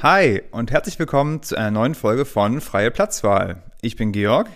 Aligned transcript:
Hi 0.00 0.42
und 0.52 0.70
herzlich 0.70 0.96
willkommen 1.00 1.42
zu 1.42 1.56
einer 1.56 1.72
neuen 1.72 1.96
Folge 1.96 2.24
von 2.24 2.60
Freie 2.60 2.92
Platzwahl. 2.92 3.64
Ich 3.80 3.96
bin 3.96 4.12
Georg. 4.12 4.48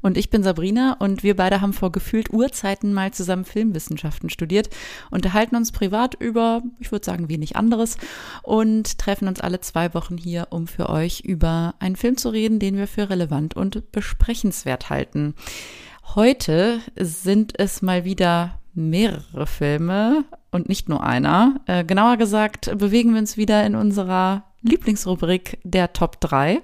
Und 0.00 0.18
ich 0.18 0.28
bin 0.28 0.42
Sabrina 0.42 0.96
und 0.98 1.22
wir 1.22 1.36
beide 1.36 1.60
haben 1.60 1.72
vor 1.72 1.92
gefühlt 1.92 2.32
Urzeiten 2.32 2.92
mal 2.92 3.12
zusammen 3.12 3.44
Filmwissenschaften 3.44 4.28
studiert, 4.28 4.70
unterhalten 5.12 5.54
uns 5.54 5.70
privat 5.70 6.16
über, 6.16 6.64
ich 6.80 6.90
würde 6.90 7.06
sagen, 7.06 7.28
wenig 7.28 7.54
anderes 7.54 7.96
und 8.42 8.98
treffen 8.98 9.28
uns 9.28 9.40
alle 9.40 9.60
zwei 9.60 9.94
Wochen 9.94 10.16
hier, 10.16 10.48
um 10.50 10.66
für 10.66 10.90
euch 10.90 11.20
über 11.20 11.76
einen 11.78 11.94
Film 11.94 12.16
zu 12.16 12.30
reden, 12.30 12.58
den 12.58 12.76
wir 12.76 12.88
für 12.88 13.08
relevant 13.08 13.54
und 13.54 13.92
besprechenswert 13.92 14.90
halten. 14.90 15.36
Heute 16.16 16.80
sind 16.98 17.56
es 17.56 17.82
mal 17.82 18.04
wieder 18.04 18.58
mehrere 18.74 19.46
Filme 19.46 20.24
und 20.50 20.68
nicht 20.68 20.88
nur 20.88 21.04
einer. 21.04 21.60
Äh, 21.66 21.84
genauer 21.84 22.16
gesagt 22.16 22.76
bewegen 22.76 23.12
wir 23.12 23.20
uns 23.20 23.36
wieder 23.36 23.64
in 23.64 23.76
unserer 23.76 24.42
Lieblingsrubrik 24.62 25.58
der 25.64 25.92
Top 25.92 26.20
3 26.20 26.62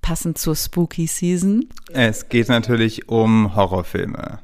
passend 0.00 0.38
zur 0.38 0.56
Spooky 0.56 1.06
Season. 1.06 1.66
Es 1.92 2.28
geht 2.28 2.48
natürlich 2.48 3.08
um 3.08 3.54
Horrorfilme. 3.54 4.40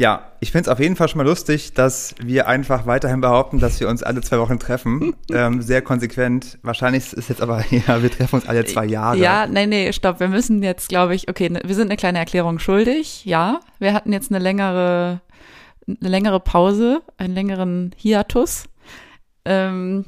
Ja, 0.00 0.32
ich 0.40 0.50
finde 0.50 0.62
es 0.62 0.68
auf 0.68 0.80
jeden 0.80 0.96
Fall 0.96 1.08
schon 1.08 1.18
mal 1.18 1.26
lustig, 1.26 1.74
dass 1.74 2.14
wir 2.18 2.48
einfach 2.48 2.86
weiterhin 2.86 3.20
behaupten, 3.20 3.58
dass 3.58 3.78
wir 3.80 3.88
uns 3.90 4.02
alle 4.02 4.22
zwei 4.22 4.38
Wochen 4.38 4.58
treffen. 4.58 5.14
ähm, 5.30 5.60
sehr 5.60 5.82
konsequent. 5.82 6.58
Wahrscheinlich 6.62 7.12
ist 7.12 7.28
jetzt 7.28 7.42
aber, 7.42 7.62
ja, 7.70 8.02
wir 8.02 8.10
treffen 8.10 8.36
uns 8.36 8.48
alle 8.48 8.64
zwei 8.64 8.86
Jahre. 8.86 9.18
Ja, 9.18 9.46
nee, 9.46 9.66
nee, 9.66 9.92
stopp. 9.92 10.18
Wir 10.18 10.28
müssen 10.28 10.62
jetzt, 10.62 10.88
glaube 10.88 11.14
ich, 11.14 11.28
okay, 11.28 11.50
ne, 11.50 11.60
wir 11.66 11.74
sind 11.74 11.88
eine 11.88 11.98
kleine 11.98 12.18
Erklärung 12.18 12.58
schuldig. 12.60 13.26
Ja, 13.26 13.60
wir 13.78 13.92
hatten 13.92 14.10
jetzt 14.10 14.32
eine 14.32 14.42
längere 14.42 15.20
eine 15.86 16.08
längere 16.08 16.40
Pause, 16.40 17.02
einen 17.18 17.34
längeren 17.34 17.90
Hiatus. 17.98 18.64
Ähm, 19.44 20.06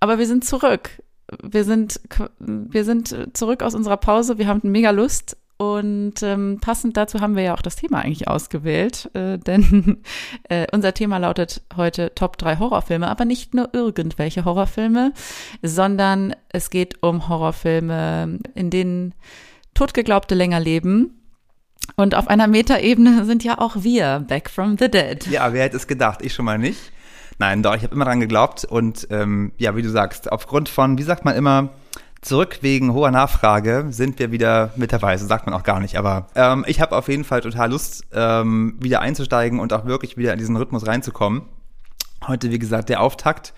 aber 0.00 0.18
wir 0.18 0.26
sind 0.26 0.44
zurück. 0.44 1.00
Wir 1.44 1.62
sind, 1.62 2.00
wir 2.40 2.84
sind 2.84 3.14
zurück 3.34 3.62
aus 3.62 3.76
unserer 3.76 3.98
Pause. 3.98 4.38
Wir 4.38 4.48
haben 4.48 4.60
mega 4.64 4.90
Lust. 4.90 5.36
Und 5.58 6.22
ähm, 6.22 6.58
passend 6.60 6.96
dazu 6.96 7.20
haben 7.20 7.34
wir 7.34 7.42
ja 7.42 7.54
auch 7.54 7.62
das 7.62 7.76
Thema 7.76 7.98
eigentlich 7.98 8.28
ausgewählt, 8.28 9.10
äh, 9.14 9.38
denn 9.46 10.02
äh, 10.48 10.66
unser 10.72 10.94
Thema 10.94 11.18
lautet 11.18 11.62
heute 11.76 12.14
Top 12.14 12.38
3 12.38 12.58
Horrorfilme, 12.58 13.08
aber 13.08 13.24
nicht 13.24 13.54
nur 13.54 13.70
irgendwelche 13.72 14.44
Horrorfilme, 14.44 15.12
sondern 15.62 16.34
es 16.48 16.70
geht 16.70 17.02
um 17.02 17.28
Horrorfilme, 17.28 18.38
in 18.54 18.70
denen 18.70 19.14
Totgeglaubte 19.74 20.34
länger 20.36 20.60
leben 20.60 21.18
und 21.96 22.14
auf 22.14 22.28
einer 22.28 22.46
Metaebene 22.46 23.24
sind 23.24 23.44
ja 23.44 23.58
auch 23.58 23.76
wir 23.82 24.24
back 24.26 24.50
from 24.50 24.76
the 24.78 24.90
dead. 24.90 25.26
Ja, 25.26 25.52
wer 25.52 25.64
hätte 25.64 25.76
es 25.76 25.86
gedacht? 25.86 26.20
Ich 26.22 26.34
schon 26.34 26.44
mal 26.44 26.58
nicht. 26.58 26.92
Nein, 27.38 27.62
doch, 27.62 27.74
ich 27.74 27.82
habe 27.82 27.94
immer 27.94 28.04
dran 28.04 28.20
geglaubt. 28.20 28.64
Und 28.64 29.06
ähm, 29.10 29.52
ja, 29.58 29.76
wie 29.76 29.82
du 29.82 29.90
sagst, 29.90 30.30
aufgrund 30.30 30.68
von, 30.68 30.98
wie 30.98 31.02
sagt 31.02 31.24
man 31.24 31.36
immer, 31.36 31.70
zurück 32.20 32.58
wegen 32.62 32.92
hoher 32.92 33.10
Nachfrage 33.10 33.86
sind 33.90 34.18
wir 34.18 34.30
wieder 34.30 34.72
mit 34.76 34.92
dabei. 34.92 35.16
So 35.16 35.26
sagt 35.26 35.46
man 35.46 35.54
auch 35.54 35.62
gar 35.62 35.80
nicht. 35.80 35.96
Aber 35.96 36.26
ähm, 36.34 36.64
ich 36.66 36.80
habe 36.80 36.96
auf 36.96 37.08
jeden 37.08 37.24
Fall 37.24 37.40
total 37.40 37.70
Lust, 37.70 38.04
ähm, 38.12 38.76
wieder 38.80 39.00
einzusteigen 39.00 39.60
und 39.60 39.72
auch 39.72 39.84
wirklich 39.84 40.16
wieder 40.16 40.32
in 40.32 40.38
diesen 40.38 40.56
Rhythmus 40.56 40.86
reinzukommen. 40.86 41.42
Heute, 42.26 42.50
wie 42.50 42.58
gesagt, 42.58 42.88
der 42.88 43.00
Auftakt. 43.00 43.54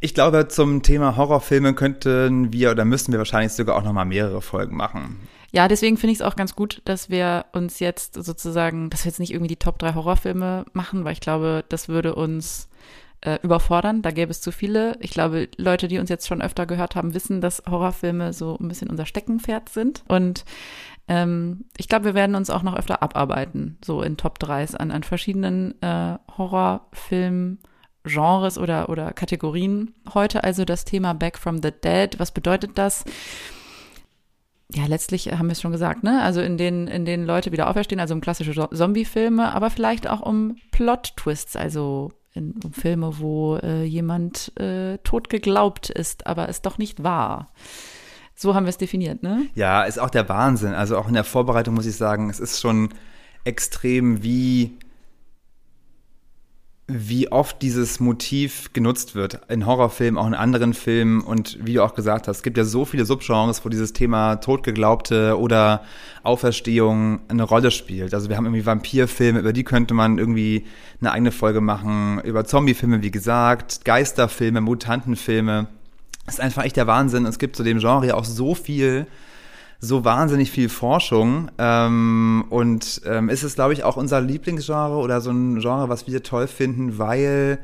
Ich 0.00 0.12
glaube, 0.12 0.48
zum 0.48 0.82
Thema 0.82 1.16
Horrorfilme 1.16 1.74
könnten 1.74 2.52
wir 2.52 2.70
oder 2.70 2.84
müssen 2.84 3.12
wir 3.12 3.18
wahrscheinlich 3.18 3.52
sogar 3.52 3.76
auch 3.76 3.84
nochmal 3.84 4.04
mehrere 4.04 4.42
Folgen 4.42 4.76
machen. 4.76 5.16
Ja, 5.52 5.68
deswegen 5.68 5.96
finde 5.96 6.12
ich 6.12 6.18
es 6.18 6.22
auch 6.22 6.36
ganz 6.36 6.54
gut, 6.54 6.82
dass 6.84 7.08
wir 7.08 7.46
uns 7.52 7.78
jetzt 7.78 8.22
sozusagen, 8.22 8.90
dass 8.90 9.04
wir 9.04 9.10
jetzt 9.10 9.20
nicht 9.20 9.32
irgendwie 9.32 9.48
die 9.48 9.56
Top 9.56 9.78
3 9.78 9.94
Horrorfilme 9.94 10.66
machen, 10.74 11.04
weil 11.04 11.14
ich 11.14 11.20
glaube, 11.20 11.64
das 11.68 11.88
würde 11.88 12.14
uns 12.14 12.68
äh, 13.26 13.38
überfordern. 13.42 14.02
Da 14.02 14.10
gäbe 14.12 14.30
es 14.30 14.40
zu 14.40 14.52
viele. 14.52 14.96
Ich 15.00 15.10
glaube, 15.10 15.48
Leute, 15.56 15.88
die 15.88 15.98
uns 15.98 16.08
jetzt 16.08 16.26
schon 16.26 16.40
öfter 16.40 16.64
gehört 16.64 16.94
haben, 16.96 17.12
wissen, 17.12 17.40
dass 17.40 17.62
Horrorfilme 17.68 18.32
so 18.32 18.56
ein 18.58 18.68
bisschen 18.68 18.88
unser 18.88 19.04
Steckenpferd 19.04 19.68
sind. 19.68 20.04
Und 20.08 20.44
ähm, 21.08 21.64
ich 21.76 21.88
glaube, 21.88 22.06
wir 22.06 22.14
werden 22.14 22.36
uns 22.36 22.50
auch 22.50 22.62
noch 22.62 22.76
öfter 22.76 23.02
abarbeiten, 23.02 23.78
so 23.84 24.00
in 24.02 24.16
Top 24.16 24.38
3s 24.38 24.76
an, 24.76 24.90
an 24.90 25.02
verschiedenen 25.02 25.80
äh, 25.82 26.16
Horrorfilmen. 26.38 27.58
Genres 28.08 28.56
oder, 28.56 28.88
oder 28.88 29.12
Kategorien. 29.12 29.92
Heute 30.14 30.44
also 30.44 30.64
das 30.64 30.84
Thema 30.84 31.12
Back 31.12 31.36
from 31.36 31.60
the 31.60 31.72
Dead. 31.72 32.20
Was 32.20 32.30
bedeutet 32.30 32.78
das? 32.78 33.04
ja, 34.72 34.86
letztlich 34.86 35.26
haben 35.32 35.46
wir 35.46 35.52
es 35.52 35.60
schon 35.60 35.72
gesagt, 35.72 36.02
ne? 36.02 36.22
Also 36.22 36.40
in 36.40 36.56
denen, 36.56 36.88
in 36.88 37.04
denen 37.04 37.24
Leute 37.24 37.52
wieder 37.52 37.68
auferstehen, 37.68 38.00
also 38.00 38.14
um 38.14 38.20
klassische 38.20 38.68
Zombie-Filme, 38.70 39.54
aber 39.54 39.70
vielleicht 39.70 40.08
auch 40.08 40.20
um 40.20 40.56
Plot-Twists, 40.72 41.56
also 41.56 42.12
in, 42.36 42.54
um 42.62 42.72
Filme, 42.72 43.18
wo 43.18 43.56
äh, 43.56 43.84
jemand 43.84 44.52
äh, 44.60 44.98
tot 44.98 45.28
geglaubt 45.28 45.90
ist, 45.90 46.26
aber 46.26 46.48
es 46.48 46.62
doch 46.62 46.78
nicht 46.78 47.02
war. 47.02 47.50
So 48.34 48.54
haben 48.54 48.66
wir 48.66 48.70
es 48.70 48.78
definiert, 48.78 49.22
ne? 49.22 49.46
Ja, 49.54 49.84
ist 49.84 49.98
auch 49.98 50.10
der 50.10 50.28
Wahnsinn. 50.28 50.74
Also 50.74 50.98
auch 50.98 51.08
in 51.08 51.14
der 51.14 51.24
Vorbereitung 51.24 51.74
muss 51.74 51.86
ich 51.86 51.96
sagen, 51.96 52.28
es 52.28 52.38
ist 52.38 52.60
schon 52.60 52.90
extrem, 53.44 54.22
wie 54.22 54.78
wie 56.88 57.32
oft 57.32 57.62
dieses 57.62 57.98
Motiv 57.98 58.72
genutzt 58.72 59.16
wird 59.16 59.40
in 59.48 59.66
Horrorfilmen, 59.66 60.18
auch 60.18 60.26
in 60.26 60.34
anderen 60.34 60.72
Filmen 60.72 61.20
und 61.20 61.58
wie 61.60 61.74
du 61.74 61.82
auch 61.82 61.94
gesagt 61.94 62.28
hast, 62.28 62.36
es 62.36 62.42
gibt 62.44 62.56
ja 62.56 62.64
so 62.64 62.84
viele 62.84 63.04
Subgenres, 63.04 63.64
wo 63.64 63.68
dieses 63.68 63.92
Thema 63.92 64.36
Totgeglaubte 64.36 65.36
oder 65.36 65.82
Auferstehung 66.22 67.20
eine 67.26 67.42
Rolle 67.42 67.72
spielt. 67.72 68.14
Also 68.14 68.28
wir 68.28 68.36
haben 68.36 68.46
irgendwie 68.46 68.66
Vampirfilme, 68.66 69.40
über 69.40 69.52
die 69.52 69.64
könnte 69.64 69.94
man 69.94 70.18
irgendwie 70.18 70.64
eine 71.00 71.10
eigene 71.10 71.32
Folge 71.32 71.60
machen, 71.60 72.20
über 72.22 72.44
Zombiefilme, 72.44 73.02
wie 73.02 73.10
gesagt, 73.10 73.84
Geisterfilme, 73.84 74.60
Mutantenfilme. 74.60 75.66
Das 76.24 76.34
ist 76.34 76.40
einfach 76.40 76.64
echt 76.64 76.76
der 76.76 76.86
Wahnsinn. 76.86 77.26
Es 77.26 77.40
gibt 77.40 77.56
zu 77.56 77.64
dem 77.64 77.80
Genre 77.80 78.14
auch 78.14 78.24
so 78.24 78.54
viel 78.54 79.08
so 79.78 80.04
wahnsinnig 80.04 80.50
viel 80.50 80.68
Forschung 80.68 81.50
ähm, 81.58 82.44
und 82.48 83.02
ähm, 83.04 83.28
ist 83.28 83.42
es, 83.42 83.54
glaube 83.54 83.72
ich, 83.72 83.84
auch 83.84 83.96
unser 83.96 84.20
Lieblingsgenre 84.20 84.96
oder 84.96 85.20
so 85.20 85.30
ein 85.30 85.60
Genre, 85.60 85.88
was 85.88 86.06
wir 86.06 86.22
toll 86.22 86.46
finden, 86.46 86.98
weil 86.98 87.58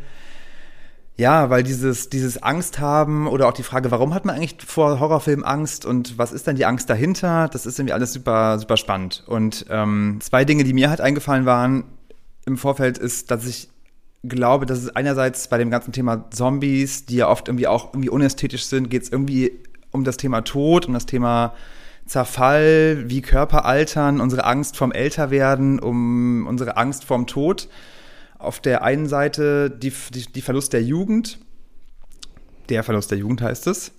ja, 1.17 1.50
weil 1.50 1.62
dieses, 1.62 2.09
dieses 2.09 2.43
Angst 2.43 2.78
haben 2.78 3.27
oder 3.28 3.47
auch 3.47 3.53
die 3.53 3.62
Frage, 3.62 3.91
warum 3.91 4.15
hat 4.15 4.25
man 4.25 4.37
eigentlich 4.37 4.56
vor 4.67 4.99
Horrorfilmen 4.99 5.45
Angst 5.45 5.84
und 5.84 6.17
was 6.17 6.33
ist 6.33 6.47
dann 6.47 6.56
die 6.56 6.65
Angst 6.65 6.89
dahinter, 6.89 7.49
das 7.49 7.67
ist 7.67 7.78
irgendwie 7.78 7.93
alles 7.93 8.15
super, 8.15 8.59
super 8.59 8.77
spannend. 8.79 9.23
Und 9.27 9.67
ähm, 9.69 10.19
zwei 10.21 10.44
Dinge, 10.44 10.65
die 10.65 10.73
mir 10.73 10.89
halt 10.89 11.00
eingefallen 11.03 11.44
waren 11.44 11.84
im 12.47 12.56
Vorfeld, 12.56 12.97
ist, 12.97 13.31
dass 13.31 13.47
ich 13.47 13.69
glaube, 14.25 14.67
dass 14.67 14.79
es 14.79 14.97
einerseits 14.97 15.49
bei 15.49 15.59
dem 15.59 15.71
ganzen 15.71 15.93
Thema 15.93 16.31
Zombies, 16.31 17.06
die 17.06 17.17
ja 17.17 17.29
oft 17.29 17.49
irgendwie 17.49 17.67
auch 17.67 17.93
irgendwie 17.93 18.09
unästhetisch 18.09 18.65
sind, 18.65 18.89
geht 18.89 19.03
es 19.03 19.12
irgendwie 19.12 19.53
um 19.91 20.05
das 20.05 20.17
Thema 20.17 20.41
Tod, 20.43 20.87
um 20.87 20.94
das 20.94 21.06
Thema 21.06 21.55
Zerfall, 22.07 23.05
wie 23.09 23.23
Körper 23.23 23.65
altern, 23.65 24.21
unsere 24.21 24.45
Angst 24.45 24.77
vom 24.77 24.93
Älterwerden, 24.93 25.79
um 25.79 26.47
unsere 26.47 26.77
Angst 26.77 27.05
vorm 27.05 27.27
Tod. 27.27 27.69
Auf 28.39 28.61
der 28.61 28.83
einen 28.83 29.07
Seite 29.07 29.71
die, 29.71 29.93
die, 30.12 30.31
die 30.33 30.43
Verlust 30.43 30.73
der 30.73 30.83
Jugend, 30.83 31.39
der 32.69 32.83
Verlust 32.83 33.11
der 33.11 33.19
Jugend 33.19 33.41
heißt 33.41 33.67
es. 33.67 33.93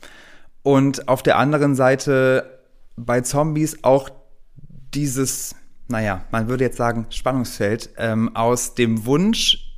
Und 0.61 1.07
auf 1.07 1.23
der 1.23 1.37
anderen 1.37 1.75
Seite 1.75 2.59
bei 2.95 3.21
Zombies 3.21 3.83
auch 3.83 4.09
dieses, 4.93 5.55
naja, 5.87 6.25
man 6.31 6.47
würde 6.47 6.63
jetzt 6.63 6.77
sagen, 6.77 7.07
Spannungsfeld 7.09 7.89
ähm, 7.97 8.35
aus 8.35 8.75
dem 8.75 9.05
Wunsch, 9.05 9.73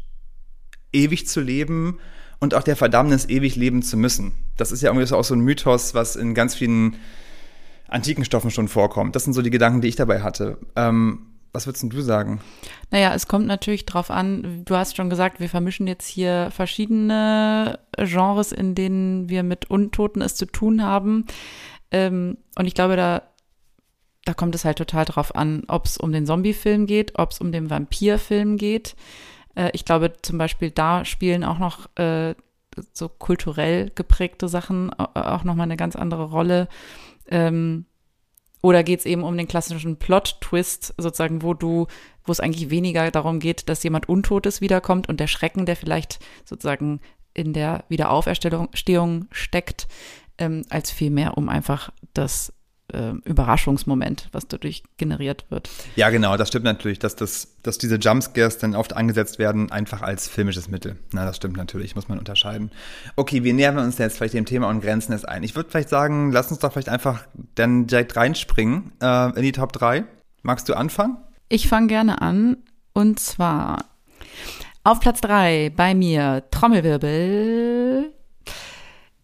ewig 0.92 1.28
zu 1.28 1.42
leben 1.42 2.00
und 2.40 2.54
auch 2.54 2.64
der 2.64 2.76
Verdammnis, 2.76 3.28
ewig 3.28 3.56
leben 3.56 3.82
zu 3.82 3.98
müssen. 3.98 4.34
Das 4.58 4.72
ist 4.72 4.82
ja 4.82 4.90
irgendwie 4.90 5.14
auch 5.14 5.24
so 5.24 5.36
ein 5.36 5.42
Mythos, 5.42 5.94
was 5.94 6.16
in 6.16 6.34
ganz 6.34 6.56
vielen 6.56 6.98
antiken 7.88 8.26
Stoffen 8.26 8.52
schon 8.52 8.68
vorkommt. 8.68 9.16
Das 9.16 9.24
sind 9.24 9.34
so 9.34 9.42
die 9.42 9.50
Gedanken, 9.50 9.82
die 9.82 9.88
ich 9.88 9.96
dabei 9.96 10.22
hatte. 10.22 10.58
Ähm, 10.76 11.28
was 11.56 11.66
würdest 11.68 11.86
du 11.92 12.02
sagen? 12.02 12.42
Naja, 12.92 13.14
es 13.16 13.28
kommt 13.28 13.48
natürlich 13.48 13.86
drauf 13.86 14.12
an, 14.12 14.64
du 14.66 14.76
hast 14.76 14.98
schon 14.98 15.10
gesagt, 15.10 15.40
wir 15.40 15.48
vermischen 15.48 15.88
jetzt 15.88 16.06
hier 16.06 16.50
verschiedene 16.52 17.80
Genres, 17.98 18.52
in 18.52 18.76
denen 18.76 19.30
wir 19.30 19.42
mit 19.42 19.70
Untoten 19.70 20.22
es 20.22 20.36
zu 20.36 20.46
tun 20.48 20.84
haben. 20.84 21.26
Ähm, 21.92 22.38
und 22.58 22.66
ich 22.66 22.74
glaube, 22.74 22.98
da, 22.98 23.22
da 24.26 24.34
kommt 24.34 24.54
es 24.54 24.66
halt 24.66 24.78
total 24.78 25.06
drauf 25.06 25.34
an, 25.34 25.64
ob 25.68 25.86
es 25.86 25.98
um 25.98 26.12
den 26.12 26.26
Zombie-Film 26.26 26.88
geht, 26.88 27.18
ob 27.18 27.32
es 27.32 27.40
um 27.40 27.54
den 27.54 27.70
Vampir-Film 27.70 28.58
geht. 28.58 28.98
Äh, 29.56 29.70
ich 29.74 29.86
glaube 29.86 30.12
zum 30.22 30.38
Beispiel, 30.38 30.72
da 30.72 31.06
spielen 31.06 31.46
auch 31.46 31.58
noch 31.58 31.88
äh, 31.96 32.36
so 32.92 33.08
kulturell 33.08 33.92
geprägte 33.96 34.50
Sachen 34.50 34.94
auch 34.94 35.46
nochmal 35.46 35.66
eine 35.66 35.78
ganz 35.78 35.96
andere 35.96 36.26
Rolle. 36.26 36.68
Ähm, 37.30 37.86
oder 38.62 38.84
geht 38.84 39.00
es 39.02 39.06
eben 39.06 39.24
um 39.24 39.38
den 39.38 39.48
klassischen 39.48 39.98
Plot-Twist, 39.98 40.96
sozusagen, 40.98 41.44
wo 41.44 41.54
du, 41.54 41.86
wo 42.24 42.32
es 42.32 42.40
eigentlich 42.40 42.72
weniger 42.72 43.12
darum 43.12 43.40
geht, 43.40 43.70
dass 43.70 43.84
jemand 43.84 44.10
Untotes 44.10 44.60
wiederkommt 44.60 45.08
und 45.08 45.20
der 45.20 45.28
Schrecken, 45.28 45.68
der 45.68 45.76
vielleicht 45.76 46.20
sozusagen 46.46 47.00
in 47.36 47.54
der 47.54 47.84
Wiederauferstehung 47.90 49.28
steckt, 49.30 49.88
ähm, 50.40 50.64
als 50.70 50.90
vielmehr 50.90 51.38
um 51.38 51.48
einfach 51.48 51.92
das 52.14 52.54
äh, 52.96 53.14
Überraschungsmoment, 53.30 54.30
was 54.32 54.48
dadurch 54.48 54.84
generiert 54.98 55.46
wird. 55.50 55.70
Ja, 55.96 56.10
genau, 56.10 56.38
das 56.38 56.48
stimmt 56.48 56.66
natürlich, 56.66 56.98
dass, 57.00 57.16
das, 57.16 57.56
dass 57.62 57.78
diese 57.78 57.98
Jumpscares 57.98 58.58
dann 58.58 58.76
oft 58.76 58.94
angesetzt 58.94 59.38
werden, 59.38 59.72
einfach 59.72 60.02
als 60.02 60.28
filmisches 60.28 60.70
Mittel. 60.70 60.98
Na, 61.12 61.26
das 61.26 61.36
stimmt 61.36 61.58
natürlich, 61.58 61.96
muss 61.96 62.08
man 62.08 62.18
unterscheiden. 62.18 62.72
Okay, 63.16 63.44
wie 63.44 63.54
nähern 63.54 63.76
wir 63.76 63.84
uns 63.84 63.98
jetzt 63.98 64.18
vielleicht 64.18 64.34
dem 64.34 64.46
Thema 64.46 64.70
und 64.70 64.82
grenzen 64.82 65.14
es 65.14 65.26
ein? 65.26 65.44
Ich 65.44 65.56
würde 65.56 65.70
vielleicht 65.70 65.90
sagen, 65.90 66.32
lass 66.32 66.50
uns 66.50 66.60
doch 66.60 66.72
vielleicht 66.72 66.90
einfach 66.90 67.26
dann 67.56 67.88
direkt 67.88 68.16
reinspringen 68.16 68.94
äh, 69.02 69.36
in 69.36 69.44
die 69.44 69.52
Top 69.52 69.74
3. 69.74 70.06
Magst 70.42 70.70
du 70.70 70.74
anfangen? 70.74 71.18
Ich 71.50 71.68
fange 71.68 71.88
gerne 71.88 72.22
an. 72.22 72.58
Und 72.94 73.20
zwar 73.20 73.86
auf 74.84 75.00
Platz 75.00 75.20
3 75.22 75.74
bei 75.76 75.94
mir, 75.94 76.44
Trommelwirbel, 76.52 78.14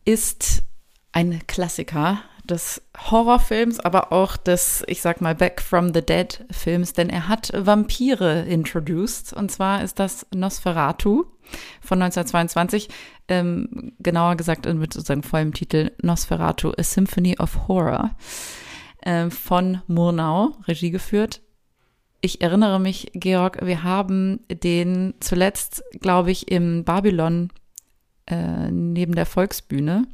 ist 0.03 0.63
ein 1.11 1.41
Klassiker 1.47 2.23
des 2.51 2.81
Horrorfilms, 3.09 3.79
aber 3.79 4.11
auch 4.11 4.37
des, 4.37 4.83
ich 4.87 5.01
sag 5.01 5.21
mal, 5.21 5.33
Back 5.33 5.61
from 5.61 5.93
the 5.93 6.01
Dead 6.01 6.45
Films, 6.51 6.93
denn 6.93 7.09
er 7.09 7.27
hat 7.27 7.51
Vampire 7.55 8.41
introduced. 8.41 9.33
Und 9.33 9.51
zwar 9.51 9.83
ist 9.83 9.97
das 9.99 10.27
Nosferatu 10.33 11.25
von 11.81 12.01
1922, 12.01 12.89
ähm, 13.29 13.93
genauer 13.99 14.35
gesagt 14.35 14.71
mit 14.71 14.93
sozusagen 14.93 15.23
vollem 15.23 15.53
Titel 15.53 15.91
Nosferatu, 16.01 16.73
A 16.77 16.83
Symphony 16.83 17.37
of 17.39 17.67
Horror 17.67 18.11
äh, 19.01 19.29
von 19.29 19.81
Murnau, 19.87 20.57
Regie 20.67 20.91
geführt. 20.91 21.41
Ich 22.19 22.41
erinnere 22.41 22.79
mich, 22.79 23.11
Georg, 23.13 23.65
wir 23.65 23.81
haben 23.83 24.41
den 24.49 25.15
zuletzt, 25.21 25.83
glaube 26.01 26.29
ich, 26.31 26.51
im 26.51 26.83
Babylon 26.83 27.49
äh, 28.27 28.69
neben 28.69 29.15
der 29.15 29.25
Volksbühne 29.25 30.05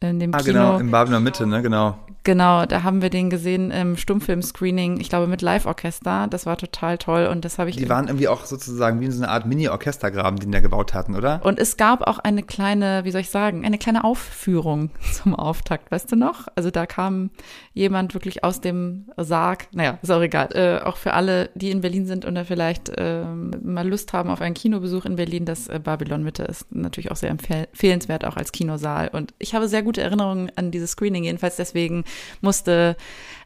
in 0.00 0.20
dem 0.20 0.34
ah, 0.34 0.38
Kino. 0.38 0.52
genau, 0.52 0.78
im 0.78 0.90
Babylon 0.90 1.22
Mitte, 1.22 1.46
ne, 1.46 1.62
genau. 1.62 1.96
Genau, 2.26 2.66
da 2.66 2.82
haben 2.82 3.02
wir 3.02 3.10
den 3.10 3.30
gesehen 3.30 3.70
im 3.70 3.96
Stummfilm-Screening, 3.96 4.98
ich 4.98 5.10
glaube 5.10 5.28
mit 5.28 5.42
Live-Orchester. 5.42 6.26
Das 6.28 6.44
war 6.44 6.56
total 6.56 6.98
toll 6.98 7.28
und 7.30 7.44
das 7.44 7.60
habe 7.60 7.70
ich. 7.70 7.76
Die 7.76 7.88
waren 7.88 8.08
irgendwie 8.08 8.26
auch 8.26 8.46
sozusagen 8.46 9.00
wie 9.00 9.04
in 9.04 9.12
so 9.12 9.22
eine 9.22 9.30
Art 9.30 9.46
Mini-Orchestergraben, 9.46 10.40
den 10.40 10.50
da 10.50 10.58
gebaut 10.58 10.92
hatten, 10.92 11.14
oder? 11.14 11.40
Und 11.44 11.60
es 11.60 11.76
gab 11.76 12.04
auch 12.04 12.18
eine 12.18 12.42
kleine, 12.42 13.04
wie 13.04 13.12
soll 13.12 13.20
ich 13.20 13.30
sagen, 13.30 13.64
eine 13.64 13.78
kleine 13.78 14.02
Aufführung 14.02 14.90
zum 15.12 15.36
Auftakt, 15.36 15.92
weißt 15.92 16.10
du 16.10 16.16
noch? 16.16 16.48
Also 16.56 16.72
da 16.72 16.84
kam 16.84 17.30
jemand 17.74 18.12
wirklich 18.12 18.42
aus 18.42 18.60
dem 18.60 19.04
Sarg. 19.16 19.68
Naja, 19.72 20.00
ist 20.02 20.10
auch 20.10 20.20
egal. 20.20 20.48
Äh, 20.52 20.84
auch 20.84 20.96
für 20.96 21.12
alle, 21.12 21.50
die 21.54 21.70
in 21.70 21.80
Berlin 21.80 22.06
sind 22.06 22.24
und 22.24 22.34
da 22.34 22.42
vielleicht 22.42 22.88
äh, 22.88 23.24
mal 23.24 23.88
Lust 23.88 24.12
haben 24.12 24.30
auf 24.30 24.40
einen 24.40 24.54
Kinobesuch 24.54 25.04
in 25.04 25.14
Berlin, 25.14 25.44
das 25.44 25.68
äh, 25.68 25.78
Babylon 25.78 26.24
Mitte 26.24 26.42
ist 26.42 26.74
natürlich 26.74 27.12
auch 27.12 27.16
sehr 27.16 27.30
empfehlenswert, 27.30 28.24
auch 28.24 28.36
als 28.36 28.50
Kinosaal. 28.50 29.10
Und 29.12 29.32
ich 29.38 29.54
habe 29.54 29.68
sehr 29.68 29.84
gute 29.86 30.02
Erinnerungen 30.02 30.52
an 30.56 30.70
dieses 30.70 30.90
Screening, 30.90 31.24
jedenfalls 31.24 31.56
deswegen 31.56 32.04
musste 32.40 32.96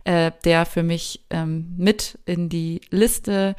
äh, 0.04 0.32
der 0.44 0.66
für 0.66 0.82
mich 0.82 1.24
ähm, 1.30 1.74
mit 1.76 2.18
in 2.24 2.48
die 2.48 2.80
Liste 2.90 3.54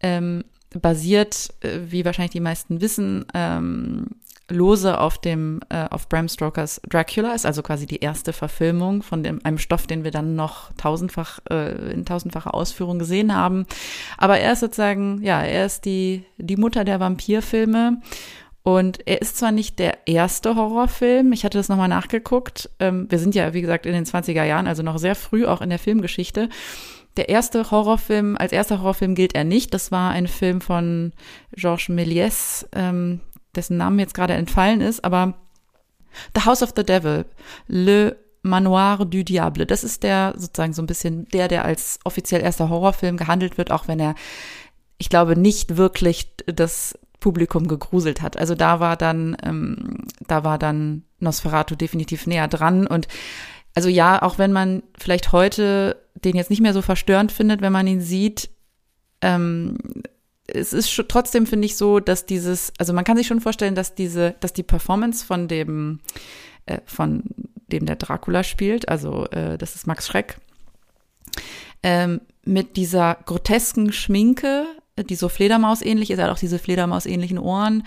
ähm, 0.00 0.44
basiert, 0.80 1.50
äh, 1.60 1.80
wie 1.86 2.04
wahrscheinlich 2.04 2.32
die 2.32 2.40
meisten 2.40 2.80
wissen, 2.80 3.26
ähm, 3.34 4.06
lose 4.50 4.98
auf 5.00 5.18
dem 5.18 5.60
äh, 5.70 5.86
auf 5.90 6.08
Bram 6.08 6.28
Stokers 6.28 6.80
Dracula 6.88 7.34
ist 7.34 7.46
also 7.46 7.62
quasi 7.62 7.86
die 7.86 8.00
erste 8.00 8.32
Verfilmung 8.32 9.02
von 9.02 9.22
dem 9.22 9.40
einem 9.44 9.58
Stoff, 9.58 9.86
den 9.86 10.04
wir 10.04 10.10
dann 10.10 10.34
noch 10.36 10.70
tausendfach 10.76 11.38
äh, 11.50 11.92
in 11.92 12.04
tausendfacher 12.04 12.52
Ausführung 12.52 12.98
gesehen 12.98 13.34
haben. 13.34 13.64
Aber 14.18 14.38
er 14.38 14.52
ist 14.52 14.60
sozusagen 14.60 15.22
ja 15.22 15.42
er 15.42 15.64
ist 15.64 15.86
die 15.86 16.24
die 16.36 16.56
Mutter 16.56 16.84
der 16.84 17.00
Vampirfilme 17.00 18.02
und 18.64 19.06
er 19.06 19.20
ist 19.20 19.36
zwar 19.36 19.52
nicht 19.52 19.78
der 19.78 20.06
erste 20.06 20.56
Horrorfilm, 20.56 21.32
ich 21.32 21.44
hatte 21.44 21.58
das 21.58 21.68
nochmal 21.68 21.88
nachgeguckt. 21.88 22.70
Ähm, 22.80 23.06
wir 23.10 23.18
sind 23.18 23.34
ja, 23.34 23.52
wie 23.52 23.60
gesagt, 23.60 23.84
in 23.84 23.92
den 23.92 24.06
20er 24.06 24.42
Jahren, 24.42 24.66
also 24.66 24.82
noch 24.82 24.96
sehr 24.96 25.14
früh 25.14 25.44
auch 25.44 25.60
in 25.60 25.68
der 25.68 25.78
Filmgeschichte. 25.78 26.48
Der 27.18 27.28
erste 27.28 27.70
Horrorfilm, 27.70 28.38
als 28.38 28.52
erster 28.52 28.78
Horrorfilm 28.78 29.14
gilt 29.14 29.34
er 29.34 29.44
nicht. 29.44 29.74
Das 29.74 29.92
war 29.92 30.12
ein 30.12 30.26
Film 30.26 30.62
von 30.62 31.12
Georges 31.52 31.90
Méliès, 31.90 32.66
ähm, 32.74 33.20
dessen 33.54 33.76
Name 33.76 34.00
jetzt 34.00 34.14
gerade 34.14 34.32
entfallen 34.32 34.80
ist, 34.80 35.04
aber 35.04 35.34
The 36.34 36.46
House 36.46 36.62
of 36.62 36.72
the 36.74 36.84
Devil, 36.84 37.26
Le 37.68 38.16
Manoir 38.40 39.04
du 39.04 39.22
Diable. 39.24 39.66
Das 39.66 39.84
ist 39.84 40.02
der 40.02 40.32
sozusagen 40.38 40.72
so 40.72 40.80
ein 40.80 40.86
bisschen 40.86 41.26
der, 41.26 41.48
der 41.48 41.66
als 41.66 41.98
offiziell 42.04 42.40
erster 42.40 42.70
Horrorfilm 42.70 43.18
gehandelt 43.18 43.58
wird, 43.58 43.70
auch 43.70 43.88
wenn 43.88 44.00
er, 44.00 44.14
ich 44.96 45.10
glaube, 45.10 45.38
nicht 45.38 45.76
wirklich 45.76 46.30
das 46.46 46.98
Publikum 47.24 47.68
gegruselt 47.68 48.20
hat. 48.20 48.36
Also 48.36 48.54
da 48.54 48.80
war 48.80 48.98
dann, 48.98 49.34
ähm, 49.42 50.04
da 50.28 50.44
war 50.44 50.58
dann 50.58 51.04
Nosferatu 51.20 51.74
definitiv 51.74 52.26
näher 52.26 52.48
dran. 52.48 52.86
Und 52.86 53.08
also 53.74 53.88
ja, 53.88 54.20
auch 54.20 54.36
wenn 54.36 54.52
man 54.52 54.82
vielleicht 54.98 55.32
heute 55.32 55.96
den 56.16 56.36
jetzt 56.36 56.50
nicht 56.50 56.60
mehr 56.60 56.74
so 56.74 56.82
verstörend 56.82 57.32
findet, 57.32 57.62
wenn 57.62 57.72
man 57.72 57.86
ihn 57.86 58.02
sieht, 58.02 58.50
ähm, 59.22 59.78
es 60.46 60.74
ist 60.74 61.02
trotzdem 61.08 61.46
finde 61.46 61.64
ich 61.64 61.76
so, 61.76 61.98
dass 61.98 62.26
dieses, 62.26 62.74
also 62.78 62.92
man 62.92 63.04
kann 63.04 63.16
sich 63.16 63.26
schon 63.26 63.40
vorstellen, 63.40 63.74
dass 63.74 63.94
diese, 63.94 64.34
dass 64.40 64.52
die 64.52 64.62
Performance 64.62 65.24
von 65.24 65.48
dem, 65.48 66.00
äh, 66.66 66.80
von 66.84 67.22
dem 67.68 67.86
der 67.86 67.96
Dracula 67.96 68.44
spielt, 68.44 68.86
also 68.90 69.24
äh, 69.30 69.56
das 69.56 69.76
ist 69.76 69.86
Max 69.86 70.06
Schreck, 70.06 70.36
ähm, 71.82 72.20
mit 72.44 72.76
dieser 72.76 73.16
grotesken 73.24 73.94
Schminke, 73.94 74.66
die 74.96 75.16
so 75.16 75.28
Fledermaus-ähnlich 75.28 76.10
ist, 76.10 76.18
er 76.18 76.26
hat 76.26 76.32
auch 76.32 76.38
diese 76.38 76.58
Fledermaus-ähnlichen 76.58 77.38
Ohren, 77.38 77.84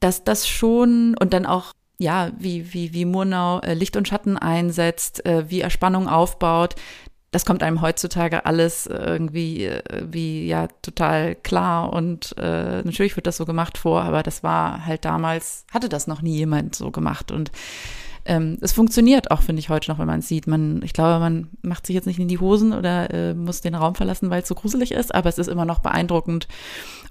dass 0.00 0.24
das 0.24 0.48
schon 0.48 1.14
und 1.18 1.32
dann 1.32 1.46
auch 1.46 1.72
ja, 1.98 2.30
wie, 2.38 2.72
wie, 2.72 2.94
wie 2.94 3.04
Murnau 3.04 3.60
äh, 3.60 3.74
Licht 3.74 3.94
und 3.94 4.08
Schatten 4.08 4.38
einsetzt, 4.38 5.26
äh, 5.26 5.50
wie 5.50 5.60
er 5.60 5.68
Spannung 5.68 6.08
aufbaut, 6.08 6.74
das 7.30 7.44
kommt 7.44 7.62
einem 7.62 7.80
heutzutage 7.80 8.44
alles 8.44 8.86
irgendwie 8.86 9.66
äh, 9.66 9.82
wie 10.08 10.46
ja 10.46 10.66
total 10.82 11.36
klar 11.36 11.92
und 11.92 12.34
äh, 12.38 12.82
natürlich 12.82 13.16
wird 13.16 13.26
das 13.26 13.36
so 13.36 13.44
gemacht 13.44 13.78
vor, 13.78 14.02
aber 14.02 14.22
das 14.22 14.42
war 14.42 14.84
halt 14.84 15.04
damals, 15.04 15.64
hatte 15.72 15.88
das 15.88 16.06
noch 16.06 16.22
nie 16.22 16.36
jemand 16.36 16.74
so 16.74 16.90
gemacht 16.90 17.30
und 17.30 17.52
ähm, 18.24 18.58
es 18.60 18.72
funktioniert 18.72 19.30
auch, 19.30 19.42
finde 19.42 19.60
ich, 19.60 19.68
heute 19.68 19.90
noch, 19.90 19.98
wenn 19.98 20.06
man 20.06 20.20
es 20.20 20.28
sieht. 20.28 20.46
Man, 20.46 20.82
ich 20.82 20.92
glaube, 20.92 21.20
man 21.20 21.48
macht 21.62 21.86
sich 21.86 21.94
jetzt 21.94 22.06
nicht 22.06 22.18
in 22.18 22.28
die 22.28 22.38
Hosen 22.38 22.72
oder 22.72 23.12
äh, 23.12 23.34
muss 23.34 23.60
den 23.60 23.74
Raum 23.74 23.94
verlassen, 23.94 24.30
weil 24.30 24.42
es 24.42 24.48
so 24.48 24.54
gruselig 24.54 24.92
ist, 24.92 25.14
aber 25.14 25.28
es 25.28 25.38
ist 25.38 25.48
immer 25.48 25.64
noch 25.64 25.80
beeindruckend 25.80 26.48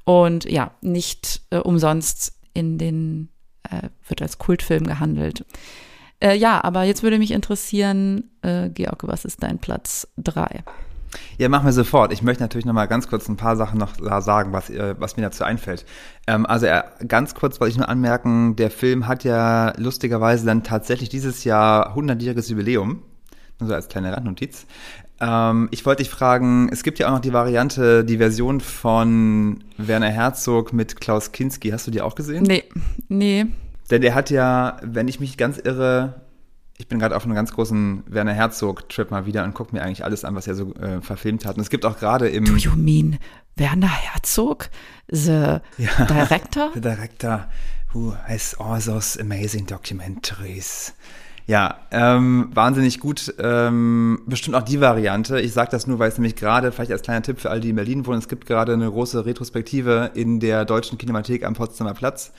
und 0.06 0.46
ja, 0.46 0.72
nicht 0.82 1.42
äh, 1.50 1.58
umsonst 1.58 2.34
in 2.54 2.78
den, 2.78 3.30
äh, 3.70 3.90
wird 4.08 4.22
als 4.22 4.38
Kultfilm 4.38 4.86
gehandelt. 4.86 5.46
Äh, 6.20 6.36
ja, 6.36 6.64
aber 6.64 6.84
jetzt 6.84 7.04
würde 7.04 7.18
mich 7.18 7.32
interessieren, 7.32 8.32
äh, 8.42 8.70
Georg, 8.70 9.08
was 9.08 9.26
ist 9.26 9.42
dein 9.42 9.60
Platz 9.60 10.08
drei? 10.18 10.64
Ja, 11.38 11.50
machen 11.50 11.66
wir 11.66 11.74
sofort. 11.74 12.14
Ich 12.14 12.22
möchte 12.22 12.44
natürlich 12.44 12.66
noch 12.66 12.74
mal 12.74 12.86
ganz 12.86 13.08
kurz 13.08 13.28
ein 13.28 13.38
paar 13.38 13.56
Sachen 13.56 13.80
noch 13.80 13.96
sagen, 14.22 14.54
was, 14.54 14.70
äh, 14.70 14.96
was 14.98 15.18
mir 15.18 15.24
dazu 15.24 15.44
einfällt. 15.44 15.86
Ähm, 16.28 16.46
also 16.46 16.66
äh, 16.66 16.84
ganz 17.08 17.36
kurz 17.36 17.60
wollte 17.60 17.72
ich 17.72 17.78
nur 17.78 17.90
anmerken, 17.90 18.56
der 18.56 18.72
Film 18.72 19.08
hat 19.08 19.24
ja 19.24 19.74
lustigerweise 19.78 20.46
dann 20.46 20.64
tatsächlich 20.64 21.10
dieses 21.10 21.44
Jahr 21.44 21.96
100-jähriges 21.98 22.50
Jubiläum. 22.50 23.04
Nur 23.60 23.68
so 23.68 23.74
als 23.74 23.88
kleine 23.88 24.16
Randnotiz. 24.16 24.66
Ähm, 25.22 25.68
ich 25.72 25.86
wollte 25.86 26.04
dich 26.04 26.10
fragen, 26.10 26.70
es 26.72 26.84
gibt 26.84 27.00
ja 27.00 27.08
auch 27.08 27.14
noch 27.14 27.20
die 27.20 27.34
Variante, 27.34 28.06
die 28.06 28.18
Version 28.18 28.62
von 28.62 29.64
Werner 29.78 30.10
Herzog 30.10 30.72
mit 30.74 31.02
Klaus 31.02 31.32
Kinski. 31.32 31.70
Hast 31.72 31.88
du 31.88 31.92
die 31.92 32.02
auch 32.02 32.16
gesehen? 32.16 32.44
Nee, 32.44 32.64
nee. 33.10 33.48
Denn 33.92 34.02
der 34.02 34.16
hat 34.16 34.30
ja, 34.30 34.78
wenn 34.84 35.08
ich 35.08 35.20
mich 35.20 35.38
ganz 35.38 35.58
irre, 35.58 36.22
ich 36.80 36.88
bin 36.88 36.98
gerade 36.98 37.16
auf 37.16 37.26
einem 37.26 37.36
ganz 37.36 37.52
großen 37.52 38.04
Werner 38.08 38.34
Herzog-Trip 38.34 39.12
mal 39.12 39.26
wieder 39.26 39.44
und 39.44 39.54
gucke 39.54 39.76
mir 39.76 39.84
eigentlich 39.84 40.06
alles 40.06 40.24
an, 40.24 40.34
was 40.36 40.48
er 40.48 40.56
so 40.56 40.74
äh, 40.76 41.02
verfilmt 41.02 41.46
hat. 41.46 41.58
Und 41.58 41.62
es 41.62 41.70
gibt 41.70 41.86
auch 41.86 42.00
gerade 42.00 42.30
im. 42.30 42.46
Do 42.46 42.56
you 42.56 42.72
mean 42.76 43.20
Werner 43.58 43.92
Herzog? 43.92 44.70
The 45.10 45.60
ja, 45.78 46.06
director? 46.08 46.72
The 46.74 46.80
director 46.80 47.50
who 47.94 48.16
has 48.26 48.56
all 48.58 48.82
those 48.82 49.20
amazing 49.20 49.66
documentaries. 49.66 50.94
Ja, 51.48 51.80
ähm, 51.92 52.50
wahnsinnig 52.54 53.02
gut. 53.02 53.34
Ähm, 53.40 54.22
bestimmt 54.26 54.56
auch 54.56 54.64
die 54.64 54.80
Variante. 54.80 55.42
Ich 55.42 55.52
sage 55.52 55.72
das 55.72 55.86
nur, 55.86 56.00
weil 56.00 56.10
es 56.10 56.18
nämlich 56.18 56.38
gerade, 56.38 56.72
vielleicht 56.72 56.92
als 56.94 57.02
kleiner 57.02 57.24
Tipp 57.24 57.42
für 57.42 57.50
alle, 57.50 57.60
die 57.60 57.72
in 57.72 57.76
Berlin 57.76 58.06
wohnen, 58.06 58.20
es 58.20 58.30
gibt 58.30 58.46
gerade 58.46 58.72
eine 58.72 58.90
große 58.90 59.26
Retrospektive 59.26 60.12
in 60.14 60.40
der 60.40 60.64
Deutschen 60.64 60.98
Kinemathek 60.98 61.44
am 61.44 61.56
Potsdamer 61.56 61.94
Platz 61.94 62.32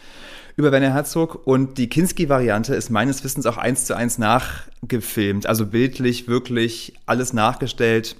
über 0.61 0.73
Werner 0.73 0.93
Herzog 0.93 1.47
und 1.47 1.79
die 1.79 1.89
Kinski-Variante 1.89 2.75
ist 2.75 2.91
meines 2.91 3.25
Wissens 3.25 3.47
auch 3.47 3.57
eins 3.57 3.87
zu 3.87 3.97
eins 3.97 4.19
nachgefilmt, 4.19 5.47
also 5.47 5.67
bildlich 5.67 6.29
wirklich 6.29 6.95
alles 7.07 7.33
nachgestellt. 7.33 8.17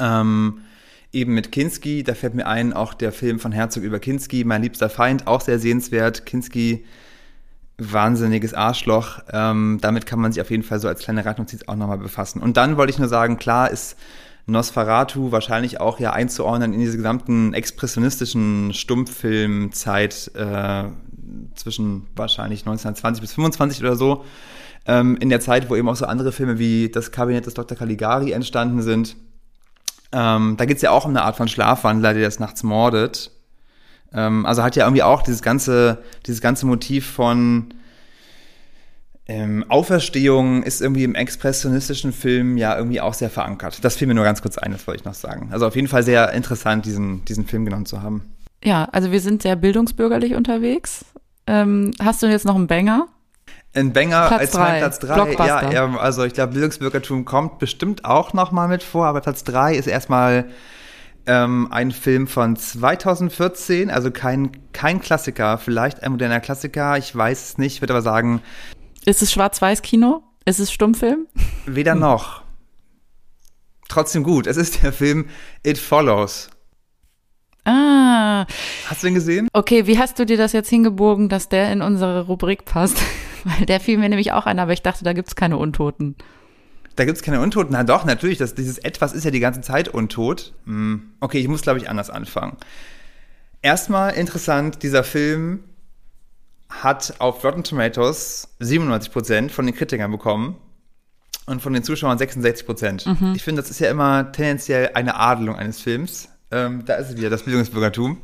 Ähm, 0.00 0.62
eben 1.12 1.32
mit 1.32 1.52
Kinski, 1.52 2.02
da 2.02 2.14
fällt 2.14 2.34
mir 2.34 2.48
ein, 2.48 2.72
auch 2.72 2.92
der 2.92 3.12
Film 3.12 3.38
von 3.38 3.52
Herzog 3.52 3.84
über 3.84 4.00
Kinski, 4.00 4.42
Mein 4.42 4.62
liebster 4.62 4.90
Feind, 4.90 5.28
auch 5.28 5.40
sehr 5.40 5.60
sehenswert. 5.60 6.26
Kinski, 6.26 6.84
wahnsinniges 7.78 8.52
Arschloch. 8.52 9.20
Ähm, 9.32 9.78
damit 9.80 10.06
kann 10.06 10.18
man 10.18 10.32
sich 10.32 10.42
auf 10.42 10.50
jeden 10.50 10.64
Fall 10.64 10.80
so 10.80 10.88
als 10.88 11.02
kleine 11.02 11.24
Randnotiz 11.24 11.62
auch 11.68 11.76
nochmal 11.76 11.98
befassen. 11.98 12.42
Und 12.42 12.56
dann 12.56 12.76
wollte 12.76 12.90
ich 12.90 12.98
nur 12.98 13.08
sagen, 13.08 13.36
klar 13.38 13.70
ist 13.70 13.96
Nosferatu 14.46 15.30
wahrscheinlich 15.30 15.80
auch 15.80 16.00
ja 16.00 16.12
einzuordnen 16.12 16.72
in 16.72 16.80
diese 16.80 16.96
gesamten 16.96 17.54
expressionistischen 17.54 18.74
Stummfilmzeit 18.74 20.32
äh, 20.34 20.84
zwischen 21.54 22.06
wahrscheinlich 22.16 22.60
1920 22.60 23.20
bis 23.20 23.32
25 23.34 23.80
oder 23.80 23.96
so. 23.96 24.24
Ähm, 24.86 25.16
in 25.16 25.30
der 25.30 25.40
Zeit, 25.40 25.70
wo 25.70 25.76
eben 25.76 25.88
auch 25.88 25.96
so 25.96 26.04
andere 26.06 26.32
Filme 26.32 26.58
wie 26.58 26.90
Das 26.90 27.10
Kabinett 27.10 27.46
des 27.46 27.54
Dr. 27.54 27.76
Caligari 27.76 28.32
entstanden 28.32 28.82
sind. 28.82 29.16
Ähm, 30.12 30.56
da 30.58 30.64
geht 30.64 30.76
es 30.76 30.82
ja 30.82 30.90
auch 30.90 31.04
um 31.04 31.10
eine 31.10 31.22
Art 31.22 31.36
von 31.36 31.48
Schlafwandler, 31.48 32.14
der 32.14 32.24
des 32.24 32.38
Nachts 32.38 32.62
mordet. 32.62 33.30
Ähm, 34.12 34.46
also 34.46 34.62
hat 34.62 34.76
ja 34.76 34.84
irgendwie 34.84 35.02
auch 35.02 35.22
dieses 35.22 35.42
ganze, 35.42 36.02
dieses 36.26 36.40
ganze 36.40 36.66
Motiv 36.66 37.10
von 37.10 37.74
ähm, 39.26 39.64
Auferstehung 39.68 40.62
ist 40.62 40.82
irgendwie 40.82 41.04
im 41.04 41.14
expressionistischen 41.14 42.12
Film 42.12 42.58
ja 42.58 42.76
irgendwie 42.76 43.00
auch 43.00 43.14
sehr 43.14 43.30
verankert. 43.30 43.82
Das 43.82 43.96
fiel 43.96 44.06
mir 44.06 44.14
nur 44.14 44.24
ganz 44.24 44.42
kurz 44.42 44.58
ein, 44.58 44.72
das 44.72 44.86
wollte 44.86 45.00
ich 45.00 45.04
noch 45.04 45.14
sagen. 45.14 45.48
Also 45.50 45.66
auf 45.66 45.76
jeden 45.76 45.88
Fall 45.88 46.02
sehr 46.02 46.32
interessant, 46.32 46.84
diesen, 46.84 47.24
diesen 47.24 47.46
Film 47.46 47.64
genommen 47.64 47.86
zu 47.86 48.02
haben. 48.02 48.33
Ja, 48.64 48.88
also 48.92 49.12
wir 49.12 49.20
sind 49.20 49.42
sehr 49.42 49.56
bildungsbürgerlich 49.56 50.34
unterwegs. 50.34 51.04
Ähm, 51.46 51.92
hast 52.00 52.22
du 52.22 52.26
jetzt 52.26 52.46
noch 52.46 52.54
einen 52.54 52.66
Banger? 52.66 53.08
Ein 53.74 53.92
Banger 53.92 54.28
Platz 54.28 54.40
als 54.40 54.50
drei. 54.52 54.60
mein 54.70 54.78
Platz 54.78 54.98
3. 55.00 55.14
Blockbuster. 55.14 55.72
Ja, 55.72 55.72
ja, 55.72 55.96
also 55.96 56.24
ich 56.24 56.32
glaube, 56.32 56.52
Bildungsbürgertum 56.52 57.24
kommt 57.24 57.58
bestimmt 57.58 58.04
auch 58.04 58.32
nochmal 58.32 58.68
mit 58.68 58.82
vor, 58.82 59.06
aber 59.06 59.20
Platz 59.20 59.44
3 59.44 59.74
ist 59.74 59.86
erstmal 59.86 60.46
ähm, 61.26 61.68
ein 61.70 61.90
Film 61.90 62.26
von 62.26 62.56
2014, 62.56 63.90
also 63.90 64.10
kein, 64.10 64.52
kein 64.72 65.00
Klassiker, 65.00 65.58
vielleicht 65.58 66.02
ein 66.02 66.12
moderner 66.12 66.40
Klassiker, 66.40 66.96
ich 66.98 67.14
weiß 67.14 67.48
es 67.48 67.58
nicht, 67.58 67.82
würde 67.82 67.94
aber 67.94 68.02
sagen, 68.02 68.40
Ist 69.04 69.22
es 69.22 69.32
Schwarz-Weiß-Kino? 69.32 70.22
Ist 70.44 70.60
es 70.60 70.72
Stummfilm? 70.72 71.26
weder 71.66 71.94
noch. 71.94 72.42
Trotzdem 73.88 74.22
gut, 74.22 74.46
es 74.46 74.56
ist 74.56 74.82
der 74.82 74.92
Film 74.92 75.26
It 75.62 75.78
Follows. 75.78 76.48
Ah, 77.64 78.46
Hast 78.86 79.02
du 79.02 79.06
den 79.06 79.14
gesehen? 79.14 79.48
okay, 79.52 79.86
wie 79.86 79.98
hast 79.98 80.18
du 80.18 80.26
dir 80.26 80.36
das 80.36 80.52
jetzt 80.52 80.68
hingebogen, 80.68 81.28
dass 81.28 81.48
der 81.48 81.72
in 81.72 81.80
unsere 81.82 82.26
Rubrik 82.26 82.64
passt? 82.64 82.98
Weil 83.44 83.66
der 83.66 83.80
fiel 83.80 83.98
mir 83.98 84.08
nämlich 84.08 84.32
auch 84.32 84.46
ein, 84.46 84.58
aber 84.58 84.72
ich 84.72 84.82
dachte, 84.82 85.04
da 85.04 85.12
gibt's 85.12 85.34
keine 85.36 85.56
Untoten. 85.58 86.16
Da 86.96 87.04
gibt's 87.04 87.22
keine 87.22 87.40
Untoten. 87.40 87.72
Na 87.72 87.82
doch, 87.84 88.04
natürlich, 88.04 88.38
das, 88.38 88.54
dieses 88.54 88.78
Etwas 88.78 89.12
ist 89.12 89.24
ja 89.24 89.30
die 89.30 89.40
ganze 89.40 89.60
Zeit 89.62 89.88
untot. 89.88 90.52
Hm. 90.66 91.10
Okay, 91.20 91.38
ich 91.40 91.48
muss, 91.48 91.62
glaube 91.62 91.78
ich, 91.78 91.88
anders 91.90 92.08
anfangen. 92.10 92.56
Erstmal 93.62 94.12
interessant, 94.14 94.82
dieser 94.82 95.04
Film 95.04 95.64
hat 96.70 97.14
auf 97.18 97.42
Rotten 97.44 97.64
Tomatoes 97.64 98.48
97% 98.60 99.48
von 99.50 99.66
den 99.66 99.74
Kritikern 99.74 100.10
bekommen 100.10 100.56
und 101.46 101.62
von 101.62 101.72
den 101.72 101.82
Zuschauern 101.82 102.18
66%. 102.18 103.34
Ich 103.34 103.42
finde, 103.42 103.62
das 103.62 103.70
ist 103.70 103.80
ja 103.80 103.90
immer 103.90 104.32
tendenziell 104.32 104.90
eine 104.94 105.16
Adelung 105.16 105.56
eines 105.56 105.80
Films. 105.80 106.28
Ähm, 106.54 106.84
da 106.84 106.94
ist 106.94 107.10
es 107.10 107.16
wieder, 107.16 107.30
das 107.30 107.42
Bildungsbürgertum. 107.42 108.16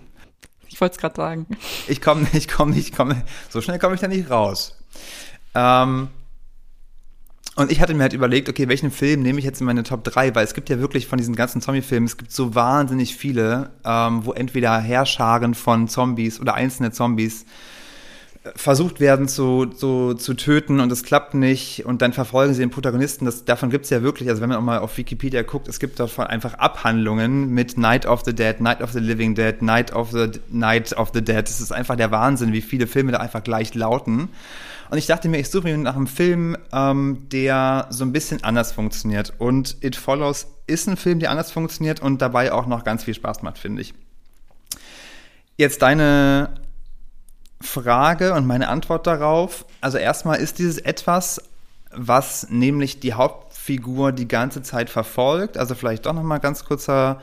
Ich 0.68 0.80
wollte 0.80 0.94
es 0.94 1.00
gerade 1.00 1.16
sagen. 1.16 1.46
Ich 1.88 2.00
komme 2.00 2.28
nicht, 2.32 2.48
komme 2.48 2.72
nicht, 2.72 2.94
komme 2.94 3.24
so 3.48 3.60
schnell 3.60 3.80
komme 3.80 3.96
ich 3.96 4.00
da 4.00 4.06
nicht 4.06 4.30
raus. 4.30 4.76
Ähm, 5.56 6.08
und 7.56 7.72
ich 7.72 7.80
hatte 7.80 7.92
mir 7.92 8.04
halt 8.04 8.12
überlegt, 8.12 8.48
okay, 8.48 8.68
welchen 8.68 8.92
Film 8.92 9.22
nehme 9.22 9.40
ich 9.40 9.44
jetzt 9.44 9.60
in 9.60 9.66
meine 9.66 9.82
Top 9.82 10.04
3, 10.04 10.36
weil 10.36 10.44
es 10.44 10.54
gibt 10.54 10.68
ja 10.68 10.78
wirklich 10.78 11.08
von 11.08 11.18
diesen 11.18 11.34
ganzen 11.34 11.60
Zombie-Filmen, 11.60 12.06
es 12.06 12.16
gibt 12.16 12.30
so 12.30 12.54
wahnsinnig 12.54 13.16
viele, 13.16 13.70
ähm, 13.84 14.24
wo 14.24 14.32
entweder 14.32 14.78
Herrscharen 14.78 15.54
von 15.54 15.88
Zombies 15.88 16.40
oder 16.40 16.54
einzelne 16.54 16.92
Zombies 16.92 17.46
versucht 18.56 19.00
werden 19.00 19.28
zu, 19.28 19.66
zu, 19.66 20.14
zu 20.14 20.32
töten 20.32 20.80
und 20.80 20.90
es 20.90 21.02
klappt 21.02 21.34
nicht 21.34 21.84
und 21.84 22.00
dann 22.00 22.14
verfolgen 22.14 22.54
sie 22.54 22.60
den 22.60 22.70
Protagonisten. 22.70 23.26
Das, 23.26 23.44
davon 23.44 23.68
gibt 23.68 23.84
es 23.84 23.90
ja 23.90 24.02
wirklich, 24.02 24.30
also 24.30 24.40
wenn 24.40 24.48
man 24.48 24.56
auch 24.56 24.62
mal 24.62 24.78
auf 24.78 24.96
Wikipedia 24.96 25.42
guckt, 25.42 25.68
es 25.68 25.78
gibt 25.78 26.00
davon 26.00 26.26
einfach 26.26 26.54
Abhandlungen 26.54 27.50
mit 27.50 27.76
Night 27.76 28.06
of 28.06 28.22
the 28.24 28.34
Dead, 28.34 28.58
Night 28.60 28.80
of 28.80 28.92
the 28.92 28.98
Living 28.98 29.34
Dead, 29.34 29.60
Night 29.60 29.92
of 29.92 30.10
the 30.12 30.30
Night 30.48 30.96
of 30.96 31.10
the 31.12 31.22
Dead. 31.22 31.42
Das 31.42 31.60
ist 31.60 31.70
einfach 31.70 31.96
der 31.96 32.10
Wahnsinn, 32.10 32.54
wie 32.54 32.62
viele 32.62 32.86
Filme 32.86 33.12
da 33.12 33.18
einfach 33.18 33.44
gleich 33.44 33.74
lauten. 33.74 34.30
Und 34.88 34.98
ich 34.98 35.06
dachte 35.06 35.28
mir, 35.28 35.38
ich 35.38 35.50
suche 35.50 35.64
mir 35.64 35.76
nach 35.76 35.94
einem 35.94 36.06
Film, 36.06 36.56
ähm, 36.72 37.28
der 37.30 37.88
so 37.90 38.04
ein 38.04 38.12
bisschen 38.12 38.42
anders 38.42 38.72
funktioniert. 38.72 39.34
Und 39.36 39.76
It 39.82 39.96
Follows 39.96 40.46
ist 40.66 40.88
ein 40.88 40.96
Film, 40.96 41.20
der 41.20 41.30
anders 41.30 41.52
funktioniert 41.52 42.00
und 42.00 42.22
dabei 42.22 42.52
auch 42.52 42.66
noch 42.66 42.84
ganz 42.84 43.04
viel 43.04 43.14
Spaß 43.14 43.42
macht, 43.42 43.58
finde 43.58 43.82
ich. 43.82 43.92
Jetzt 45.58 45.82
deine 45.82 46.59
Frage 47.60 48.34
und 48.34 48.46
meine 48.46 48.68
Antwort 48.68 49.06
darauf. 49.06 49.66
Also 49.80 49.98
erstmal 49.98 50.38
ist 50.38 50.58
dieses 50.58 50.78
etwas, 50.78 51.42
was 51.92 52.48
nämlich 52.50 53.00
die 53.00 53.14
Hauptfigur 53.14 54.12
die 54.12 54.28
ganze 54.28 54.62
Zeit 54.62 54.90
verfolgt. 54.90 55.58
Also 55.58 55.74
vielleicht 55.74 56.06
doch 56.06 56.12
nochmal 56.12 56.40
ganz 56.40 56.64
kurzer 56.64 57.20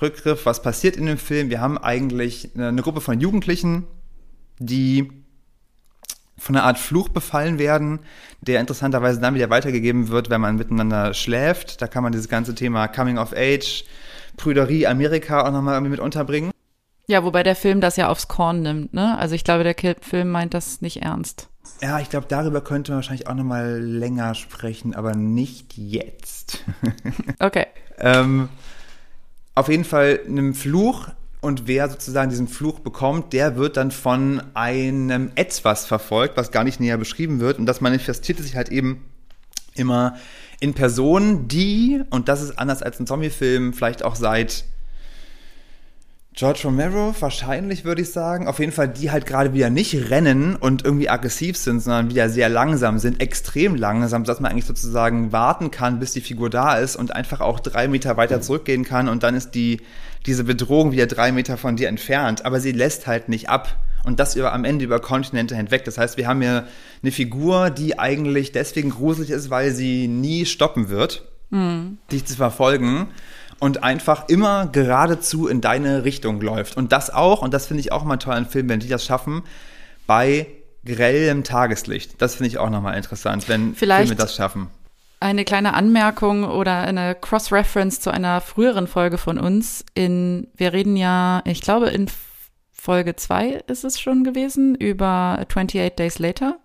Rückgriff. 0.00 0.46
Was 0.46 0.62
passiert 0.62 0.96
in 0.96 1.06
dem 1.06 1.18
Film? 1.18 1.50
Wir 1.50 1.60
haben 1.60 1.78
eigentlich 1.78 2.50
eine 2.56 2.82
Gruppe 2.82 3.00
von 3.00 3.20
Jugendlichen, 3.20 3.84
die 4.58 5.12
von 6.38 6.54
einer 6.54 6.64
Art 6.64 6.78
Fluch 6.78 7.08
befallen 7.08 7.58
werden, 7.58 8.00
der 8.40 8.60
interessanterweise 8.60 9.20
dann 9.20 9.34
wieder 9.34 9.48
weitergegeben 9.50 10.08
wird, 10.08 10.28
wenn 10.28 10.40
man 10.40 10.56
miteinander 10.56 11.14
schläft. 11.14 11.80
Da 11.80 11.86
kann 11.86 12.02
man 12.02 12.12
dieses 12.12 12.28
ganze 12.28 12.54
Thema 12.54 12.88
Coming 12.88 13.18
of 13.18 13.32
Age, 13.34 13.84
Prüderie, 14.36 14.86
Amerika 14.86 15.46
auch 15.46 15.52
nochmal 15.52 15.74
irgendwie 15.74 15.92
mit 15.92 16.00
unterbringen. 16.00 16.50
Ja, 17.08 17.22
wobei 17.22 17.42
der 17.42 17.56
Film 17.56 17.80
das 17.80 17.96
ja 17.96 18.08
aufs 18.08 18.28
Korn 18.28 18.62
nimmt, 18.62 18.92
ne? 18.92 19.16
Also 19.18 19.34
ich 19.34 19.44
glaube, 19.44 19.62
der 19.64 19.76
Film 20.00 20.30
meint 20.30 20.54
das 20.54 20.80
nicht 20.80 21.02
ernst. 21.02 21.48
Ja, 21.80 22.00
ich 22.00 22.10
glaube, 22.10 22.26
darüber 22.28 22.60
könnte 22.60 22.92
man 22.92 22.98
wahrscheinlich 22.98 23.26
auch 23.26 23.34
nochmal 23.34 23.80
länger 23.80 24.34
sprechen, 24.34 24.94
aber 24.94 25.14
nicht 25.14 25.76
jetzt. 25.76 26.64
Okay. 27.38 27.66
ähm, 27.98 28.48
auf 29.54 29.68
jeden 29.68 29.84
Fall 29.84 30.20
einem 30.26 30.54
Fluch 30.54 31.08
und 31.40 31.66
wer 31.66 31.88
sozusagen 31.88 32.30
diesen 32.30 32.48
Fluch 32.48 32.80
bekommt, 32.80 33.32
der 33.32 33.56
wird 33.56 33.76
dann 33.76 33.90
von 33.90 34.42
einem 34.54 35.30
Etwas 35.34 35.86
verfolgt, 35.86 36.36
was 36.36 36.50
gar 36.50 36.64
nicht 36.64 36.80
näher 36.80 36.98
beschrieben 36.98 37.40
wird 37.40 37.58
und 37.58 37.66
das 37.66 37.80
manifestiert 37.80 38.38
sich 38.38 38.56
halt 38.56 38.70
eben 38.70 39.04
immer 39.74 40.16
in 40.60 40.74
Personen, 40.74 41.48
die, 41.48 42.02
und 42.10 42.28
das 42.28 42.42
ist 42.42 42.58
anders 42.58 42.82
als 42.82 42.98
ein 42.98 43.06
Zombie-Film, 43.06 43.74
vielleicht 43.74 44.02
auch 44.02 44.16
seit 44.16 44.64
George 46.38 46.60
Romero, 46.64 47.14
wahrscheinlich 47.18 47.86
würde 47.86 48.02
ich 48.02 48.12
sagen. 48.12 48.46
Auf 48.46 48.58
jeden 48.58 48.70
Fall, 48.70 48.88
die 48.88 49.10
halt 49.10 49.24
gerade 49.24 49.54
wieder 49.54 49.70
nicht 49.70 50.10
rennen 50.10 50.54
und 50.54 50.84
irgendwie 50.84 51.08
aggressiv 51.08 51.56
sind, 51.56 51.80
sondern 51.80 52.10
wieder 52.10 52.28
sehr 52.28 52.50
langsam 52.50 52.98
sind, 52.98 53.22
extrem 53.22 53.74
langsam, 53.74 54.22
dass 54.24 54.38
man 54.38 54.52
eigentlich 54.52 54.66
sozusagen 54.66 55.32
warten 55.32 55.70
kann, 55.70 55.98
bis 55.98 56.12
die 56.12 56.20
Figur 56.20 56.50
da 56.50 56.76
ist 56.76 56.94
und 56.94 57.16
einfach 57.16 57.40
auch 57.40 57.58
drei 57.58 57.88
Meter 57.88 58.18
weiter 58.18 58.42
zurückgehen 58.42 58.84
kann 58.84 59.08
und 59.08 59.22
dann 59.22 59.34
ist 59.34 59.52
die, 59.52 59.80
diese 60.26 60.44
Bedrohung 60.44 60.92
wieder 60.92 61.06
drei 61.06 61.32
Meter 61.32 61.56
von 61.56 61.76
dir 61.76 61.88
entfernt. 61.88 62.44
Aber 62.44 62.60
sie 62.60 62.72
lässt 62.72 63.06
halt 63.06 63.30
nicht 63.30 63.48
ab. 63.48 63.74
Und 64.04 64.20
das 64.20 64.36
über, 64.36 64.52
am 64.52 64.64
Ende 64.64 64.84
über 64.84 65.00
Kontinente 65.00 65.56
hinweg. 65.56 65.86
Das 65.86 65.96
heißt, 65.96 66.18
wir 66.18 66.28
haben 66.28 66.42
hier 66.42 66.68
eine 67.02 67.12
Figur, 67.12 67.70
die 67.70 67.98
eigentlich 67.98 68.52
deswegen 68.52 68.90
gruselig 68.90 69.30
ist, 69.30 69.48
weil 69.48 69.72
sie 69.72 70.06
nie 70.06 70.44
stoppen 70.44 70.90
wird, 70.90 71.26
dich 71.50 72.26
zu 72.26 72.36
verfolgen 72.36 73.08
und 73.58 73.82
einfach 73.82 74.28
immer 74.28 74.66
geradezu 74.66 75.48
in 75.48 75.60
deine 75.60 76.04
Richtung 76.04 76.40
läuft. 76.40 76.76
Und 76.76 76.92
das 76.92 77.10
auch, 77.10 77.42
und 77.42 77.54
das 77.54 77.66
finde 77.66 77.80
ich 77.80 77.92
auch 77.92 78.04
mal 78.04 78.16
toll 78.18 78.34
an 78.34 78.46
Filmen, 78.46 78.68
wenn 78.68 78.80
die 78.80 78.88
das 78.88 79.04
schaffen, 79.04 79.42
bei 80.06 80.46
grellem 80.84 81.42
Tageslicht. 81.44 82.20
Das 82.22 82.36
finde 82.36 82.48
ich 82.48 82.58
auch 82.58 82.70
nochmal 82.70 82.96
interessant, 82.96 83.48
wenn 83.48 83.74
Vielleicht- 83.74 84.08
Filme 84.08 84.20
das 84.20 84.34
schaffen. 84.34 84.68
Eine 85.18 85.44
kleine 85.44 85.72
Anmerkung 85.72 86.44
oder 86.44 86.80
eine 86.82 87.14
Cross-Reference 87.14 88.00
zu 88.00 88.10
einer 88.10 88.42
früheren 88.42 88.86
Folge 88.86 89.16
von 89.16 89.38
uns. 89.38 89.84
In, 89.94 90.48
wir 90.54 90.74
reden 90.74 90.94
ja, 90.94 91.40
ich 91.46 91.62
glaube, 91.62 91.88
in 91.88 92.06
Folge 92.70 93.16
zwei 93.16 93.62
ist 93.66 93.82
es 93.84 93.98
schon 93.98 94.24
gewesen, 94.24 94.74
über 94.74 95.38
28 95.40 95.94
Days 95.96 96.18
Later. 96.18 96.58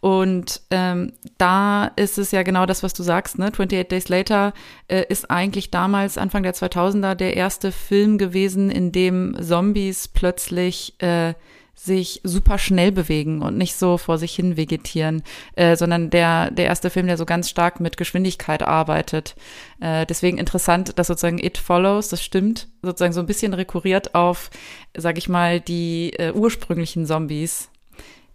Und 0.00 0.62
ähm, 0.70 1.12
da 1.38 1.86
ist 1.96 2.18
es 2.18 2.30
ja 2.30 2.42
genau 2.42 2.66
das, 2.66 2.82
was 2.82 2.94
du 2.94 3.02
sagst, 3.02 3.38
ne? 3.38 3.46
28 3.46 3.88
Days 3.88 4.08
Later 4.08 4.52
äh, 4.88 5.04
ist 5.08 5.30
eigentlich 5.30 5.70
damals, 5.70 6.18
Anfang 6.18 6.42
der 6.42 6.54
2000er, 6.54 7.14
der 7.14 7.36
erste 7.36 7.72
Film 7.72 8.18
gewesen, 8.18 8.70
in 8.70 8.92
dem 8.92 9.36
Zombies 9.40 10.08
plötzlich 10.08 11.00
äh, 11.00 11.34
sich 11.76 12.22
super 12.24 12.58
schnell 12.58 12.90
bewegen 12.90 13.42
und 13.42 13.58
nicht 13.58 13.76
so 13.76 13.98
vor 13.98 14.16
sich 14.16 14.34
hin 14.34 14.56
vegetieren, 14.56 15.22
äh, 15.56 15.76
sondern 15.76 16.08
der, 16.08 16.50
der 16.50 16.64
erste 16.64 16.88
Film, 16.88 17.06
der 17.06 17.18
so 17.18 17.26
ganz 17.26 17.50
stark 17.50 17.80
mit 17.80 17.98
Geschwindigkeit 17.98 18.62
arbeitet. 18.62 19.36
Äh, 19.80 20.06
deswegen 20.06 20.38
interessant, 20.38 20.98
dass 20.98 21.08
sozusagen 21.08 21.38
It 21.38 21.58
Follows, 21.58 22.08
das 22.08 22.24
stimmt, 22.24 22.68
sozusagen 22.82 23.12
so 23.12 23.20
ein 23.20 23.26
bisschen 23.26 23.52
rekurriert 23.52 24.14
auf, 24.14 24.50
sag 24.96 25.18
ich 25.18 25.28
mal, 25.28 25.60
die 25.60 26.14
äh, 26.14 26.32
ursprünglichen 26.32 27.04
Zombies, 27.04 27.68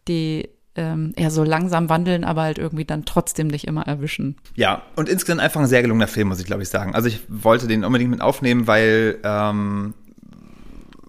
die 0.07 0.47
ähm, 0.75 1.13
eher 1.16 1.32
so 1.32 1.44
langsam 1.44 1.90
wandeln, 1.90 2.24
aber 2.24 2.44
halt 2.44 2.58
irgendwie 2.58 2.86
dann 2.86 3.06
trotzdem 3.06 3.48
nicht 3.48 3.66
immer 3.66 3.88
erwischen. 3.88 4.38
Ja, 4.56 4.84
und 4.96 5.10
insgesamt 5.10 5.42
einfach 5.42 5.62
ein 5.62 5.68
sehr 5.68 5.82
gelungener 5.82 6.08
Film, 6.08 6.30
muss 6.30 6.40
ich 6.40 6.46
glaube 6.46 6.63
ich 6.63 6.70
sagen. 6.70 6.96
Also 6.96 7.08
ich 7.08 7.22
wollte 7.28 7.68
den 7.68 7.84
unbedingt 7.84 8.12
mit 8.12 8.22
aufnehmen, 8.22 8.68
weil, 8.68 9.20
ähm, 9.24 9.94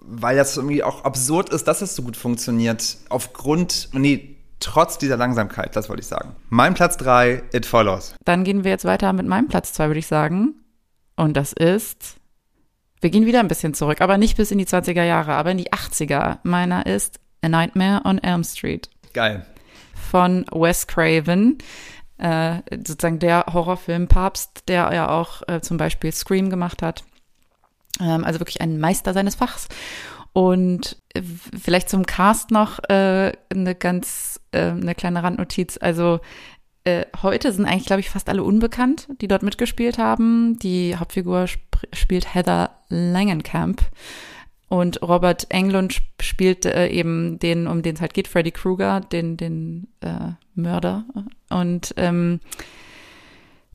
weil 0.01 0.35
das 0.35 0.57
irgendwie 0.57 0.83
auch 0.83 1.05
absurd 1.05 1.49
ist, 1.49 1.67
dass 1.67 1.81
es 1.81 1.95
so 1.95 2.03
gut 2.03 2.17
funktioniert. 2.17 2.97
Aufgrund, 3.09 3.89
nee, 3.93 4.35
trotz 4.59 4.97
dieser 4.97 5.17
Langsamkeit, 5.17 5.75
das 5.75 5.89
wollte 5.89 6.01
ich 6.01 6.07
sagen. 6.07 6.35
Mein 6.49 6.73
Platz 6.73 6.97
3, 6.97 7.43
It 7.53 7.65
Follows. 7.65 8.15
Dann 8.25 8.43
gehen 8.43 8.63
wir 8.63 8.71
jetzt 8.71 8.85
weiter 8.85 9.13
mit 9.13 9.27
meinem 9.27 9.47
Platz 9.47 9.73
zwei, 9.73 9.87
würde 9.87 9.99
ich 9.99 10.07
sagen. 10.07 10.55
Und 11.15 11.37
das 11.37 11.53
ist, 11.53 12.17
wir 12.99 13.11
gehen 13.11 13.25
wieder 13.25 13.39
ein 13.39 13.47
bisschen 13.47 13.73
zurück, 13.73 14.01
aber 14.01 14.17
nicht 14.17 14.35
bis 14.35 14.51
in 14.51 14.57
die 14.57 14.65
20er 14.65 15.03
Jahre, 15.03 15.33
aber 15.33 15.51
in 15.51 15.57
die 15.57 15.71
80er. 15.71 16.39
Meiner 16.43 16.85
ist 16.85 17.19
A 17.41 17.49
Nightmare 17.49 18.01
on 18.05 18.17
Elm 18.19 18.43
Street 18.43 18.89
Geil. 19.13 19.45
Von 20.13 20.45
Wes 20.51 20.85
Craven, 20.85 21.57
äh, 22.19 22.57
sozusagen 22.85 23.17
der 23.17 23.45
Horrorfilmpapst, 23.51 24.67
der 24.67 24.93
ja 24.93 25.09
auch 25.09 25.41
äh, 25.47 25.59
zum 25.59 25.77
Beispiel 25.77 26.11
Scream 26.11 26.51
gemacht 26.51 26.83
hat. 26.83 27.03
Ähm, 27.99 28.23
also 28.23 28.39
wirklich 28.39 28.61
ein 28.61 28.79
Meister 28.79 29.11
seines 29.15 29.33
Fachs. 29.33 29.69
Und 30.31 30.97
äh, 31.15 31.23
vielleicht 31.23 31.89
zum 31.89 32.05
Cast 32.05 32.51
noch 32.51 32.77
äh, 32.89 33.31
eine 33.49 33.73
ganz, 33.73 34.39
äh, 34.51 34.69
eine 34.69 34.93
kleine 34.93 35.23
Randnotiz. 35.23 35.79
Also 35.81 36.19
äh, 36.83 37.05
heute 37.23 37.51
sind 37.51 37.65
eigentlich, 37.65 37.87
glaube 37.87 38.01
ich, 38.01 38.11
fast 38.11 38.29
alle 38.29 38.43
unbekannt, 38.43 39.07
die 39.19 39.27
dort 39.27 39.41
mitgespielt 39.41 39.97
haben. 39.97 40.59
Die 40.59 40.95
Hauptfigur 40.95 41.45
sp 41.49 41.73
spielt 41.91 42.35
Heather 42.35 42.69
Langenkamp. 42.89 43.81
Und 44.73 45.03
Robert 45.03 45.45
Englund 45.51 46.01
spielt 46.19 46.65
äh, 46.65 46.87
eben 46.87 47.37
den, 47.37 47.67
um 47.67 47.83
den 47.83 47.93
es 47.93 48.01
halt 48.01 48.15
geht, 48.15 48.27
Freddy 48.27 48.49
Krueger, 48.49 49.01
den, 49.01 49.37
den 49.37 49.87
äh, 50.01 50.31
Mörder. 50.55 51.05
Und 51.51 51.93
ähm, 51.95 52.39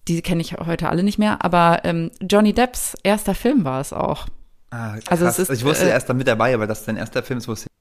die 0.08 0.20
kenne 0.22 0.40
ich 0.40 0.54
heute 0.54 0.88
alle 0.88 1.04
nicht 1.04 1.16
mehr, 1.16 1.44
aber 1.44 1.82
ähm, 1.84 2.10
Johnny 2.20 2.52
Depps 2.52 2.96
erster 3.04 3.36
Film 3.36 3.64
war 3.64 3.80
es 3.80 3.92
auch. 3.92 4.26
Ah, 4.70 4.96
also 5.06 5.26
es 5.26 5.38
ist, 5.38 5.52
ich 5.52 5.64
wusste 5.64 5.84
äh, 5.86 5.90
erst 5.90 6.08
da 6.08 6.14
mit 6.14 6.26
dabei, 6.26 6.52
aber 6.52 6.66
dass 6.66 6.84
sein 6.84 6.96
erster 6.96 7.22
Film 7.22 7.38
ist, 7.38 7.46
wusste 7.46 7.66
ich. 7.66 7.78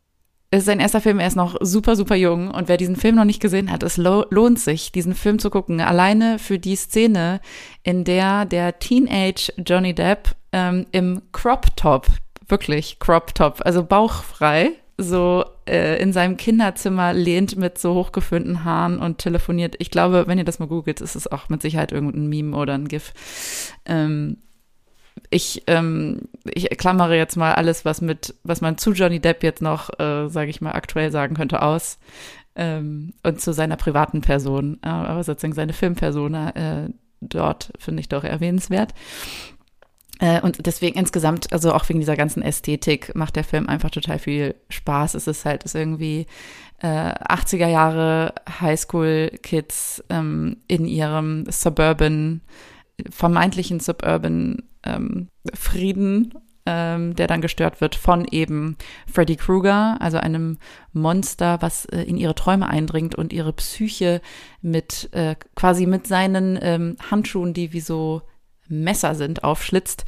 Es 0.52 0.60
ist 0.60 0.66
sein 0.66 0.80
erster 0.80 1.02
Film, 1.02 1.18
er 1.18 1.26
ist 1.26 1.36
noch 1.36 1.58
super, 1.60 1.96
super 1.96 2.16
jung. 2.16 2.52
Und 2.52 2.68
wer 2.68 2.78
diesen 2.78 2.98
Film 2.98 3.16
noch 3.16 3.26
nicht 3.26 3.42
gesehen 3.42 3.72
hat, 3.72 3.82
es 3.82 3.98
lo 3.98 4.26
lohnt 4.30 4.60
sich, 4.60 4.92
diesen 4.92 5.16
Film 5.16 5.40
zu 5.40 5.50
gucken. 5.50 5.82
Alleine 5.82 6.38
für 6.38 6.60
die 6.60 6.76
Szene, 6.76 7.42
in 7.82 8.04
der 8.04 8.46
der 8.46 8.78
Teenage 8.78 9.52
Johnny 9.58 9.96
Depp 9.96 10.36
ähm, 10.52 10.86
im 10.92 11.24
Crop 11.32 11.76
Top, 11.76 12.08
wirklich 12.48 13.00
Crop 13.00 13.34
Top, 13.36 13.62
also 13.64 13.84
bauchfrei, 13.84 14.72
so 14.98 15.46
äh, 15.68 16.02
in 16.02 16.12
seinem 16.12 16.38
Kinderzimmer 16.38 17.14
lehnt 17.14 17.56
mit 17.56 17.78
so 17.78 17.94
hochgeföhnten 17.94 18.64
Haaren 18.64 19.00
und 19.00 19.20
telefoniert. 19.20 19.76
Ich 19.80 19.92
glaube, 19.92 20.26
wenn 20.28 20.38
ihr 20.38 20.44
das 20.44 20.60
mal 20.60 20.68
googelt, 20.68 21.02
ist 21.02 21.16
es 21.16 21.32
auch 21.32 21.50
mit 21.50 21.62
Sicherheit 21.62 21.92
irgendein 21.92 22.28
Meme 22.28 22.58
oder 22.58 22.74
ein 22.74 22.88
GIF. 22.88 23.14
Ähm, 23.86 24.38
ich, 25.30 25.64
ähm, 25.68 26.22
ich 26.46 26.70
klammere 26.78 27.16
jetzt 27.16 27.38
mal 27.38 27.54
alles, 27.54 27.86
was 27.86 28.02
mit, 28.02 28.36
was 28.44 28.62
man 28.62 28.78
zu 28.78 28.94
Johnny 28.94 29.20
Depp 29.20 29.44
jetzt 29.44 29.62
noch, 29.62 29.90
äh, 30.00 30.30
sage 30.30 30.50
ich 30.50 30.62
mal, 30.62 30.72
aktuell 30.72 31.12
sagen 31.12 31.36
könnte, 31.36 31.62
aus. 31.62 32.00
Ähm, 32.56 33.14
und 33.24 33.40
zu 33.40 33.54
seiner 33.54 33.76
privaten 33.76 34.22
Person, 34.22 34.80
äh, 34.82 34.88
aber 34.88 35.24
sozusagen 35.24 35.54
seine 35.54 35.74
Filmpersona 35.74 36.86
äh, 36.86 36.90
dort 37.22 37.72
finde 37.78 38.02
ich 38.02 38.10
doch 38.10 38.24
erwähnenswert. 38.24 38.94
Äh, 40.20 40.42
und 40.42 40.66
deswegen 40.66 40.98
insgesamt, 40.98 41.54
also 41.54 41.74
auch 41.74 41.88
wegen 41.90 42.00
dieser 42.00 42.16
ganzen 42.16 42.42
Ästhetik, 42.42 43.14
macht 43.16 43.36
der 43.36 43.44
Film 43.44 43.68
einfach 43.70 43.92
total 43.92 44.20
viel 44.20 44.56
Spaß. 44.70 45.14
Es 45.14 45.28
ist 45.28 45.46
halt 45.46 45.64
ist 45.64 45.76
irgendwie 45.76 46.26
äh, 46.80 46.88
80er 46.88 47.68
Jahre 47.68 48.34
Highschool-Kids 48.60 50.04
ähm, 50.10 50.58
in 50.68 50.86
ihrem 50.86 51.46
Suburban, 51.50 52.42
vermeintlichen 53.10 53.80
Suburban 53.80 54.64
ähm, 54.84 55.28
Frieden, 55.54 56.34
ähm, 56.66 57.16
der 57.16 57.28
dann 57.28 57.42
gestört 57.42 57.80
wird 57.80 57.96
von 57.96 58.26
eben 58.26 58.76
Freddy 59.12 59.36
Krueger, 59.36 59.98
also 60.00 60.18
einem 60.18 60.58
Monster, 60.94 61.62
was 61.62 61.86
äh, 61.86 62.02
in 62.02 62.18
ihre 62.18 62.36
Träume 62.36 62.68
eindringt 62.68 63.16
und 63.16 63.34
ihre 63.34 63.54
Psyche 63.54 64.22
mit 64.62 65.10
äh, 65.14 65.36
quasi 65.56 65.86
mit 65.86 66.08
seinen 66.08 66.58
ähm, 66.62 66.98
Handschuhen, 67.10 67.54
die 67.54 67.72
wie 67.72 67.80
so 67.80 68.24
Messer 68.70 69.16
sind, 69.16 69.44
aufschlitzt. 69.44 70.06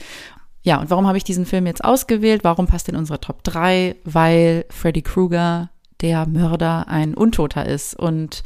Ja, 0.62 0.80
und 0.80 0.90
warum 0.90 1.08
habe 1.08 1.18
ich 1.18 1.24
diesen 1.24 1.46
Film 1.46 1.66
jetzt 1.66 1.84
ausgewählt? 1.84 2.44
Warum 2.44 2.68
passt 2.68 2.90
in 2.90 2.96
unsere 2.96 3.20
Top 3.20 3.44
3? 3.44 3.96
Weil 4.04 4.66
Freddy 4.70 5.02
Krueger, 5.02 5.70
der 6.02 6.28
Mörder, 6.28 6.88
ein 6.88 7.14
Untoter 7.14 7.66
ist. 7.66 7.96
Und 7.96 8.44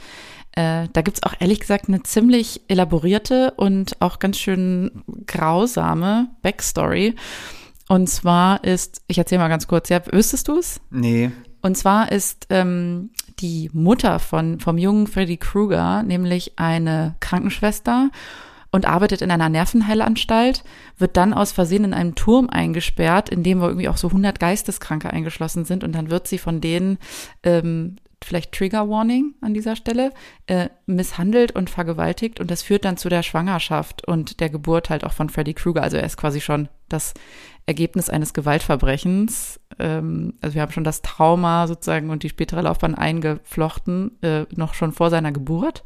äh, 0.52 0.88
da 0.94 1.02
gibt's 1.02 1.24
auch 1.24 1.34
ehrlich 1.40 1.60
gesagt 1.60 1.88
eine 1.88 2.04
ziemlich 2.04 2.62
elaborierte 2.68 3.54
und 3.58 4.00
auch 4.02 4.20
ganz 4.20 4.38
schön 4.38 5.04
grausame 5.26 6.30
Backstory. 6.44 7.16
Und 7.90 8.08
zwar 8.10 8.64
ist, 8.64 9.02
ich 9.08 9.18
erzähle 9.18 9.42
mal 9.42 9.50
ganz 9.50 9.68
kurz, 9.68 9.90
ja, 9.90 10.02
wüsstest 10.12 10.48
du 10.48 10.58
es? 10.58 10.80
Nee. 10.92 11.32
Und 11.62 11.78
zwar 11.78 12.12
ist 12.12 12.48
ähm, 12.50 13.12
die 13.40 13.70
Mutter 13.74 14.20
von, 14.20 14.60
vom 14.60 14.78
jungen 14.78 15.08
Freddy 15.08 15.38
Krueger 15.38 16.04
nämlich 16.04 16.54
eine 16.58 17.16
Krankenschwester 17.20 18.10
und 18.74 18.88
arbeitet 18.88 19.22
in 19.22 19.30
einer 19.30 19.50
Nervenheilanstalt, 19.50 20.64
wird 20.98 21.16
dann 21.16 21.32
aus 21.32 21.52
Versehen 21.52 21.86
in 21.86 21.94
einem 21.94 22.16
Turm 22.16 22.50
eingesperrt, 22.50 23.30
in 23.30 23.44
dem 23.44 23.62
irgendwie 23.62 23.88
auch 23.88 23.98
so 23.98 24.08
100 24.08 24.40
Geisteskranke 24.40 25.12
eingeschlossen 25.12 25.64
sind 25.64 25.84
und 25.84 25.94
dann 25.94 26.10
wird 26.10 26.28
sie 26.28 26.40
von 26.40 26.60
denen 26.60 26.98
ähm, 27.44 27.98
vielleicht 28.24 28.52
Trigger 28.52 28.90
Warning 28.90 29.36
an 29.42 29.54
dieser 29.54 29.76
Stelle, 29.76 30.12
äh, 30.48 30.70
misshandelt 30.88 31.52
und 31.52 31.70
vergewaltigt 31.70 32.40
und 32.40 32.50
das 32.50 32.64
führt 32.64 32.84
dann 32.84 32.98
zu 32.98 33.10
der 33.10 33.22
Schwangerschaft 33.22 34.08
und 34.08 34.40
der 34.40 34.50
Geburt 34.50 34.90
halt 34.90 35.04
auch 35.04 35.14
von 35.14 35.30
Freddy 35.30 35.54
Krueger. 35.54 35.84
Also 35.84 35.98
er 35.98 36.06
ist 36.06 36.18
quasi 36.18 36.42
schon 36.42 36.68
das 36.90 37.14
Ergebnis 37.68 38.10
eines 38.10 38.34
Gewaltverbrechens. 38.34 39.60
Ähm, 39.78 40.34
also 40.42 40.56
wir 40.56 40.64
haben 40.64 40.72
schon 40.72 40.84
das 40.84 41.04
Trauma 41.04 41.68
sozusagen 41.68 42.10
und 42.10 42.24
die 42.24 42.30
spätere 42.30 42.62
Laufbahn 42.62 42.96
eingeflochten, 42.96 44.18
äh, 44.24 44.46
noch 44.56 44.74
schon 44.74 44.94
vor 44.94 45.12
seiner 45.12 45.32
Geburt. 45.32 45.84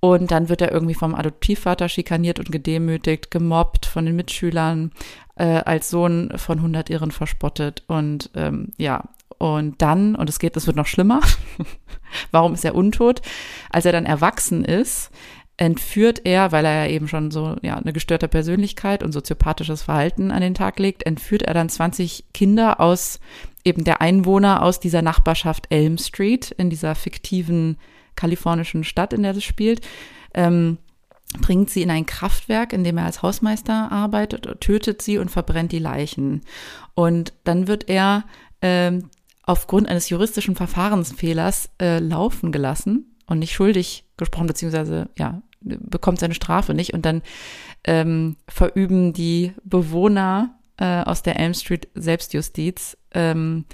Und 0.00 0.30
dann 0.30 0.48
wird 0.48 0.62
er 0.62 0.72
irgendwie 0.72 0.94
vom 0.94 1.14
Adoptivvater 1.14 1.88
schikaniert 1.88 2.38
und 2.38 2.50
gedemütigt, 2.50 3.30
gemobbt 3.30 3.84
von 3.84 4.06
den 4.06 4.16
Mitschülern, 4.16 4.92
äh, 5.36 5.44
als 5.44 5.90
Sohn 5.90 6.32
von 6.36 6.58
100 6.58 6.88
Irren 6.88 7.10
verspottet. 7.10 7.82
Und 7.86 8.30
ähm, 8.34 8.68
ja, 8.78 9.04
und 9.36 9.80
dann, 9.80 10.16
und 10.16 10.28
es 10.28 10.38
geht, 10.38 10.56
es 10.56 10.66
wird 10.66 10.76
noch 10.76 10.86
schlimmer. 10.86 11.20
Warum 12.30 12.54
ist 12.54 12.64
er 12.64 12.74
untot? 12.74 13.20
Als 13.70 13.84
er 13.84 13.92
dann 13.92 14.06
erwachsen 14.06 14.64
ist, 14.64 15.10
entführt 15.60 16.22
er, 16.24 16.52
weil 16.52 16.64
er 16.64 16.86
ja 16.86 16.90
eben 16.90 17.06
schon 17.06 17.30
so 17.30 17.56
ja 17.60 17.76
eine 17.76 17.92
gestörte 17.92 18.28
Persönlichkeit 18.28 19.02
und 19.02 19.12
soziopathisches 19.12 19.82
Verhalten 19.82 20.30
an 20.30 20.40
den 20.40 20.54
Tag 20.54 20.78
legt, 20.78 21.04
entführt 21.04 21.42
er 21.42 21.52
dann 21.52 21.68
20 21.68 22.24
Kinder 22.32 22.80
aus 22.80 23.20
eben 23.62 23.84
der 23.84 24.00
Einwohner 24.00 24.62
aus 24.62 24.80
dieser 24.80 25.02
Nachbarschaft 25.02 25.66
Elm 25.68 25.98
Street 25.98 26.50
in 26.52 26.70
dieser 26.70 26.94
fiktiven 26.94 27.76
kalifornischen 28.20 28.84
Stadt, 28.84 29.12
in 29.12 29.22
der 29.22 29.32
das 29.32 29.44
spielt, 29.44 29.80
ähm, 30.34 30.78
bringt 31.40 31.70
sie 31.70 31.82
in 31.82 31.90
ein 31.90 32.06
Kraftwerk, 32.06 32.72
in 32.72 32.84
dem 32.84 32.98
er 32.98 33.06
als 33.06 33.22
Hausmeister 33.22 33.90
arbeitet, 33.90 34.60
tötet 34.60 35.00
sie 35.00 35.18
und 35.18 35.30
verbrennt 35.30 35.72
die 35.72 35.78
Leichen. 35.78 36.42
Und 36.94 37.32
dann 37.44 37.66
wird 37.66 37.88
er 37.88 38.24
ähm, 38.62 39.10
aufgrund 39.42 39.88
eines 39.88 40.08
juristischen 40.08 40.56
Verfahrensfehlers 40.56 41.70
äh, 41.80 41.98
laufen 41.98 42.52
gelassen 42.52 43.16
und 43.26 43.38
nicht 43.38 43.52
schuldig 43.52 44.04
gesprochen, 44.16 44.48
beziehungsweise 44.48 45.08
ja, 45.16 45.42
bekommt 45.60 46.18
seine 46.18 46.34
Strafe 46.34 46.74
nicht. 46.74 46.92
Und 46.94 47.06
dann 47.06 47.22
ähm, 47.84 48.36
verüben 48.48 49.12
die 49.12 49.52
Bewohner 49.64 50.58
äh, 50.76 51.02
aus 51.02 51.22
der 51.22 51.38
Elm 51.38 51.54
Street 51.54 51.88
Selbstjustiz 51.94 52.96
ähm, 53.12 53.64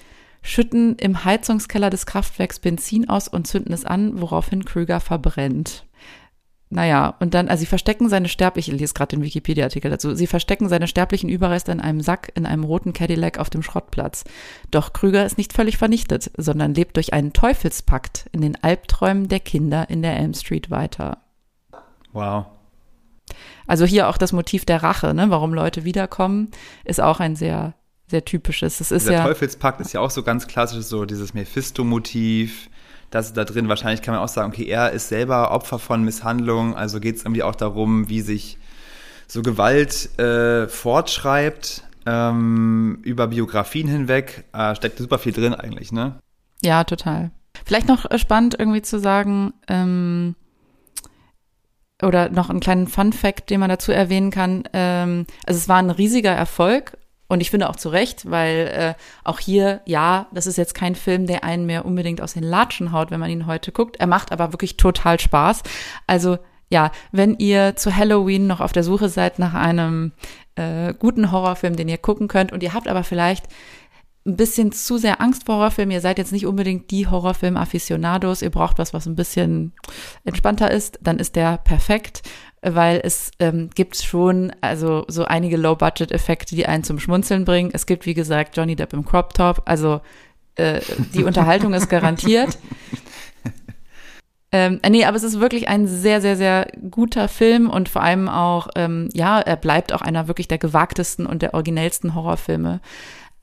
schütten 0.46 0.96
im 0.96 1.24
Heizungskeller 1.24 1.90
des 1.90 2.06
Kraftwerks 2.06 2.60
Benzin 2.60 3.08
aus 3.08 3.28
und 3.28 3.46
zünden 3.46 3.72
es 3.72 3.84
an, 3.84 4.20
woraufhin 4.20 4.64
Krüger 4.64 5.00
verbrennt. 5.00 5.84
Naja, 6.68 7.14
und 7.20 7.34
dann, 7.34 7.48
also 7.48 7.60
sie 7.60 7.66
verstecken 7.66 8.08
seine 8.08 8.28
sterblichen, 8.28 8.74
ich 8.74 8.80
lese 8.80 8.94
gerade 8.94 9.14
den 9.14 9.22
Wikipedia-Artikel 9.22 9.88
dazu, 9.88 10.14
sie 10.14 10.26
verstecken 10.26 10.68
seine 10.68 10.88
sterblichen 10.88 11.28
Überreste 11.28 11.70
in 11.70 11.80
einem 11.80 12.00
Sack 12.00 12.32
in 12.34 12.44
einem 12.44 12.64
roten 12.64 12.92
Cadillac 12.92 13.38
auf 13.38 13.50
dem 13.50 13.62
Schrottplatz. 13.62 14.24
Doch 14.72 14.92
Krüger 14.92 15.24
ist 15.24 15.38
nicht 15.38 15.52
völlig 15.52 15.78
vernichtet, 15.78 16.30
sondern 16.36 16.74
lebt 16.74 16.96
durch 16.96 17.12
einen 17.12 17.32
Teufelspakt 17.32 18.26
in 18.32 18.40
den 18.40 18.62
Albträumen 18.62 19.28
der 19.28 19.40
Kinder 19.40 19.88
in 19.88 20.02
der 20.02 20.16
Elm 20.16 20.34
Street 20.34 20.70
weiter. 20.70 21.18
Wow. 22.12 22.46
Also 23.68 23.84
hier 23.84 24.08
auch 24.08 24.18
das 24.18 24.32
Motiv 24.32 24.64
der 24.64 24.82
Rache, 24.82 25.14
ne? 25.14 25.30
warum 25.30 25.54
Leute 25.54 25.84
wiederkommen, 25.84 26.50
ist 26.84 27.00
auch 27.00 27.20
ein 27.20 27.36
sehr 27.36 27.74
sehr 28.08 28.24
typisches. 28.24 28.78
Das 28.78 28.90
ist 28.90 29.06
Der 29.06 29.18
ja 29.18 29.24
Teufelspakt 29.24 29.80
ist 29.80 29.92
ja 29.92 30.00
auch 30.00 30.10
so 30.10 30.22
ganz 30.22 30.46
klassisch, 30.46 30.84
so 30.84 31.04
dieses 31.04 31.34
Mephisto-Motiv. 31.34 32.70
Das 33.10 33.26
ist 33.26 33.36
da 33.36 33.44
drin. 33.44 33.68
Wahrscheinlich 33.68 34.02
kann 34.02 34.14
man 34.14 34.22
auch 34.22 34.28
sagen, 34.28 34.52
okay, 34.52 34.66
er 34.66 34.90
ist 34.92 35.08
selber 35.08 35.50
Opfer 35.50 35.78
von 35.78 36.02
Misshandlung. 36.02 36.76
Also 36.76 37.00
geht 37.00 37.16
es 37.16 37.22
irgendwie 37.24 37.42
auch 37.42 37.54
darum, 37.54 38.08
wie 38.08 38.20
sich 38.20 38.58
so 39.26 39.42
Gewalt 39.42 40.18
äh, 40.18 40.68
fortschreibt 40.68 41.82
ähm, 42.04 43.00
über 43.02 43.28
Biografien 43.28 43.88
hinweg. 43.88 44.44
Äh, 44.52 44.74
steckt 44.76 44.98
super 44.98 45.18
viel 45.18 45.32
drin 45.32 45.54
eigentlich, 45.54 45.92
ne? 45.92 46.18
Ja, 46.62 46.84
total. 46.84 47.30
Vielleicht 47.64 47.88
noch 47.88 48.10
äh, 48.10 48.18
spannend 48.18 48.56
irgendwie 48.58 48.82
zu 48.82 49.00
sagen, 49.00 49.52
ähm, 49.68 50.36
oder 52.02 52.28
noch 52.28 52.50
einen 52.50 52.60
kleinen 52.60 52.88
Fun 52.88 53.12
Fact, 53.12 53.50
den 53.50 53.60
man 53.60 53.70
dazu 53.70 53.90
erwähnen 53.90 54.30
kann. 54.30 54.64
Ähm, 54.72 55.26
also 55.46 55.58
es 55.58 55.68
war 55.68 55.78
ein 55.78 55.90
riesiger 55.90 56.32
Erfolg 56.32 56.95
und 57.28 57.40
ich 57.40 57.50
finde 57.50 57.68
auch 57.68 57.76
zu 57.76 57.88
Recht, 57.88 58.30
weil 58.30 58.94
äh, 58.96 59.02
auch 59.24 59.40
hier, 59.40 59.80
ja, 59.84 60.28
das 60.32 60.46
ist 60.46 60.56
jetzt 60.56 60.74
kein 60.74 60.94
Film, 60.94 61.26
der 61.26 61.44
einen 61.44 61.66
mehr 61.66 61.84
unbedingt 61.84 62.20
aus 62.20 62.34
den 62.34 62.44
Latschen 62.44 62.92
haut, 62.92 63.10
wenn 63.10 63.20
man 63.20 63.30
ihn 63.30 63.46
heute 63.46 63.72
guckt. 63.72 63.96
Er 63.96 64.06
macht 64.06 64.32
aber 64.32 64.52
wirklich 64.52 64.76
total 64.76 65.18
Spaß. 65.18 65.62
Also 66.06 66.38
ja, 66.68 66.90
wenn 67.12 67.36
ihr 67.38 67.76
zu 67.76 67.94
Halloween 67.94 68.46
noch 68.46 68.60
auf 68.60 68.72
der 68.72 68.84
Suche 68.84 69.08
seid 69.08 69.38
nach 69.38 69.54
einem 69.54 70.12
äh, 70.56 70.94
guten 70.94 71.30
Horrorfilm, 71.30 71.76
den 71.76 71.88
ihr 71.88 71.98
gucken 71.98 72.28
könnt 72.28 72.52
und 72.52 72.62
ihr 72.62 72.74
habt 72.74 72.88
aber 72.88 73.04
vielleicht 73.04 73.46
ein 74.26 74.36
bisschen 74.36 74.72
zu 74.72 74.98
sehr 74.98 75.20
Angst 75.20 75.46
vor 75.46 75.56
Horrorfilmen. 75.56 75.92
Ihr 75.92 76.00
seid 76.00 76.18
jetzt 76.18 76.32
nicht 76.32 76.46
unbedingt 76.46 76.90
die 76.90 77.06
Horrorfilm-Afficionados. 77.06 78.42
Ihr 78.42 78.50
braucht 78.50 78.78
was, 78.78 78.92
was 78.92 79.06
ein 79.06 79.14
bisschen 79.14 79.72
entspannter 80.24 80.70
ist. 80.70 80.98
Dann 81.00 81.20
ist 81.20 81.36
der 81.36 81.58
perfekt, 81.58 82.22
weil 82.74 83.00
es 83.02 83.30
ähm, 83.38 83.70
gibt 83.74 83.96
schon 83.96 84.52
also 84.60 85.04
so 85.08 85.24
einige 85.24 85.56
Low-Budget-Effekte, 85.56 86.54
die 86.56 86.66
einen 86.66 86.84
zum 86.84 86.98
Schmunzeln 86.98 87.44
bringen. 87.44 87.70
Es 87.72 87.86
gibt, 87.86 88.06
wie 88.06 88.14
gesagt, 88.14 88.56
Johnny 88.56 88.76
Depp 88.76 88.92
im 88.92 89.04
Crop 89.04 89.34
Top. 89.34 89.62
Also 89.64 90.00
äh, 90.56 90.80
die 91.14 91.24
Unterhaltung 91.24 91.74
ist 91.74 91.88
garantiert. 91.88 92.58
Ähm, 94.52 94.80
nee, 94.88 95.04
aber 95.04 95.16
es 95.16 95.24
ist 95.24 95.40
wirklich 95.40 95.68
ein 95.68 95.88
sehr, 95.88 96.20
sehr, 96.20 96.36
sehr 96.36 96.68
guter 96.90 97.28
Film 97.28 97.68
und 97.68 97.88
vor 97.88 98.02
allem 98.02 98.28
auch, 98.28 98.68
ähm, 98.76 99.08
ja, 99.12 99.40
er 99.40 99.56
bleibt 99.56 99.92
auch 99.92 100.02
einer 100.02 100.28
wirklich 100.28 100.46
der 100.46 100.58
gewagtesten 100.58 101.26
und 101.26 101.42
der 101.42 101.52
originellsten 101.52 102.14
Horrorfilme 102.14 102.80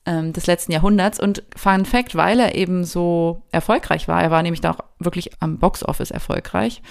ähm, 0.06 0.32
des 0.32 0.46
letzten 0.46 0.72
Jahrhunderts. 0.72 1.20
Und 1.20 1.42
Fun 1.54 1.84
Fact, 1.84 2.16
weil 2.16 2.40
er 2.40 2.54
eben 2.54 2.84
so 2.84 3.42
erfolgreich 3.52 4.08
war, 4.08 4.22
er 4.22 4.30
war 4.30 4.42
nämlich 4.42 4.60
da 4.60 4.72
auch 4.72 4.80
wirklich 4.98 5.30
am 5.40 5.58
Boxoffice 5.58 6.10
erfolgreich. 6.10 6.82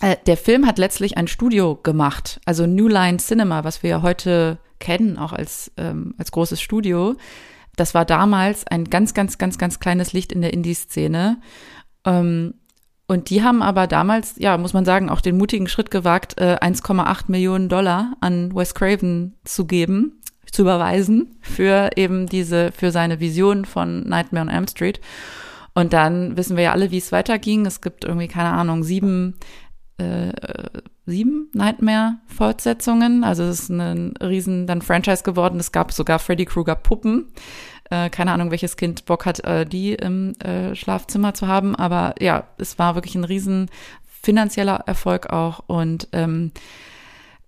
Äh, 0.00 0.16
der 0.26 0.36
Film 0.36 0.66
hat 0.66 0.78
letztlich 0.78 1.16
ein 1.16 1.28
Studio 1.28 1.76
gemacht, 1.82 2.40
also 2.44 2.66
New 2.66 2.88
Line 2.88 3.18
Cinema, 3.18 3.64
was 3.64 3.82
wir 3.82 3.90
ja 3.90 4.02
heute 4.02 4.58
kennen, 4.78 5.18
auch 5.18 5.32
als, 5.32 5.72
ähm, 5.76 6.14
als 6.18 6.32
großes 6.32 6.60
Studio. 6.60 7.16
Das 7.76 7.94
war 7.94 8.04
damals 8.04 8.66
ein 8.66 8.84
ganz, 8.84 9.14
ganz, 9.14 9.38
ganz, 9.38 9.58
ganz 9.58 9.80
kleines 9.80 10.12
Licht 10.12 10.32
in 10.32 10.42
der 10.42 10.52
Indie-Szene. 10.52 11.38
Ähm, 12.04 12.54
und 13.06 13.30
die 13.30 13.42
haben 13.42 13.62
aber 13.62 13.86
damals, 13.86 14.34
ja, 14.38 14.58
muss 14.58 14.72
man 14.72 14.84
sagen, 14.84 15.10
auch 15.10 15.20
den 15.20 15.38
mutigen 15.38 15.68
Schritt 15.68 15.90
gewagt, 15.90 16.40
äh, 16.40 16.56
1,8 16.60 17.24
Millionen 17.28 17.68
Dollar 17.68 18.16
an 18.20 18.54
Wes 18.54 18.74
Craven 18.74 19.34
zu 19.44 19.66
geben 19.66 20.20
zu 20.50 20.62
überweisen 20.62 21.36
für 21.40 21.90
eben 21.96 22.26
diese, 22.26 22.72
für 22.72 22.90
seine 22.90 23.20
Vision 23.20 23.64
von 23.64 24.08
Nightmare 24.08 24.46
on 24.46 24.48
Elm 24.48 24.66
Street. 24.66 25.00
Und 25.74 25.92
dann 25.92 26.36
wissen 26.36 26.56
wir 26.56 26.64
ja 26.64 26.72
alle, 26.72 26.90
wie 26.90 26.98
es 26.98 27.12
weiterging. 27.12 27.66
Es 27.66 27.82
gibt 27.82 28.04
irgendwie, 28.04 28.28
keine 28.28 28.52
Ahnung, 28.52 28.82
sieben, 28.82 29.34
äh, 29.98 30.32
sieben 31.06 31.48
Nightmare-Fortsetzungen. 31.54 33.24
Also 33.24 33.44
es 33.44 33.60
ist 33.60 33.68
ein 33.70 34.14
riesen 34.20 34.66
dann 34.66 34.82
Franchise 34.82 35.22
geworden. 35.22 35.58
Es 35.58 35.72
gab 35.72 35.92
sogar 35.92 36.18
Freddy 36.18 36.44
Krueger 36.44 36.74
Puppen. 36.74 37.32
Äh, 37.90 38.10
keine 38.10 38.32
Ahnung, 38.32 38.50
welches 38.50 38.76
Kind 38.76 39.04
Bock 39.06 39.26
hat, 39.26 39.40
äh, 39.44 39.64
die 39.64 39.94
im 39.94 40.32
äh, 40.40 40.74
Schlafzimmer 40.74 41.34
zu 41.34 41.46
haben. 41.46 41.76
Aber 41.76 42.14
ja, 42.20 42.44
es 42.58 42.78
war 42.78 42.94
wirklich 42.94 43.14
ein 43.14 43.24
riesen 43.24 43.70
finanzieller 44.22 44.82
Erfolg 44.86 45.30
auch. 45.30 45.60
Und 45.66 46.08
ähm, 46.12 46.50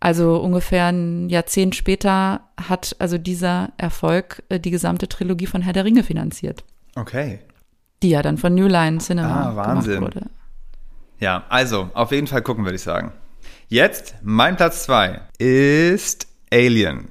also 0.01 0.37
ungefähr 0.37 0.87
ein 0.87 1.29
Jahrzehnt 1.29 1.75
später 1.75 2.43
hat 2.57 2.95
also 3.01 3.19
dieser 3.19 3.73
Erfolg 3.79 4.45
äh, 4.49 4.61
die 4.61 4.71
gesamte 4.71 5.09
Trilogie 5.09 5.47
von 5.47 5.61
Herr 5.63 5.73
der 5.73 5.85
Ringe 5.85 6.05
finanziert. 6.05 6.65
Okay. 6.95 7.41
Die 8.03 8.11
ja 8.11 8.23
dann 8.23 8.39
von 8.39 8.55
New 8.55 8.69
Line 8.69 8.99
Cinema 8.99 9.51
ah, 9.51 9.57
Wahnsinn. 9.57 9.95
gemacht 9.95 10.15
wurde. 10.15 10.38
Ja, 11.21 11.45
also 11.49 11.91
auf 11.95 12.13
jeden 12.13 12.27
Fall 12.27 12.43
gucken, 12.43 12.65
würde 12.65 12.77
ich 12.77 12.83
sagen. 12.83 13.13
Jetzt, 13.69 14.15
mein 14.23 14.57
Platz 14.57 14.85
zwei 14.85 15.21
ist 15.39 16.27
Alien 16.53 17.09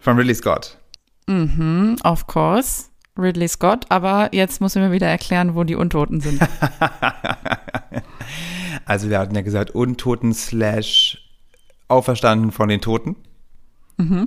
von 0.00 0.16
Ridley 0.16 0.34
Scott. 0.34 0.78
Mhm, 1.26 1.96
of 2.04 2.26
course. 2.26 2.86
Ridley 3.18 3.48
Scott, 3.48 3.86
aber 3.88 4.28
jetzt 4.32 4.60
muss 4.60 4.76
ich 4.76 4.82
mir 4.82 4.92
wieder 4.92 5.06
erklären, 5.06 5.54
wo 5.54 5.64
die 5.64 5.74
Untoten 5.74 6.20
sind. 6.20 6.40
also 8.84 9.08
wir 9.08 9.18
hatten 9.18 9.34
ja 9.34 9.40
gesagt, 9.40 9.70
Untoten 9.70 10.34
slash 10.34 11.18
auferstanden 11.88 12.52
von 12.52 12.68
den 12.68 12.80
Toten. 12.80 13.16
Mhm. 13.96 14.24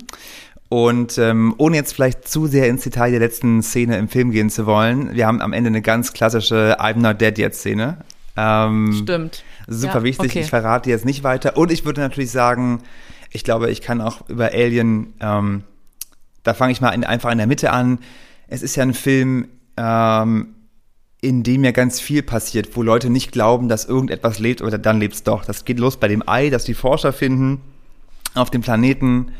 Und 0.68 1.18
ähm, 1.18 1.54
ohne 1.58 1.76
jetzt 1.76 1.94
vielleicht 1.94 2.26
zu 2.28 2.46
sehr 2.46 2.68
ins 2.68 2.82
Detail 2.82 3.10
der 3.10 3.20
letzten 3.20 3.62
Szene 3.62 3.98
im 3.98 4.08
Film 4.08 4.30
gehen 4.30 4.50
zu 4.50 4.66
wollen, 4.66 5.14
wir 5.14 5.26
haben 5.26 5.40
am 5.40 5.52
Ende 5.52 5.68
eine 5.68 5.82
ganz 5.82 6.12
klassische 6.12 6.76
I'm 6.80 6.98
not 6.98 7.20
dead 7.20 7.38
yet 7.38 7.54
Szene. 7.54 7.98
Ähm, 8.40 8.92
Stimmt. 9.02 9.44
Super 9.66 9.98
ja, 9.98 10.02
wichtig, 10.02 10.30
okay. 10.30 10.40
ich 10.40 10.50
verrate 10.50 10.88
jetzt 10.88 11.04
nicht 11.04 11.22
weiter. 11.22 11.56
Und 11.56 11.70
ich 11.70 11.84
würde 11.84 12.00
natürlich 12.00 12.30
sagen, 12.30 12.82
ich 13.30 13.44
glaube, 13.44 13.70
ich 13.70 13.82
kann 13.82 14.00
auch 14.00 14.28
über 14.28 14.52
Alien, 14.52 15.12
ähm, 15.20 15.64
da 16.42 16.54
fange 16.54 16.72
ich 16.72 16.80
mal 16.80 16.90
in, 16.90 17.04
einfach 17.04 17.30
in 17.30 17.38
der 17.38 17.46
Mitte 17.46 17.70
an. 17.70 17.98
Es 18.48 18.62
ist 18.62 18.76
ja 18.76 18.82
ein 18.82 18.94
Film, 18.94 19.48
ähm, 19.76 20.54
in 21.20 21.42
dem 21.42 21.64
ja 21.64 21.70
ganz 21.70 22.00
viel 22.00 22.22
passiert, 22.22 22.74
wo 22.76 22.82
Leute 22.82 23.10
nicht 23.10 23.30
glauben, 23.30 23.68
dass 23.68 23.84
irgendetwas 23.84 24.38
lebt, 24.38 24.62
oder 24.62 24.78
dann 24.78 24.98
lebt 24.98 25.14
es 25.14 25.22
doch. 25.22 25.44
Das 25.44 25.66
geht 25.66 25.78
los 25.78 25.98
bei 25.98 26.08
dem 26.08 26.26
Ei, 26.26 26.48
das 26.48 26.64
die 26.64 26.74
Forscher 26.74 27.12
finden 27.12 27.60
auf 28.34 28.50
dem 28.50 28.62
Planeten, 28.62 29.32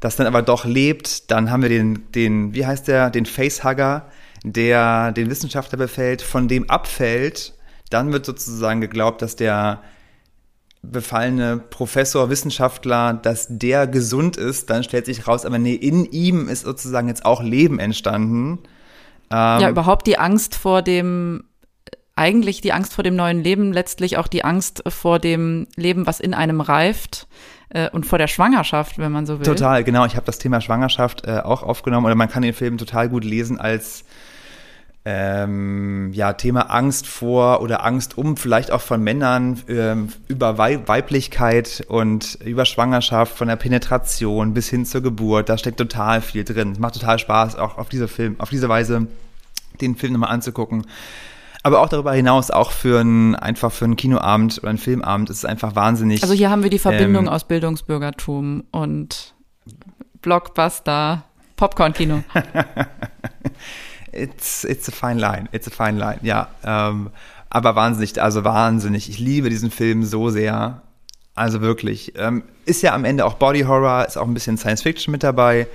das 0.00 0.16
dann 0.16 0.26
aber 0.26 0.40
doch 0.40 0.64
lebt. 0.64 1.30
Dann 1.30 1.50
haben 1.50 1.62
wir 1.62 1.68
den, 1.68 2.10
den 2.12 2.54
wie 2.54 2.64
heißt 2.64 2.88
der, 2.88 3.10
den 3.10 3.26
Facehugger, 3.26 4.06
der 4.44 5.12
den 5.12 5.28
Wissenschaftler 5.28 5.76
befällt, 5.76 6.22
von 6.22 6.48
dem 6.48 6.70
abfällt. 6.70 7.52
Dann 7.90 8.12
wird 8.12 8.26
sozusagen 8.26 8.80
geglaubt, 8.80 9.22
dass 9.22 9.36
der 9.36 9.82
befallene 10.82 11.58
Professor, 11.58 12.30
Wissenschaftler, 12.30 13.14
dass 13.14 13.46
der 13.48 13.86
gesund 13.86 14.36
ist. 14.36 14.70
Dann 14.70 14.84
stellt 14.84 15.06
sich 15.06 15.26
raus, 15.26 15.44
aber 15.44 15.58
nee, 15.58 15.74
in 15.74 16.04
ihm 16.04 16.48
ist 16.48 16.64
sozusagen 16.64 17.08
jetzt 17.08 17.24
auch 17.24 17.42
Leben 17.42 17.78
entstanden. 17.78 18.60
Ähm, 19.30 19.60
ja, 19.60 19.70
überhaupt 19.70 20.06
die 20.06 20.18
Angst 20.18 20.54
vor 20.54 20.82
dem, 20.82 21.44
eigentlich 22.14 22.60
die 22.60 22.72
Angst 22.72 22.94
vor 22.94 23.04
dem 23.04 23.16
neuen 23.16 23.42
Leben, 23.42 23.72
letztlich 23.72 24.16
auch 24.16 24.28
die 24.28 24.44
Angst 24.44 24.82
vor 24.88 25.18
dem 25.18 25.66
Leben, 25.76 26.06
was 26.06 26.20
in 26.20 26.34
einem 26.34 26.60
reift 26.60 27.26
äh, 27.70 27.90
und 27.90 28.06
vor 28.06 28.18
der 28.18 28.28
Schwangerschaft, 28.28 28.98
wenn 28.98 29.12
man 29.12 29.26
so 29.26 29.38
will. 29.38 29.46
Total, 29.46 29.82
genau. 29.84 30.06
Ich 30.06 30.16
habe 30.16 30.26
das 30.26 30.38
Thema 30.38 30.60
Schwangerschaft 30.60 31.26
äh, 31.26 31.40
auch 31.40 31.62
aufgenommen 31.62 32.06
oder 32.06 32.14
man 32.14 32.28
kann 32.28 32.42
den 32.42 32.54
Film 32.54 32.78
total 32.78 33.08
gut 33.08 33.24
lesen 33.24 33.58
als 33.58 34.04
ähm, 35.08 36.10
ja, 36.12 36.32
Thema 36.32 36.62
Angst 36.62 37.06
vor 37.06 37.62
oder 37.62 37.86
Angst 37.86 38.18
um, 38.18 38.36
vielleicht 38.36 38.72
auch 38.72 38.80
von 38.80 39.00
Männern 39.00 39.62
ähm, 39.68 40.08
über 40.26 40.58
Weiblichkeit 40.58 41.84
und 41.86 42.36
über 42.44 42.64
Schwangerschaft, 42.64 43.38
von 43.38 43.46
der 43.46 43.54
Penetration 43.54 44.52
bis 44.52 44.68
hin 44.68 44.84
zur 44.84 45.02
Geburt. 45.02 45.48
Da 45.48 45.58
steckt 45.58 45.78
total 45.78 46.20
viel 46.20 46.42
drin. 46.42 46.72
Es 46.72 46.80
macht 46.80 46.94
total 46.94 47.20
Spaß, 47.20 47.54
auch 47.54 47.78
auf 47.78 47.88
diese 47.88 48.08
Film, 48.08 48.34
auf 48.40 48.50
diese 48.50 48.68
Weise 48.68 49.06
den 49.80 49.94
Film 49.94 50.14
nochmal 50.14 50.30
anzugucken. 50.30 50.84
Aber 51.62 51.82
auch 51.82 51.88
darüber 51.88 52.12
hinaus, 52.12 52.50
auch 52.50 52.72
für 52.72 53.00
ein, 53.00 53.36
einfach 53.36 53.70
für 53.70 53.84
einen 53.84 53.94
Kinoabend 53.94 54.58
oder 54.58 54.70
einen 54.70 54.78
Filmabend, 54.78 55.30
ist 55.30 55.38
es 55.38 55.44
einfach 55.44 55.76
wahnsinnig. 55.76 56.24
Also 56.24 56.34
hier 56.34 56.50
haben 56.50 56.64
wir 56.64 56.70
die 56.70 56.80
Verbindung 56.80 57.26
ähm, 57.26 57.32
aus 57.32 57.44
Bildungsbürgertum 57.44 58.64
und 58.72 59.34
Blockbuster, 60.20 61.22
Popcorn-Kino. 61.54 62.24
it's, 64.16 64.64
it's 64.64 64.88
a 64.88 64.92
fine 64.92 65.18
line. 65.18 65.48
It's 65.52 65.66
a 65.66 65.70
fine 65.70 65.98
line, 65.98 66.20
ja. 66.22 66.48
Ähm, 66.64 67.10
aber 67.50 67.76
wahnsinnig, 67.76 68.20
also 68.20 68.44
wahnsinnig. 68.44 69.08
Ich 69.08 69.18
liebe 69.18 69.50
diesen 69.50 69.70
Film 69.70 70.02
so 70.02 70.30
sehr. 70.30 70.82
Also 71.34 71.60
wirklich. 71.60 72.14
Ähm, 72.16 72.44
ist 72.64 72.82
ja 72.82 72.94
am 72.94 73.04
Ende 73.04 73.24
auch 73.24 73.34
Body 73.34 73.60
Horror, 73.60 74.06
ist 74.06 74.16
auch 74.16 74.26
ein 74.26 74.34
bisschen 74.34 74.56
Science 74.56 74.82
Fiction 74.82 75.12
mit 75.12 75.22
dabei. 75.22 75.66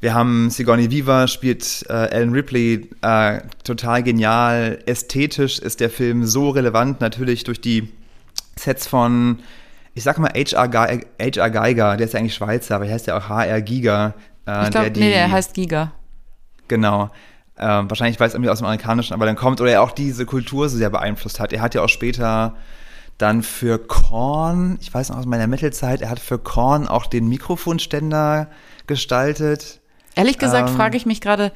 Wir 0.00 0.14
haben 0.14 0.48
Sigourney 0.48 0.90
Weaver, 0.90 1.28
spielt 1.28 1.84
äh, 1.90 2.06
Ellen 2.06 2.32
Ripley, 2.32 2.88
äh, 3.02 3.42
total 3.64 4.02
genial. 4.02 4.78
Ästhetisch 4.86 5.58
ist 5.58 5.80
der 5.80 5.90
Film 5.90 6.24
so 6.24 6.48
relevant, 6.48 7.02
natürlich 7.02 7.44
durch 7.44 7.60
die 7.60 7.92
Sets 8.56 8.86
von, 8.86 9.40
ich 9.94 10.02
sag 10.02 10.18
mal 10.18 10.30
H.R. 10.30 10.68
Ge 10.68 11.04
Geiger, 11.30 11.98
der 11.98 12.06
ist 12.06 12.14
ja 12.14 12.20
eigentlich 12.20 12.34
Schweizer, 12.34 12.76
aber 12.76 12.86
er 12.86 12.94
heißt 12.94 13.06
ja 13.08 13.18
auch 13.18 13.28
H.R. 13.28 13.60
Giga. 13.60 14.14
Äh, 14.46 14.64
ich 14.64 14.70
glaube, 14.70 14.90
nee, 14.96 15.10
der 15.10 15.30
heißt 15.30 15.52
Giga. 15.52 15.92
Genau. 16.68 17.10
Ähm, 17.60 17.90
wahrscheinlich 17.90 18.18
weiß 18.18 18.32
er 18.32 18.36
irgendwie 18.36 18.50
aus 18.50 18.58
dem 18.58 18.66
Amerikanischen, 18.66 19.12
aber 19.12 19.26
dann 19.26 19.36
kommt, 19.36 19.60
oder 19.60 19.70
er 19.70 19.82
auch 19.82 19.92
diese 19.92 20.24
Kultur 20.24 20.68
so 20.68 20.78
sehr 20.78 20.88
beeinflusst 20.88 21.40
hat. 21.40 21.52
Er 21.52 21.60
hat 21.60 21.74
ja 21.74 21.82
auch 21.82 21.88
später 21.88 22.54
dann 23.18 23.42
für 23.42 23.78
Korn, 23.78 24.78
ich 24.80 24.92
weiß 24.92 25.10
noch 25.10 25.18
aus 25.18 25.26
meiner 25.26 25.46
Mittelzeit, 25.46 26.00
er 26.00 26.08
hat 26.08 26.20
für 26.20 26.38
Korn 26.38 26.88
auch 26.88 27.06
den 27.06 27.28
Mikrofonständer 27.28 28.48
gestaltet. 28.86 29.80
Ehrlich 30.14 30.38
gesagt 30.38 30.70
ähm, 30.70 30.76
frage 30.76 30.96
ich 30.96 31.04
mich 31.04 31.20
gerade, 31.20 31.52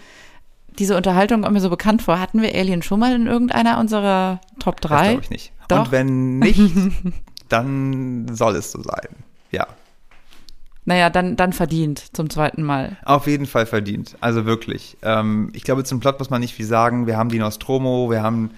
diese 0.78 0.96
Unterhaltung 0.96 1.42
kommt 1.42 1.54
mir 1.54 1.60
so 1.60 1.70
bekannt 1.70 2.02
vor. 2.02 2.20
Hatten 2.20 2.42
wir 2.42 2.54
Alien 2.54 2.82
schon 2.82 3.00
mal 3.00 3.14
in 3.14 3.26
irgendeiner 3.26 3.78
unserer 3.78 4.40
Top 4.58 4.80
3? 4.80 4.94
Das 4.94 5.08
glaube 5.08 5.22
ich 5.22 5.30
nicht. 5.30 5.52
Doch. 5.68 5.78
Und 5.86 5.92
wenn 5.92 6.38
nicht, 6.38 6.60
dann 7.48 8.28
soll 8.34 8.56
es 8.56 8.72
so 8.72 8.82
sein. 8.82 9.08
Ja. 9.50 9.66
Naja, 10.86 11.08
dann, 11.08 11.36
dann 11.36 11.52
verdient 11.52 12.14
zum 12.14 12.28
zweiten 12.28 12.62
Mal. 12.62 12.98
Auf 13.04 13.26
jeden 13.26 13.46
Fall 13.46 13.66
verdient. 13.66 14.16
Also 14.20 14.44
wirklich. 14.44 14.98
Ähm, 15.02 15.50
ich 15.54 15.64
glaube, 15.64 15.84
zum 15.84 16.00
Plot 16.00 16.18
muss 16.18 16.30
man 16.30 16.40
nicht 16.40 16.54
viel 16.54 16.66
sagen. 16.66 17.06
Wir 17.06 17.16
haben 17.16 17.30
die 17.30 17.38
Nostromo, 17.38 18.10
wir 18.10 18.22
haben 18.22 18.50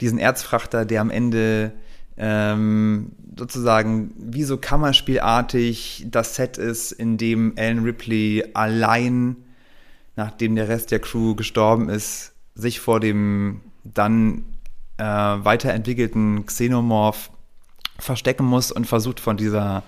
diesen 0.00 0.18
Erzfrachter, 0.18 0.86
der 0.86 1.02
am 1.02 1.10
Ende 1.10 1.72
ähm, 2.16 3.12
sozusagen 3.36 4.12
wie 4.16 4.44
so 4.44 4.56
Kammerspielartig 4.56 6.06
das 6.10 6.36
Set 6.36 6.56
ist, 6.56 6.92
in 6.92 7.18
dem 7.18 7.54
Alan 7.58 7.84
Ripley 7.84 8.44
allein, 8.54 9.36
nachdem 10.16 10.56
der 10.56 10.68
Rest 10.68 10.90
der 10.90 11.00
Crew 11.00 11.34
gestorben 11.34 11.90
ist, 11.90 12.32
sich 12.54 12.80
vor 12.80 13.00
dem 13.00 13.60
dann 13.84 14.44
äh, 14.96 15.04
weiterentwickelten 15.04 16.46
Xenomorph 16.46 17.30
verstecken 17.98 18.46
muss 18.46 18.72
und 18.72 18.86
versucht 18.86 19.20
von 19.20 19.36
dieser 19.36 19.82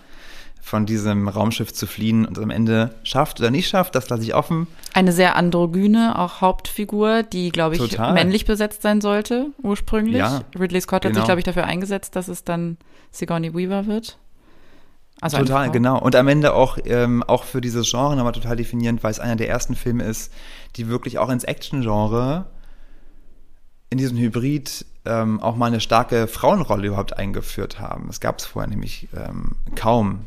von 0.68 0.86
diesem 0.86 1.28
Raumschiff 1.28 1.72
zu 1.72 1.86
fliehen 1.86 2.26
und 2.26 2.38
am 2.38 2.50
Ende 2.50 2.94
schafft 3.02 3.40
oder 3.40 3.50
nicht 3.50 3.68
schafft, 3.68 3.94
das 3.94 4.08
lasse 4.08 4.22
ich 4.22 4.34
offen. 4.34 4.66
Eine 4.94 5.12
sehr 5.12 5.34
androgyne, 5.34 6.18
auch 6.18 6.40
Hauptfigur, 6.40 7.22
die, 7.22 7.50
glaube 7.50 7.74
ich, 7.74 7.80
Total. 7.80 8.12
männlich 8.12 8.44
besetzt 8.44 8.82
sein 8.82 9.00
sollte, 9.00 9.46
ursprünglich. 9.62 10.18
Ja, 10.18 10.42
Ridley 10.58 10.80
Scott 10.80 11.04
hat 11.04 11.12
genau. 11.12 11.20
sich, 11.20 11.24
glaube 11.24 11.40
ich, 11.40 11.44
dafür 11.44 11.64
eingesetzt, 11.64 12.14
dass 12.14 12.28
es 12.28 12.44
dann 12.44 12.76
Sigourney 13.10 13.54
Weaver 13.54 13.86
wird. 13.86 14.18
Also 15.20 15.38
Total, 15.38 15.70
genau. 15.70 15.98
Und 15.98 16.14
am 16.14 16.28
Ende 16.28 16.52
auch, 16.54 16.78
ähm, 16.84 17.24
auch 17.24 17.44
für 17.44 17.60
dieses 17.60 17.90
Genre 17.90 18.14
nochmal 18.14 18.32
total 18.32 18.56
definierend, 18.56 19.02
weil 19.02 19.10
es 19.10 19.18
einer 19.18 19.36
der 19.36 19.48
ersten 19.48 19.74
Filme 19.74 20.04
ist, 20.04 20.32
die 20.76 20.88
wirklich 20.88 21.18
auch 21.18 21.28
ins 21.28 21.44
Action-Genre, 21.44 22.46
in 23.90 23.98
diesem 23.98 24.16
Hybrid, 24.16 24.86
ähm, 25.06 25.40
auch 25.40 25.56
mal 25.56 25.66
eine 25.66 25.80
starke 25.80 26.28
Frauenrolle 26.28 26.88
überhaupt 26.88 27.18
eingeführt 27.18 27.80
haben. 27.80 28.06
Das 28.06 28.20
gab 28.20 28.38
es 28.38 28.44
vorher 28.44 28.68
nämlich 28.68 29.08
ähm, 29.16 29.56
kaum. 29.74 30.26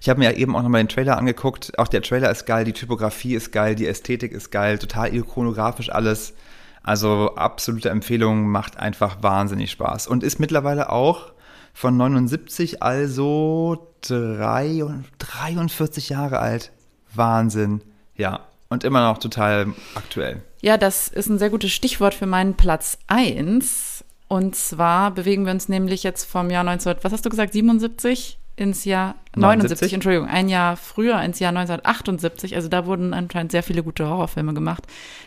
Ich 0.00 0.08
habe 0.08 0.18
mir 0.18 0.32
ja 0.32 0.36
eben 0.36 0.54
auch 0.56 0.62
nochmal 0.62 0.82
den 0.82 0.88
Trailer 0.88 1.18
angeguckt. 1.18 1.78
Auch 1.78 1.88
der 1.88 2.02
Trailer 2.02 2.30
ist 2.30 2.46
geil, 2.46 2.64
die 2.64 2.72
Typografie 2.72 3.34
ist 3.34 3.52
geil, 3.52 3.74
die 3.74 3.86
Ästhetik 3.86 4.32
ist 4.32 4.50
geil, 4.50 4.78
total 4.78 5.14
ikonografisch 5.14 5.90
alles. 5.90 6.34
Also 6.82 7.34
absolute 7.34 7.90
Empfehlung, 7.90 8.48
macht 8.48 8.78
einfach 8.78 9.22
wahnsinnig 9.22 9.70
Spaß. 9.70 10.06
Und 10.06 10.22
ist 10.22 10.38
mittlerweile 10.40 10.90
auch 10.90 11.32
von 11.74 11.96
79, 11.96 12.82
also 12.82 13.92
drei, 14.00 14.82
43 15.18 16.08
Jahre 16.08 16.38
alt. 16.38 16.72
Wahnsinn. 17.14 17.82
Ja. 18.14 18.40
Und 18.70 18.84
immer 18.84 19.08
noch 19.08 19.18
total 19.18 19.68
aktuell. 19.94 20.42
Ja, 20.60 20.76
das 20.76 21.08
ist 21.08 21.28
ein 21.28 21.38
sehr 21.38 21.50
gutes 21.50 21.72
Stichwort 21.72 22.14
für 22.14 22.26
meinen 22.26 22.54
Platz 22.54 22.98
1. 23.06 24.04
Und 24.28 24.54
zwar 24.56 25.10
bewegen 25.12 25.46
wir 25.46 25.52
uns 25.52 25.68
nämlich 25.68 26.02
jetzt 26.02 26.24
vom 26.24 26.50
Jahr 26.50 26.64
19, 26.64 26.96
was 27.02 27.12
hast 27.12 27.24
du 27.24 27.30
gesagt, 27.30 27.54
77 27.54 28.38
ins 28.58 28.84
Jahr 28.84 29.14
79, 29.36 29.70
79? 29.80 29.92
Entschuldigung, 29.94 30.28
ein 30.28 30.48
Jahr 30.48 30.76
früher 30.76 31.20
ins 31.22 31.38
Jahr 31.38 31.50
1978. 31.50 32.56
Also 32.56 32.68
da 32.68 32.86
wurden 32.86 33.14
anscheinend 33.14 33.52
sehr 33.52 33.62
viele 33.62 33.82
gute 33.82 34.08
Horrorfilme 34.08 34.54
gemacht. 34.54 34.84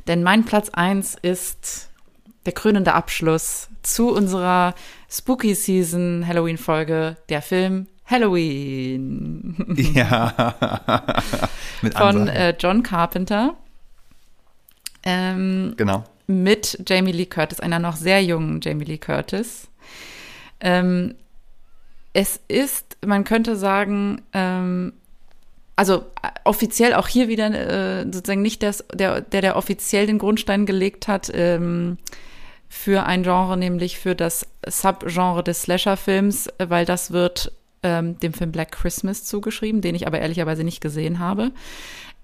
Denn 0.08 0.24
mein 0.24 0.46
Platz 0.46 0.70
1 0.70 1.16
ist 1.22 1.90
der 2.46 2.54
krönende 2.54 2.94
Abschluss 2.94 3.70
zu 3.84 4.14
unserer 4.14 4.76
Spooky 5.10 5.56
Season 5.56 6.26
Halloween 6.28 6.58
Folge, 6.58 7.18
der 7.30 7.42
Film 7.42 7.88
Halloween 8.06 9.56
Ja. 9.94 10.56
Mit 11.82 11.98
von 11.98 12.28
äh, 12.28 12.56
John 12.60 12.84
Carpenter. 12.84 13.56
Ähm, 15.04 15.74
genau. 15.78 16.04
mit 16.28 16.84
Jamie 16.88 17.12
Lee 17.12 17.26
Curtis, 17.26 17.60
einer 17.60 17.80
noch 17.80 17.96
sehr 17.96 18.24
jungen 18.24 18.62
Jamie 18.62 18.86
Lee 18.86 19.00
Curtis. 19.00 19.68
Ähm, 20.60 21.16
es 22.14 22.40
ist, 22.48 22.98
man 23.06 23.24
könnte 23.24 23.56
sagen, 23.56 24.22
ähm, 24.34 24.94
also 25.76 26.06
äh, 26.22 26.30
offiziell 26.44 26.94
auch 26.94 27.08
hier 27.08 27.28
wieder 27.28 27.50
äh, 27.50 28.04
sozusagen 28.04 28.42
nicht 28.42 28.64
das, 28.64 28.86
der, 28.94 29.22
der, 29.22 29.42
der 29.42 29.56
offiziell 29.56 30.06
den 30.06 30.20
Grundstein 30.20 30.66
gelegt 30.66 31.08
hat 31.08 31.32
ähm, 31.34 31.98
für 32.70 33.06
ein 33.06 33.24
Genre, 33.24 33.58
nämlich 33.58 33.98
für 33.98 34.16
das 34.16 34.48
Subgenre 34.68 35.44
des 35.44 35.64
Slasher-Films, 35.64 36.50
weil 36.58 36.86
das 36.86 37.12
wird 37.12 37.52
ähm, 37.84 38.20
dem 38.20 38.34
Film 38.34 38.52
Black 38.52 38.72
Christmas 38.72 39.24
zugeschrieben, 39.24 39.82
den 39.82 39.96
ich 39.96 40.08
aber 40.08 40.20
ehrlicherweise 40.20 40.64
nicht 40.64 40.82
gesehen 40.82 41.20
habe. 41.20 41.52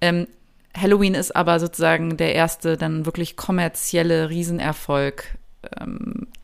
Ähm, 0.02 0.28
Halloween 0.76 1.16
ist 1.16 1.36
aber 1.36 1.60
sozusagen 1.60 2.18
der 2.18 2.36
erste 2.36 2.78
dann 2.78 3.06
wirklich 3.06 3.36
kommerzielle 3.36 4.30
Riesenerfolg 4.30 5.38
ähm, 5.80 6.28
äh, 6.36 6.37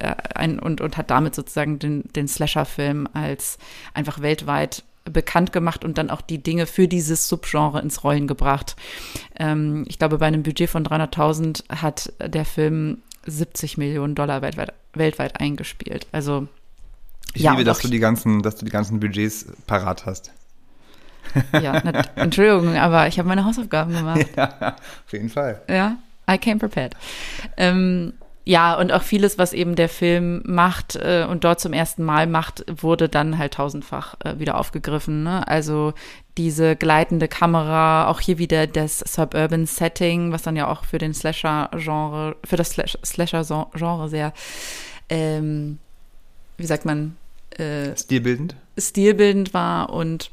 ein, 0.00 0.58
und, 0.58 0.80
und 0.80 0.96
hat 0.96 1.10
damit 1.10 1.34
sozusagen 1.34 1.78
den, 1.78 2.04
den 2.14 2.28
Slasher-Film 2.28 3.08
als 3.12 3.58
einfach 3.94 4.20
weltweit 4.22 4.84
bekannt 5.04 5.52
gemacht 5.52 5.84
und 5.84 5.98
dann 5.98 6.10
auch 6.10 6.20
die 6.20 6.42
Dinge 6.42 6.66
für 6.66 6.86
dieses 6.86 7.28
Subgenre 7.28 7.80
ins 7.80 8.04
Rollen 8.04 8.26
gebracht. 8.26 8.76
Ähm, 9.38 9.84
ich 9.88 9.98
glaube, 9.98 10.18
bei 10.18 10.26
einem 10.26 10.42
Budget 10.42 10.68
von 10.70 10.84
300.000 10.84 11.64
hat 11.74 12.12
der 12.24 12.44
Film 12.44 12.98
70 13.26 13.78
Millionen 13.78 14.14
Dollar 14.14 14.42
weltweit, 14.42 14.72
weltweit 14.92 15.40
eingespielt. 15.40 16.06
Also 16.12 16.48
Ich 17.34 17.42
Ja, 17.42 17.52
liebe, 17.52 17.64
dass 17.64 17.80
du 17.80 17.88
die 17.88 17.98
ganzen, 17.98 18.42
dass 18.42 18.56
du 18.56 18.64
die 18.64 18.70
ganzen 18.70 19.00
Budgets 19.00 19.46
parat 19.66 20.06
hast. 20.06 20.32
ja, 21.60 21.80
na, 21.84 22.02
Entschuldigung, 22.16 22.76
aber 22.76 23.06
ich 23.06 23.18
habe 23.18 23.28
meine 23.28 23.44
Hausaufgaben 23.44 23.92
gemacht. 23.96 24.26
Ja, 24.36 24.76
auf 25.06 25.12
jeden 25.12 25.28
Fall. 25.28 25.60
Ja, 25.68 25.96
I 26.30 26.38
came 26.38 26.58
prepared. 26.58 26.94
Ähm, 27.56 28.14
ja, 28.44 28.78
und 28.78 28.90
auch 28.90 29.02
vieles, 29.02 29.38
was 29.38 29.52
eben 29.52 29.76
der 29.76 29.88
Film 29.88 30.42
macht 30.44 30.96
äh, 30.96 31.26
und 31.28 31.44
dort 31.44 31.60
zum 31.60 31.72
ersten 31.72 32.02
Mal 32.04 32.26
macht, 32.26 32.64
wurde 32.82 33.08
dann 33.08 33.36
halt 33.38 33.54
tausendfach 33.54 34.14
äh, 34.24 34.38
wieder 34.38 34.58
aufgegriffen. 34.58 35.22
Ne? 35.22 35.46
Also 35.46 35.92
diese 36.38 36.74
gleitende 36.74 37.28
Kamera, 37.28 38.08
auch 38.08 38.20
hier 38.20 38.38
wieder 38.38 38.66
das 38.66 39.00
Suburban 39.00 39.66
Setting, 39.66 40.32
was 40.32 40.42
dann 40.42 40.56
ja 40.56 40.68
auch 40.68 40.84
für 40.84 40.98
den 40.98 41.12
Slasher-Genre, 41.12 42.36
für 42.44 42.56
das 42.56 42.70
Slash- 42.70 42.98
Slasher-Genre 43.04 44.08
sehr, 44.08 44.32
ähm, 45.10 45.78
wie 46.56 46.66
sagt 46.66 46.86
man, 46.86 47.16
äh, 47.58 47.94
Stilbildend. 47.96 48.56
stilbildend 48.78 49.52
war 49.52 49.90
und 49.90 50.30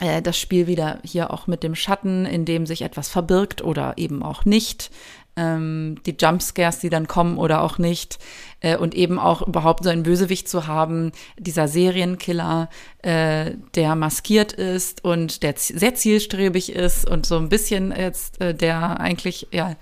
äh, 0.00 0.22
das 0.22 0.38
Spiel 0.38 0.66
wieder 0.66 0.98
hier 1.04 1.30
auch 1.32 1.46
mit 1.46 1.62
dem 1.62 1.74
Schatten, 1.74 2.24
in 2.24 2.46
dem 2.46 2.64
sich 2.64 2.82
etwas 2.82 3.08
verbirgt 3.08 3.62
oder 3.62 3.94
eben 3.98 4.22
auch 4.22 4.44
nicht. 4.46 4.90
Ähm, 5.36 5.96
die 6.06 6.16
Jumpscares, 6.18 6.78
die 6.78 6.88
dann 6.88 7.06
kommen 7.06 7.36
oder 7.36 7.62
auch 7.62 7.78
nicht. 7.78 8.18
Äh, 8.60 8.76
und 8.76 8.94
eben 8.94 9.18
auch 9.18 9.46
überhaupt 9.46 9.84
so 9.84 9.90
einen 9.90 10.02
Bösewicht 10.02 10.48
zu 10.48 10.66
haben, 10.66 11.12
dieser 11.38 11.68
Serienkiller, 11.68 12.70
äh, 13.02 13.52
der 13.74 13.94
maskiert 13.96 14.52
ist 14.52 15.04
und 15.04 15.42
der 15.42 15.54
sehr 15.56 15.94
zielstrebig 15.94 16.72
ist 16.72 17.08
und 17.08 17.26
so 17.26 17.36
ein 17.36 17.48
bisschen 17.48 17.92
jetzt, 17.94 18.40
äh, 18.40 18.54
der 18.54 18.98
eigentlich, 18.98 19.48
ja, 19.52 19.76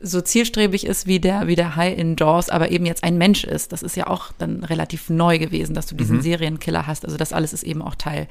so 0.00 0.20
zielstrebig 0.20 0.86
ist 0.86 1.06
wie 1.06 1.20
der, 1.20 1.46
wie 1.46 1.56
der 1.56 1.76
High 1.76 1.96
in 1.96 2.16
Jaws, 2.16 2.48
aber 2.50 2.70
eben 2.70 2.86
jetzt 2.86 3.04
ein 3.04 3.18
Mensch 3.18 3.44
ist. 3.44 3.72
Das 3.72 3.82
ist 3.82 3.96
ja 3.96 4.06
auch 4.06 4.32
dann 4.38 4.64
relativ 4.64 5.10
neu 5.10 5.38
gewesen, 5.38 5.74
dass 5.74 5.86
du 5.86 5.94
diesen 5.94 6.22
Serienkiller 6.22 6.86
hast. 6.86 7.04
Also 7.04 7.16
das 7.16 7.32
alles 7.32 7.52
ist 7.52 7.62
eben 7.62 7.82
auch 7.82 7.94
Teil 7.94 8.28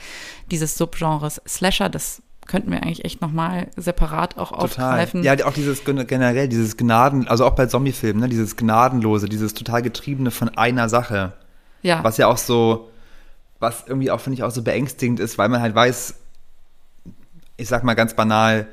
dieses 0.51 0.77
Subgenres 0.77 1.41
Slasher. 1.47 1.89
Das 1.89 2.21
könnten 2.47 2.71
wir 2.71 2.83
eigentlich 2.83 3.05
echt 3.05 3.21
nochmal 3.21 3.67
separat 3.77 4.37
auch 4.37 4.51
Total. 4.51 4.65
aufgreifen. 4.65 5.23
Ja, 5.23 5.33
auch 5.45 5.53
dieses 5.53 5.83
gen- 5.85 6.05
generell, 6.07 6.47
dieses 6.47 6.77
Gnaden, 6.77 7.27
also 7.27 7.45
auch 7.45 7.55
bei 7.55 7.65
Zombiefilmen, 7.65 8.21
ne, 8.21 8.29
dieses 8.29 8.55
Gnadenlose, 8.57 9.27
dieses 9.29 9.53
total 9.53 9.81
Getriebene 9.81 10.31
von 10.31 10.49
einer 10.57 10.89
Sache. 10.89 11.33
ja. 11.81 12.03
Was 12.03 12.17
ja 12.17 12.27
auch 12.27 12.37
so, 12.37 12.89
was 13.59 13.85
irgendwie 13.87 14.11
auch, 14.11 14.19
finde 14.19 14.35
ich, 14.35 14.43
auch 14.43 14.51
so 14.51 14.61
beängstigend 14.61 15.19
ist, 15.19 15.37
weil 15.37 15.49
man 15.49 15.61
halt 15.61 15.73
weiß, 15.75 16.15
ich 17.57 17.67
sag 17.67 17.83
mal 17.83 17.93
ganz 17.93 18.13
banal, 18.15 18.67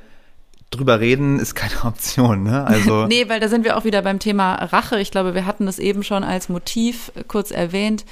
drüber 0.70 1.00
reden 1.00 1.38
ist 1.38 1.54
keine 1.54 1.74
Option, 1.84 2.42
ne? 2.44 2.64
Also. 2.66 3.06
Nee, 3.08 3.28
weil 3.28 3.40
da 3.40 3.48
sind 3.48 3.64
wir 3.64 3.76
auch 3.76 3.84
wieder 3.84 4.02
beim 4.02 4.18
Thema 4.18 4.54
Rache. 4.54 5.00
Ich 5.00 5.10
glaube, 5.10 5.34
wir 5.34 5.46
hatten 5.46 5.66
es 5.68 5.78
eben 5.78 6.02
schon 6.02 6.24
als 6.24 6.48
Motiv 6.48 7.12
kurz 7.28 7.50
erwähnt. 7.50 8.04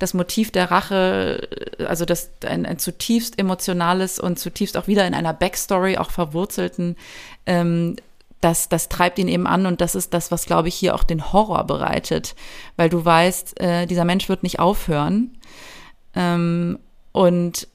Das 0.00 0.14
Motiv 0.14 0.50
der 0.50 0.72
Rache, 0.72 1.48
äh, 1.78 1.84
also 1.84 2.04
das 2.04 2.30
ein, 2.44 2.66
ein 2.66 2.80
zutiefst 2.80 3.38
emotionales 3.38 4.18
und 4.18 4.40
zutiefst 4.40 4.76
auch 4.76 4.88
wieder 4.88 5.06
in 5.06 5.14
einer 5.14 5.32
Backstory 5.32 5.98
auch 5.98 6.10
verwurzelten, 6.10 6.96
ähm, 7.46 7.94
das, 8.40 8.68
das 8.68 8.88
treibt 8.88 9.18
ihn 9.18 9.28
eben 9.28 9.46
an 9.46 9.66
und 9.66 9.80
das 9.80 9.94
ist 9.94 10.14
das, 10.14 10.32
was, 10.32 10.46
glaube 10.46 10.68
ich, 10.68 10.74
hier 10.74 10.94
auch 10.94 11.04
den 11.04 11.32
Horror 11.32 11.64
bereitet. 11.64 12.34
Weil 12.76 12.88
du 12.88 13.04
weißt, 13.04 13.60
äh, 13.60 13.86
dieser 13.86 14.04
Mensch 14.04 14.28
wird 14.28 14.42
nicht 14.42 14.58
aufhören. 14.58 15.36
Ähm, 16.16 16.78
und 17.12 17.68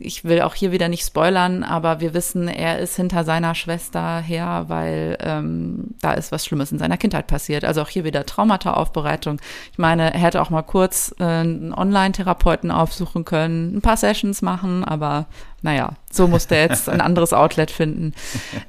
ich 0.00 0.24
will 0.24 0.42
auch 0.42 0.54
hier 0.54 0.72
wieder 0.72 0.88
nicht 0.88 1.04
spoilern, 1.04 1.62
aber 1.62 2.00
wir 2.00 2.14
wissen, 2.14 2.48
er 2.48 2.78
ist 2.78 2.96
hinter 2.96 3.24
seiner 3.24 3.54
Schwester 3.54 4.20
her, 4.20 4.64
weil 4.68 5.16
ähm, 5.20 5.94
da 6.00 6.12
ist 6.12 6.32
was 6.32 6.44
Schlimmes 6.44 6.72
in 6.72 6.78
seiner 6.78 6.96
Kindheit 6.96 7.26
passiert. 7.26 7.64
Also 7.64 7.82
auch 7.82 7.88
hier 7.88 8.04
wieder 8.04 8.26
Traumata-Aufbereitung. 8.26 9.40
Ich 9.72 9.78
meine, 9.78 10.12
er 10.12 10.20
hätte 10.20 10.42
auch 10.42 10.50
mal 10.50 10.62
kurz 10.62 11.14
äh, 11.18 11.24
einen 11.24 11.72
Online-Therapeuten 11.72 12.70
aufsuchen 12.70 13.24
können, 13.24 13.76
ein 13.76 13.80
paar 13.80 13.96
Sessions 13.96 14.42
machen, 14.42 14.84
aber 14.84 15.26
naja, 15.62 15.94
so 16.10 16.28
musste 16.28 16.56
er 16.56 16.68
jetzt 16.68 16.88
ein 16.88 17.00
anderes 17.02 17.32
Outlet 17.32 17.70
finden. 17.70 18.12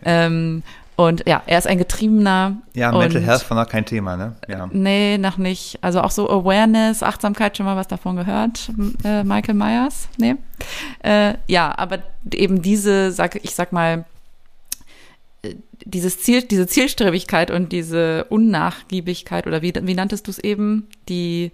Ähm, 0.04 0.63
und 0.95 1.23
ja, 1.27 1.41
er 1.45 1.58
ist 1.58 1.67
ein 1.67 1.77
Getriebener. 1.77 2.58
ja, 2.73 2.91
Mental 2.91 3.21
Health 3.21 3.49
war 3.49 3.62
noch 3.62 3.69
kein 3.69 3.86
Thema, 3.86 4.15
ne? 4.15 4.36
Ja. 4.47 4.69
Nee, 4.71 5.17
noch 5.17 5.38
nicht. 5.38 5.77
Also 5.81 6.01
auch 6.01 6.12
so 6.12 6.29
Awareness, 6.29 7.03
Achtsamkeit, 7.03 7.58
schon 7.58 7.65
mal 7.65 7.75
was 7.75 7.88
davon 7.88 8.15
gehört, 8.15 8.69
äh, 9.03 9.23
Michael 9.23 9.55
Myers? 9.55 10.08
Nee. 10.17 10.36
Äh, 11.03 11.34
ja, 11.47 11.77
aber 11.77 11.99
eben 12.31 12.62
diese, 12.62 13.12
sag, 13.12 13.43
ich 13.43 13.55
sag 13.55 13.73
mal, 13.73 14.05
äh, 15.41 15.55
dieses 15.84 16.21
Ziel, 16.21 16.43
diese 16.43 16.65
Zielstrebigkeit 16.65 17.51
und 17.51 17.73
diese 17.73 18.25
Unnachgiebigkeit, 18.29 19.47
oder 19.47 19.62
wie, 19.62 19.73
wie 19.75 19.95
nanntest 19.95 20.27
du 20.27 20.31
es 20.31 20.39
eben? 20.39 20.88
Die, 21.10 21.51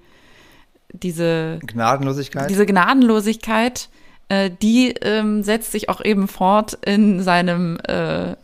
diese, 0.93 1.59
Gnadenlosigkeit. 1.65 2.47
diese 2.47 2.67
Gnadenlosigkeit, 2.67 3.89
äh, 4.29 4.51
die 4.61 4.89
ähm, 5.01 5.41
setzt 5.41 5.71
sich 5.71 5.89
auch 5.89 6.03
eben 6.05 6.27
fort 6.27 6.77
in 6.85 7.23
seinem 7.23 7.79
äh, 7.87 8.35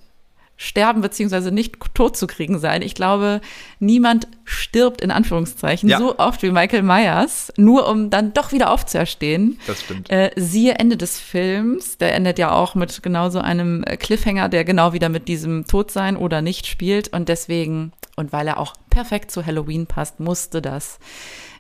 sterben 0.58 1.02
beziehungsweise 1.02 1.52
nicht 1.52 1.76
tot 1.94 2.18
zu 2.18 2.26
kriegen 2.26 2.58
sein. 2.58 2.82
Ich 2.82 2.96
glaube, 2.96 3.42
niemand 3.80 4.28
stirbt 4.44 5.02
in 5.02 5.12
Anführungszeichen 5.12 5.88
Ja. 5.88 6.00
so 6.00 6.18
oft 6.18 6.42
wie 6.42 6.50
Michael 6.52 6.82
Myers, 6.82 7.54
nur 7.58 7.88
um 7.88 8.10
dann 8.10 8.34
doch 8.34 8.52
wieder 8.52 8.72
aufzuerstehen. 8.72 9.60
Das 9.68 9.82
stimmt. 9.82 10.10
Äh, 10.10 10.32
siehe 10.36 10.74
Ende 10.76 10.98
des 10.98 11.20
Films, 11.20 12.00
der 12.00 12.16
endet 12.16 12.40
ja 12.40 12.52
auch 12.52 12.74
mit 12.74 13.04
genau 13.04 13.30
so 13.30 13.40
einem 13.40 13.84
äh, 13.84 13.98
Cliffhanger, 13.98 14.50
der 14.50 14.66
genau 14.66 14.94
wieder 14.94 15.10
mit 15.10 15.28
diesem 15.28 15.68
Todsein 15.68 16.18
oder 16.18 16.42
nicht 16.42 16.66
spielt. 16.66 17.10
Und 17.14 17.30
deswegen, 17.30 17.92
und 18.16 18.34
weil 18.34 18.48
er 18.48 18.58
auch 18.60 18.74
perfekt 18.90 19.30
zu 19.30 19.46
Halloween 19.46 19.86
passt, 19.86 20.20
musste 20.20 20.62
das 20.62 20.98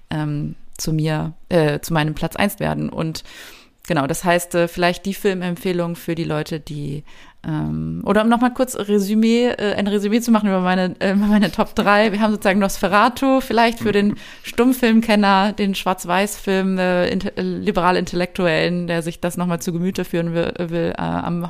ähm, 0.09 0.55
zu 0.77 0.91
mir, 0.91 1.33
äh, 1.49 1.79
zu 1.81 1.93
meinem 1.93 2.15
Platz 2.15 2.35
eins 2.35 2.59
werden. 2.59 2.89
Und 2.89 3.23
genau, 3.87 4.07
das 4.07 4.23
heißt, 4.23 4.55
äh, 4.55 4.67
vielleicht 4.67 5.05
die 5.05 5.13
Filmempfehlung 5.13 5.95
für 5.95 6.15
die 6.15 6.23
Leute, 6.23 6.59
die 6.59 7.03
ähm, 7.45 8.01
oder 8.03 8.23
um 8.23 8.29
nochmal 8.29 8.53
kurz 8.53 8.75
Resümee, 8.75 9.47
äh, 9.47 9.75
ein 9.75 9.87
Resümee 9.87 10.21
zu 10.21 10.31
machen 10.31 10.49
über 10.49 10.59
meine, 10.59 10.95
äh, 10.99 11.13
meine 11.13 11.51
Top 11.51 11.75
3. 11.75 12.11
Wir 12.11 12.19
haben 12.19 12.31
sozusagen 12.31 12.59
Nosferatu, 12.59 13.41
vielleicht 13.41 13.79
für 13.79 13.91
den 13.91 14.15
Stummfilmkenner, 14.43 15.53
den 15.53 15.75
Schwarz-Weiß-Film, 15.75 16.79
äh, 16.79 17.09
inte 17.09 17.37
äh, 17.37 17.41
liberal-Intellektuellen, 17.41 18.87
der 18.87 19.01
sich 19.01 19.21
das 19.21 19.37
nochmal 19.37 19.61
zu 19.61 19.71
Gemüte 19.71 20.03
führen 20.03 20.33
will, 20.33 20.53
will 20.57 20.93
äh, 20.97 21.01
am 21.01 21.47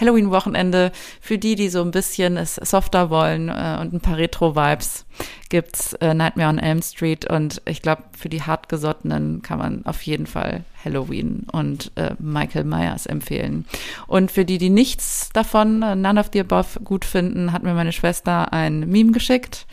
Halloween-Wochenende. 0.00 0.92
Für 1.20 1.36
die, 1.36 1.56
die 1.56 1.68
so 1.68 1.82
ein 1.82 1.90
bisschen 1.90 2.36
es 2.36 2.54
softer 2.54 3.10
wollen 3.10 3.48
äh, 3.48 3.78
und 3.80 3.92
ein 3.92 4.00
paar 4.00 4.18
Retro-Vibes, 4.18 5.04
gibt's 5.48 5.94
äh, 5.94 6.14
Nightmare 6.14 6.48
on 6.48 6.58
Elm 6.58 6.80
Street 6.82 7.28
und 7.28 7.60
ich 7.64 7.82
glaube, 7.82 8.04
für 8.16 8.28
die 8.28 8.42
hartgesottenen 8.42 9.42
kann 9.42 9.58
man 9.58 9.84
auf 9.84 10.02
jeden 10.02 10.26
Fall 10.26 10.64
Halloween 10.84 11.46
und 11.50 11.90
äh, 11.96 12.14
Michael 12.18 12.64
Myers 12.64 13.06
empfehlen. 13.06 13.64
Und 14.06 14.30
für 14.30 14.44
die, 14.44 14.58
die 14.58 14.70
nichts 14.70 15.07
davon, 15.32 15.82
äh, 15.82 15.94
none 15.94 16.18
of 16.18 16.30
the 16.32 16.40
above 16.40 16.80
gut 16.80 17.04
finden, 17.04 17.52
hat 17.52 17.62
mir 17.62 17.74
meine 17.74 17.92
Schwester 17.92 18.52
ein 18.52 18.80
Meme 18.80 19.12
geschickt, 19.12 19.66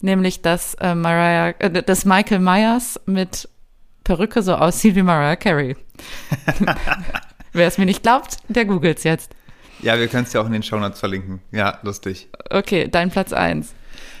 nämlich 0.00 0.42
dass 0.42 0.74
äh, 0.74 0.94
Mariah, 0.94 1.54
äh, 1.58 1.82
dass 1.82 2.04
Michael 2.04 2.40
Myers 2.40 3.00
mit 3.06 3.48
Perücke 4.04 4.42
so 4.42 4.54
aussieht 4.54 4.94
wie 4.94 5.02
Mariah 5.02 5.36
Carey. 5.36 5.76
Wer 7.52 7.66
es 7.66 7.78
mir 7.78 7.86
nicht 7.86 8.02
glaubt, 8.02 8.36
der 8.48 8.64
googelt's 8.64 9.04
jetzt. 9.04 9.34
Ja, 9.80 9.98
wir 9.98 10.08
können 10.08 10.24
es 10.24 10.32
ja 10.32 10.40
auch 10.40 10.46
in 10.46 10.52
den 10.52 10.62
Shownotes 10.62 11.00
verlinken. 11.00 11.40
Ja, 11.52 11.78
lustig. 11.82 12.28
Okay, 12.50 12.88
dein 12.88 13.10
Platz 13.10 13.32
eins. 13.32 13.74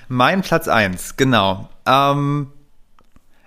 Mein 0.08 0.42
Platz 0.42 0.68
eins, 0.68 1.16
genau. 1.16 1.68
Ähm, 1.86 2.52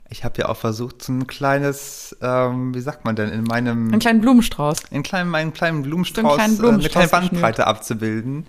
ich 0.09 0.23
habe 0.23 0.41
ja 0.41 0.49
auch 0.49 0.57
versucht, 0.57 1.03
so 1.03 1.13
ein 1.13 1.27
kleines, 1.27 2.17
ähm, 2.21 2.73
wie 2.73 2.79
sagt 2.79 3.05
man 3.05 3.15
denn, 3.15 3.29
in 3.29 3.43
meinem, 3.43 3.89
Einen 3.89 3.99
kleinen 3.99 4.21
Blumenstrauß. 4.21 4.79
in 4.91 5.03
kleinen, 5.03 5.33
einen 5.35 5.53
kleinen 5.53 5.83
Blumenstrauß, 5.83 6.35
kleinen 6.35 6.53
äh, 6.53 6.57
eine 6.57 6.57
Blumenstrauß 6.57 7.09
kleine 7.09 7.27
Bandbreite 7.29 7.67
abzubilden. 7.67 8.47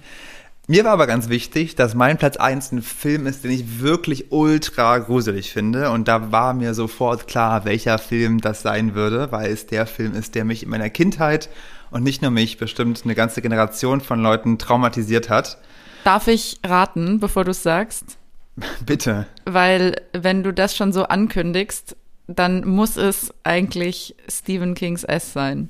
Mir 0.66 0.84
war 0.84 0.92
aber 0.92 1.08
ganz 1.08 1.28
wichtig, 1.28 1.74
dass 1.74 1.94
mein 1.94 2.16
Platz 2.16 2.36
eins 2.36 2.70
ein 2.70 2.80
Film 2.80 3.26
ist, 3.26 3.42
den 3.42 3.50
ich 3.50 3.80
wirklich 3.80 4.30
ultra 4.30 4.98
gruselig 4.98 5.52
finde. 5.52 5.90
Und 5.90 6.06
da 6.06 6.30
war 6.30 6.54
mir 6.54 6.74
sofort 6.74 7.26
klar, 7.26 7.64
welcher 7.64 7.98
Film 7.98 8.40
das 8.40 8.62
sein 8.62 8.94
würde, 8.94 9.32
weil 9.32 9.50
es 9.50 9.66
der 9.66 9.86
Film 9.86 10.14
ist, 10.14 10.36
der 10.36 10.44
mich 10.44 10.62
in 10.62 10.68
meiner 10.68 10.88
Kindheit 10.88 11.48
und 11.90 12.04
nicht 12.04 12.22
nur 12.22 12.30
mich, 12.30 12.56
bestimmt 12.56 13.00
eine 13.02 13.16
ganze 13.16 13.42
Generation 13.42 14.00
von 14.00 14.22
Leuten 14.22 14.58
traumatisiert 14.58 15.28
hat. 15.28 15.58
Darf 16.04 16.28
ich 16.28 16.60
raten, 16.64 17.18
bevor 17.18 17.44
du 17.44 17.50
es 17.50 17.64
sagst? 17.64 18.19
Bitte. 18.86 19.26
Weil 19.44 20.00
wenn 20.12 20.42
du 20.42 20.52
das 20.52 20.76
schon 20.76 20.92
so 20.92 21.04
ankündigst, 21.04 21.96
dann 22.26 22.66
muss 22.66 22.96
es 22.96 23.34
eigentlich 23.42 24.14
Stephen 24.28 24.74
Kings 24.74 25.04
S 25.04 25.32
sein. 25.32 25.68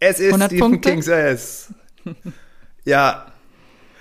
Es 0.00 0.18
ist 0.18 0.26
100 0.26 0.50
Stephen 0.50 0.60
Punkte? 0.60 0.90
King's 0.90 1.08
S. 1.08 1.74
ja. 2.84 3.26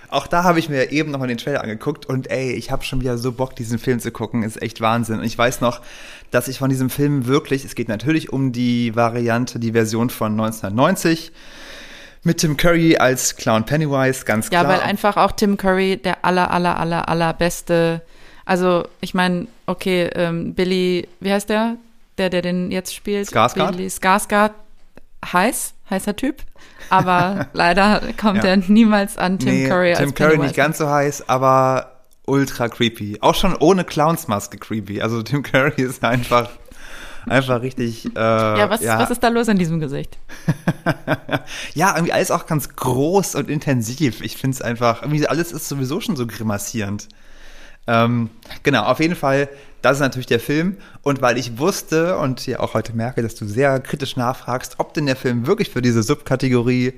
Auch 0.10 0.28
da 0.28 0.44
habe 0.44 0.60
ich 0.60 0.70
mir 0.70 0.92
eben 0.92 1.10
noch 1.10 1.18
mal 1.18 1.28
den 1.28 1.40
Trailer 1.40 1.64
angeguckt 1.64 2.06
und 2.06 2.30
ey, 2.30 2.52
ich 2.52 2.70
habe 2.70 2.84
schon 2.84 3.02
wieder 3.02 3.18
so 3.18 3.32
Bock, 3.32 3.56
diesen 3.56 3.80
Film 3.80 4.00
zu 4.00 4.12
gucken. 4.12 4.44
Ist 4.44 4.62
echt 4.62 4.80
Wahnsinn. 4.80 5.18
Und 5.18 5.26
ich 5.26 5.36
weiß 5.36 5.60
noch, 5.60 5.82
dass 6.30 6.48
ich 6.48 6.60
von 6.60 6.70
diesem 6.70 6.92
Film 6.92 7.26
wirklich, 7.26 7.66
es 7.66 7.74
geht 7.74 7.88
natürlich 7.88 8.32
um 8.32 8.52
die 8.52 8.96
Variante, 8.96 9.58
die 9.58 9.72
Version 9.72 10.12
von 10.12 10.34
1990 10.34 11.32
mit 12.24 12.38
Tim 12.40 12.56
Curry 12.58 12.98
als 12.98 13.36
Clown 13.36 13.66
Pennywise, 13.66 14.24
ganz 14.26 14.50
Ja, 14.52 14.62
klar. 14.62 14.74
weil 14.74 14.80
einfach 14.82 15.18
auch 15.18 15.32
Tim 15.34 15.58
Curry 15.58 15.98
der 15.98 16.24
aller, 16.24 16.52
aller, 16.52 16.78
aller, 16.80 17.08
allerbeste. 17.10 18.02
Also, 18.46 18.86
ich 19.02 19.14
meine, 19.14 19.48
okay, 19.66 20.10
ähm, 20.16 20.54
Billy, 20.54 21.08
wie 21.20 21.32
heißt 21.32 21.50
der? 21.50 21.78
Der, 22.18 22.30
der 22.30 22.42
den 22.42 22.72
jetzt 22.72 22.94
spielt? 22.94 23.28
Skarsgård? 23.30 23.72
Billy 23.72 23.88
Skarsgård. 23.88 24.52
Heiß, 25.32 25.74
heißer 25.90 26.16
Typ. 26.16 26.38
Aber 26.90 27.48
leider 27.54 28.02
kommt 28.20 28.44
Ja. 28.44 28.52
er 28.52 28.58
niemals 28.58 29.18
an 29.18 29.40
Tim 29.40 29.50
nee, 29.50 29.68
Curry 29.70 29.92
als 29.92 30.00
Tim 30.00 30.14
Curry 30.14 30.30
Pennywise. 30.32 30.44
nicht 30.48 30.56
ganz 30.56 30.78
so 30.78 30.90
heiß, 30.90 31.30
aber 31.30 32.02
ultra 32.26 32.68
creepy. 32.70 33.18
Auch 33.22 33.36
schon 33.36 33.56
ohne 33.56 33.84
Clownsmaske 33.86 34.58
creepy. 34.58 35.02
Also 35.02 35.24
Tim 35.24 35.44
Curry 35.44 35.82
ist 35.82 36.04
einfach, 36.04 36.50
einfach 37.28 37.62
richtig. 37.62 38.06
Äh, 38.06 38.10
Ja, 38.20 38.70
was, 38.70 38.84
was 38.84 39.12
ist 39.12 39.24
da 39.24 39.30
los 39.30 39.48
in 39.48 39.58
diesem 39.58 39.80
Gesicht? 39.80 40.18
Ja, 41.74 41.94
irgendwie 41.96 42.14
alles 42.14 42.32
auch 42.32 42.46
ganz 42.46 42.70
groß 42.76 43.36
und 43.36 43.50
intensiv. 43.50 44.22
Ich 44.22 44.38
finde 44.38 44.56
es 44.56 44.62
einfach, 44.62 45.02
irgendwie 45.02 45.28
alles 45.28 45.52
ist 45.52 45.68
sowieso 45.68 46.00
schon 46.00 46.16
so 46.16 46.26
grimassierend. 46.28 47.08
Ähm, 47.88 48.30
genau, 48.64 48.84
auf 48.84 49.00
jeden 49.00 49.16
Fall, 49.16 49.50
das 49.82 49.98
ist 49.98 50.02
natürlich 50.02 50.28
der 50.28 50.40
Film. 50.40 50.78
Und 51.02 51.22
weil 51.22 51.38
ich 51.38 51.58
wusste 51.58 52.18
und 52.18 52.46
ja 52.46 52.60
auch 52.60 52.74
heute 52.74 52.94
merke, 52.96 53.22
dass 53.22 53.36
du 53.36 53.46
sehr 53.46 53.80
kritisch 53.80 54.16
nachfragst, 54.16 54.76
ob 54.78 54.94
denn 54.94 55.06
der 55.06 55.16
Film 55.16 55.48
wirklich 55.48 55.70
für 55.70 55.82
diese 55.82 56.04
Subkategorie 56.04 56.94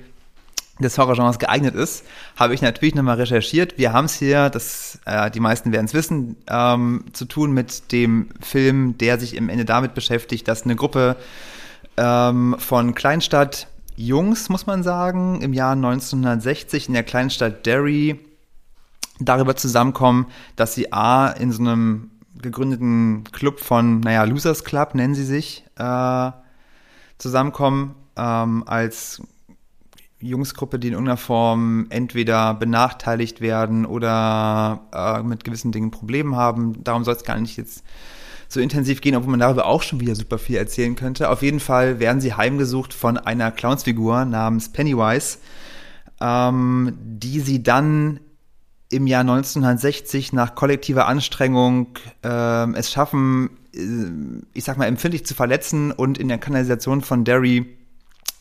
des 0.80 0.98
Horrorgenres 0.98 1.40
geeignet 1.40 1.74
ist, 1.76 2.06
habe 2.36 2.54
ich 2.54 2.62
natürlich 2.62 2.96
nochmal 2.96 3.16
recherchiert. 3.16 3.78
Wir 3.78 3.94
haben 3.94 4.06
es 4.06 4.16
hier, 4.16 4.50
das, 4.50 5.00
äh, 5.06 5.32
die 5.32 5.40
meisten 5.40 5.72
werden 5.72 5.86
es 5.86 5.94
wissen, 5.94 6.36
ähm, 6.50 7.06
zu 7.14 7.26
tun 7.26 7.54
mit 7.54 7.92
dem 7.92 8.30
Film, 8.42 8.98
der 8.98 9.20
sich 9.20 9.36
im 9.36 9.48
Ende 9.48 9.66
damit 9.66 9.94
beschäftigt, 9.94 10.48
dass 10.48 10.64
eine 10.64 10.76
Gruppe 10.76 11.16
ähm, 11.98 12.56
von 12.60 12.94
Kleinstadt 12.94 13.68
Jungs, 13.96 14.50
muss 14.50 14.68
man 14.68 14.84
sagen, 14.84 15.42
im 15.42 15.54
Jahr 15.54 15.72
1960 15.72 16.88
in 16.90 16.94
der 16.94 17.04
Kleinstadt 17.04 17.66
Derry 17.66 18.20
darüber 19.20 19.56
zusammenkommen, 19.56 20.28
dass 20.58 20.76
sie 20.76 20.92
A, 20.92 21.30
in 21.30 21.54
so 21.54 21.62
einem 21.62 22.12
gegründeten 22.42 23.24
Club 23.32 23.62
von, 23.62 24.02
naja, 24.02 24.26
Losers 24.26 24.66
Club 24.66 24.96
nennen 24.96 25.16
sie 25.16 25.24
sich, 25.24 25.64
äh, 25.78 26.32
zusammenkommen 27.18 27.96
ähm, 28.18 28.64
als 28.68 29.22
Jungsgruppe, 30.20 30.80
die 30.80 30.88
in 30.88 30.94
irgendeiner 30.94 31.18
Form 31.18 31.88
entweder 31.90 32.54
benachteiligt 32.54 33.42
werden 33.42 33.86
oder 33.86 34.88
äh, 34.94 35.24
mit 35.24 35.44
gewissen 35.44 35.72
Dingen 35.72 35.92
Probleme 35.92 36.36
haben. 36.36 36.84
Darum 36.84 37.04
soll 37.04 37.16
es 37.16 37.24
gar 37.24 37.40
nicht 37.40 37.58
jetzt 37.58 37.84
so 38.48 38.60
intensiv 38.60 39.02
gehen, 39.02 39.16
obwohl 39.16 39.32
man 39.32 39.40
darüber 39.40 39.66
auch 39.66 39.84
schon 39.84 40.00
wieder 40.00 40.16
super 40.16 40.38
viel 40.38 40.56
erzählen 40.56 40.96
könnte. 40.96 41.30
Auf 41.30 41.42
jeden 41.42 41.60
Fall 41.60 42.00
werden 42.00 42.22
sie 42.22 42.34
heimgesucht 42.34 42.94
von 42.94 43.18
einer 43.18 43.52
Clownsfigur 43.52 44.26
namens 44.26 44.72
Pennywise, 44.72 45.40
ähm, 46.22 46.98
die 47.02 47.40
sie 47.40 47.64
dann 47.64 48.20
im 48.90 49.08
Jahr 49.08 49.22
1960 49.22 50.32
nach 50.32 50.56
kollektiver 50.56 51.08
Anstrengung 51.08 51.98
ähm, 52.24 52.76
es 52.76 52.92
schaffen, 52.92 53.50
äh, 53.74 54.48
ich 54.54 54.64
sag 54.64 54.78
mal, 54.78 54.86
empfindlich 54.86 55.26
zu 55.26 55.34
verletzen 55.34 55.92
und 55.92 56.18
in 56.18 56.28
der 56.28 56.38
Kanalisation 56.38 57.02
von 57.02 57.26
Derry 57.26 57.78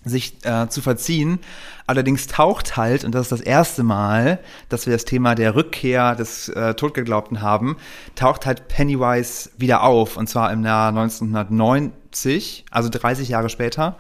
sich 0.05 0.45
äh, 0.45 0.69
zu 0.69 0.83
verziehen. 0.83 1.39
Allerdings 1.87 2.27
taucht 2.27 2.77
halt, 2.77 3.05
und 3.05 3.15
das 3.15 3.23
ist 3.23 3.33
das 3.33 3.41
erste 3.41 3.83
Mal, 3.83 4.39
dass 4.69 4.87
wir 4.87 4.93
das 4.93 5.05
Thema 5.05 5.35
der 5.35 5.55
Rückkehr 5.55 6.15
des 6.15 6.49
äh, 6.49 6.75
Totgeglaubten 6.75 7.43
haben, 7.43 7.77
taucht 8.15 8.47
halt 8.47 8.69
Pennywise 8.69 9.51
wieder 9.59 9.83
auf, 9.83 10.17
und 10.17 10.29
zwar 10.29 10.53
im 10.53 10.65
Jahr 10.65 10.89
1990, 10.89 12.65
also 12.71 12.89
30 12.89 13.29
Jahre 13.29 13.49
später, 13.51 13.97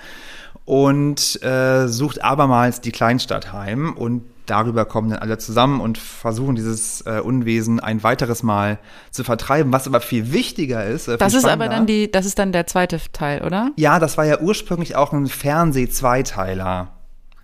und 0.65 1.43
äh, 1.43 1.89
sucht 1.89 2.25
abermals 2.25 2.81
die 2.81 2.93
Kleinstadt 2.93 3.53
heim 3.53 3.93
und 3.93 4.23
darüber 4.47 4.85
kommen 4.85 5.11
dann 5.11 5.19
alle 5.21 5.39
zusammen 5.39 5.81
und 5.81 5.99
versuchen 5.99 6.55
dieses 6.55 7.01
äh, 7.03 7.21
Unwesen 7.21 7.81
ein 7.81 8.03
weiteres 8.03 8.43
Mal 8.43 8.79
zu 9.11 9.25
vertreiben. 9.25 9.73
Was 9.73 9.87
aber 9.87 10.01
viel 10.01 10.33
wichtiger 10.33 10.85
ist. 10.85 11.09
Äh, 11.09 11.17
Das 11.19 11.35
ist 11.35 11.47
aber 11.47 11.69
dann 11.69 11.87
die, 11.87 12.11
das 12.11 12.27
ist 12.27 12.39
dann 12.39 12.53
der 12.53 12.67
zweite 12.67 12.99
Teil, 13.13 13.43
oder? 13.43 13.71
ja, 13.77 13.99
das 13.99 14.17
war 14.19 14.25
ja 14.25 14.41
ursprünglich 14.41 14.97
auch 14.97 15.13
ein 15.13 15.27
Fernseh-Zweiteiler. 15.27 16.89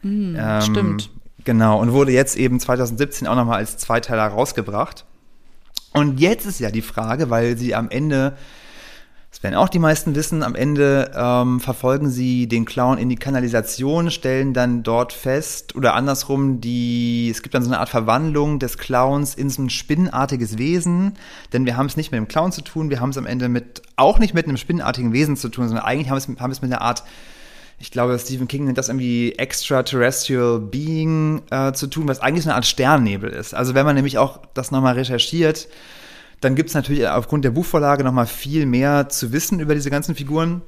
Ähm, 0.04 0.36
Hm, 0.36 0.60
stimmt. 0.62 1.10
Genau, 1.44 1.80
und 1.80 1.92
wurde 1.92 2.12
jetzt 2.12 2.36
eben 2.36 2.60
2017 2.60 3.26
auch 3.26 3.34
nochmal 3.36 3.56
als 3.58 3.76
Zweiteiler 3.78 4.26
rausgebracht. 4.26 5.04
Und 5.92 6.20
jetzt 6.20 6.46
ist 6.46 6.60
ja 6.60 6.70
die 6.70 6.82
Frage, 6.82 7.30
weil 7.30 7.56
sie 7.56 7.74
am 7.74 7.88
Ende, 7.90 8.36
das 9.30 9.44
werden 9.44 9.54
auch 9.54 9.68
die 9.68 9.78
meisten 9.78 10.16
wissen, 10.16 10.42
am 10.42 10.56
Ende 10.56 11.12
ähm, 11.14 11.60
verfolgen 11.60 12.10
sie 12.10 12.48
den 12.48 12.64
Clown 12.64 12.98
in 12.98 13.08
die 13.08 13.16
Kanalisation, 13.16 14.10
stellen 14.10 14.54
dann 14.54 14.82
dort 14.82 15.12
fest, 15.12 15.76
oder 15.76 15.94
andersrum, 15.94 16.60
die, 16.60 17.28
es 17.30 17.42
gibt 17.42 17.54
dann 17.54 17.62
so 17.62 17.70
eine 17.70 17.78
Art 17.78 17.88
Verwandlung 17.88 18.58
des 18.58 18.76
Clowns 18.76 19.36
in 19.36 19.48
so 19.48 19.62
ein 19.62 19.70
spinnenartiges 19.70 20.58
Wesen, 20.58 21.14
denn 21.52 21.64
wir 21.64 21.76
haben 21.76 21.86
es 21.86 21.96
nicht 21.96 22.10
mit 22.10 22.18
dem 22.18 22.26
Clown 22.26 22.50
zu 22.50 22.62
tun, 22.62 22.90
wir 22.90 23.00
haben 23.00 23.10
es 23.10 23.18
am 23.18 23.26
Ende 23.26 23.48
mit, 23.48 23.82
auch 23.94 24.18
nicht 24.18 24.34
mit 24.34 24.46
einem 24.46 24.56
spinnenartigen 24.56 25.12
Wesen 25.12 25.36
zu 25.36 25.48
tun, 25.48 25.68
sondern 25.68 25.84
eigentlich 25.84 26.10
haben 26.10 26.18
es, 26.18 26.28
haben 26.40 26.50
es 26.50 26.60
mit 26.60 26.72
einer 26.72 26.82
Art 26.82 27.04
ich 27.82 27.90
glaube, 27.90 28.18
Stephen 28.18 28.46
King 28.46 28.66
nennt 28.66 28.76
das 28.76 28.90
irgendwie 28.90 29.32
Extraterrestrial 29.38 30.60
Being 30.60 31.40
äh, 31.50 31.72
zu 31.72 31.86
tun, 31.86 32.06
was 32.08 32.20
eigentlich 32.20 32.44
eine 32.44 32.54
Art 32.54 32.66
Sternnebel 32.66 33.30
ist. 33.30 33.54
Also 33.54 33.74
wenn 33.74 33.86
man 33.86 33.94
nämlich 33.94 34.18
auch 34.18 34.40
das 34.52 34.70
nochmal 34.70 34.96
recherchiert, 34.96 35.66
dann 36.40 36.54
gibt 36.54 36.70
es 36.70 36.74
natürlich 36.74 37.06
aufgrund 37.06 37.44
der 37.44 37.50
Buchvorlage 37.50 38.04
nochmal 38.04 38.26
viel 38.26 38.66
mehr 38.66 39.08
zu 39.08 39.32
wissen 39.32 39.60
über 39.60 39.74
diese 39.74 39.90
ganzen 39.90 40.14
Figuren. 40.14 40.62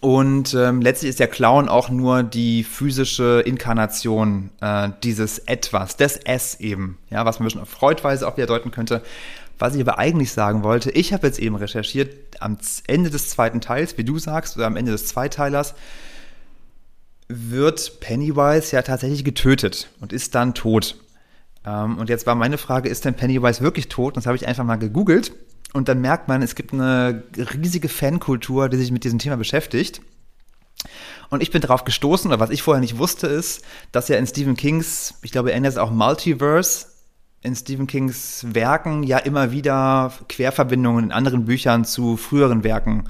Und 0.00 0.52
ähm, 0.52 0.82
letztlich 0.82 1.08
ist 1.08 1.18
der 1.18 1.28
Clown 1.28 1.68
auch 1.68 1.88
nur 1.88 2.22
die 2.22 2.62
physische 2.62 3.42
Inkarnation 3.46 4.50
äh, 4.60 4.90
dieses 5.02 5.38
Etwas, 5.38 5.96
des 5.96 6.18
S 6.18 6.60
eben, 6.60 6.98
ja, 7.08 7.24
was 7.24 7.40
man 7.40 7.48
schon 7.48 7.62
auf 7.62 7.70
Freudweise 7.70 8.28
auch 8.28 8.36
wieder 8.36 8.46
deuten 8.46 8.70
könnte. 8.70 9.02
Was 9.58 9.74
ich 9.74 9.80
aber 9.80 9.98
eigentlich 9.98 10.32
sagen 10.32 10.62
wollte, 10.62 10.90
ich 10.90 11.12
habe 11.12 11.26
jetzt 11.26 11.38
eben 11.38 11.56
recherchiert, 11.56 12.10
am 12.40 12.58
Ende 12.86 13.08
des 13.08 13.30
zweiten 13.30 13.62
Teils, 13.62 13.96
wie 13.96 14.04
du 14.04 14.18
sagst, 14.18 14.56
oder 14.56 14.66
am 14.66 14.76
Ende 14.76 14.92
des 14.92 15.06
Zweiteilers, 15.06 15.74
wird 17.28 18.00
Pennywise 18.00 18.76
ja 18.76 18.82
tatsächlich 18.82 19.24
getötet 19.24 19.88
und 20.00 20.12
ist 20.12 20.34
dann 20.34 20.52
tot. 20.52 20.96
Ähm, 21.66 21.98
und 21.98 22.08
jetzt 22.08 22.26
war 22.26 22.34
meine 22.34 22.58
Frage, 22.58 22.88
ist 22.88 23.04
denn 23.04 23.14
Pennywise 23.14 23.60
wirklich 23.60 23.88
tot? 23.88 24.14
Und 24.14 24.16
das 24.18 24.26
habe 24.26 24.36
ich 24.36 24.46
einfach 24.46 24.64
mal 24.64 24.76
gegoogelt 24.76 25.32
und 25.74 25.88
dann 25.88 26.00
merkt 26.00 26.28
man, 26.28 26.40
es 26.40 26.54
gibt 26.54 26.72
eine 26.72 27.24
riesige 27.36 27.88
Fankultur, 27.88 28.68
die 28.68 28.76
sich 28.76 28.92
mit 28.92 29.02
diesem 29.02 29.18
Thema 29.18 29.36
beschäftigt. 29.36 30.00
Und 31.30 31.42
ich 31.42 31.50
bin 31.50 31.60
darauf 31.60 31.84
gestoßen, 31.84 32.30
oder 32.30 32.38
was 32.38 32.50
ich 32.50 32.62
vorher 32.62 32.80
nicht 32.80 32.98
wusste, 32.98 33.26
ist, 33.26 33.64
dass 33.90 34.08
ja 34.08 34.16
in 34.16 34.26
Stephen 34.26 34.56
Kings, 34.56 35.14
ich 35.22 35.32
glaube, 35.32 35.50
er 35.50 35.60
nennt 35.60 35.72
es 35.72 35.78
auch 35.78 35.90
Multiverse, 35.90 36.86
in 37.42 37.56
Stephen 37.56 37.88
Kings 37.88 38.46
Werken 38.48 39.02
ja 39.02 39.18
immer 39.18 39.50
wieder 39.50 40.12
Querverbindungen 40.28 41.06
in 41.06 41.12
anderen 41.12 41.44
Büchern 41.44 41.84
zu 41.84 42.16
früheren 42.16 42.62
Werken 42.62 43.04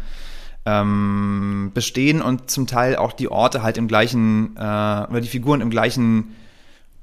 ähm, 0.65 1.71
bestehen 1.75 2.23
und 2.23 2.51
zum 2.51 2.67
Teil 2.67 2.97
auch 2.97 3.13
die 3.13 3.29
Orte 3.29 3.63
halt 3.63 3.77
im 3.77 3.89
gleichen, 3.89 4.57
äh, 4.57 4.61
oder 4.61 5.21
die 5.21 5.29
Figuren 5.29 5.61
im 5.61 5.71
gleichen 5.71 6.35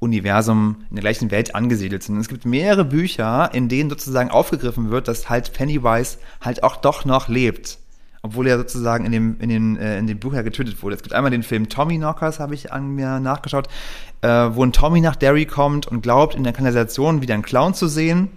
Universum, 0.02 0.84
in 0.90 0.96
der 0.96 1.02
gleichen 1.02 1.30
Welt 1.30 1.54
angesiedelt 1.54 2.02
sind. 2.02 2.18
Es 2.18 2.28
gibt 2.28 2.44
mehrere 2.44 2.84
Bücher, 2.84 3.50
in 3.54 3.68
denen 3.68 3.88
sozusagen 3.88 4.30
aufgegriffen 4.30 4.90
wird, 4.90 5.06
dass 5.06 5.30
halt 5.30 5.52
Pennywise 5.52 6.18
halt 6.40 6.64
auch 6.64 6.76
doch 6.76 7.04
noch 7.04 7.28
lebt. 7.28 7.78
Obwohl 8.20 8.48
er 8.48 8.58
sozusagen 8.58 9.04
in 9.04 9.12
dem, 9.12 9.36
in 9.40 9.48
dem, 9.48 9.76
äh, 9.76 9.98
in 9.98 10.06
dem 10.06 10.18
Buch 10.18 10.34
ja 10.34 10.42
getötet 10.42 10.82
wurde. 10.82 10.96
Es 10.96 11.02
gibt 11.02 11.14
einmal 11.14 11.30
den 11.30 11.42
Film 11.42 11.68
Tommy 11.68 11.96
Knockers, 11.96 12.40
habe 12.40 12.54
ich 12.54 12.72
an 12.72 12.94
mir 12.94 13.20
nachgeschaut, 13.20 13.68
äh, 14.22 14.28
wo 14.28 14.64
ein 14.64 14.72
Tommy 14.72 15.00
nach 15.00 15.16
Derry 15.16 15.46
kommt 15.46 15.86
und 15.86 16.02
glaubt, 16.02 16.34
in 16.34 16.44
der 16.44 16.52
Kanalisation 16.52 17.22
wieder 17.22 17.34
einen 17.34 17.42
Clown 17.42 17.74
zu 17.74 17.86
sehen. 17.86 18.28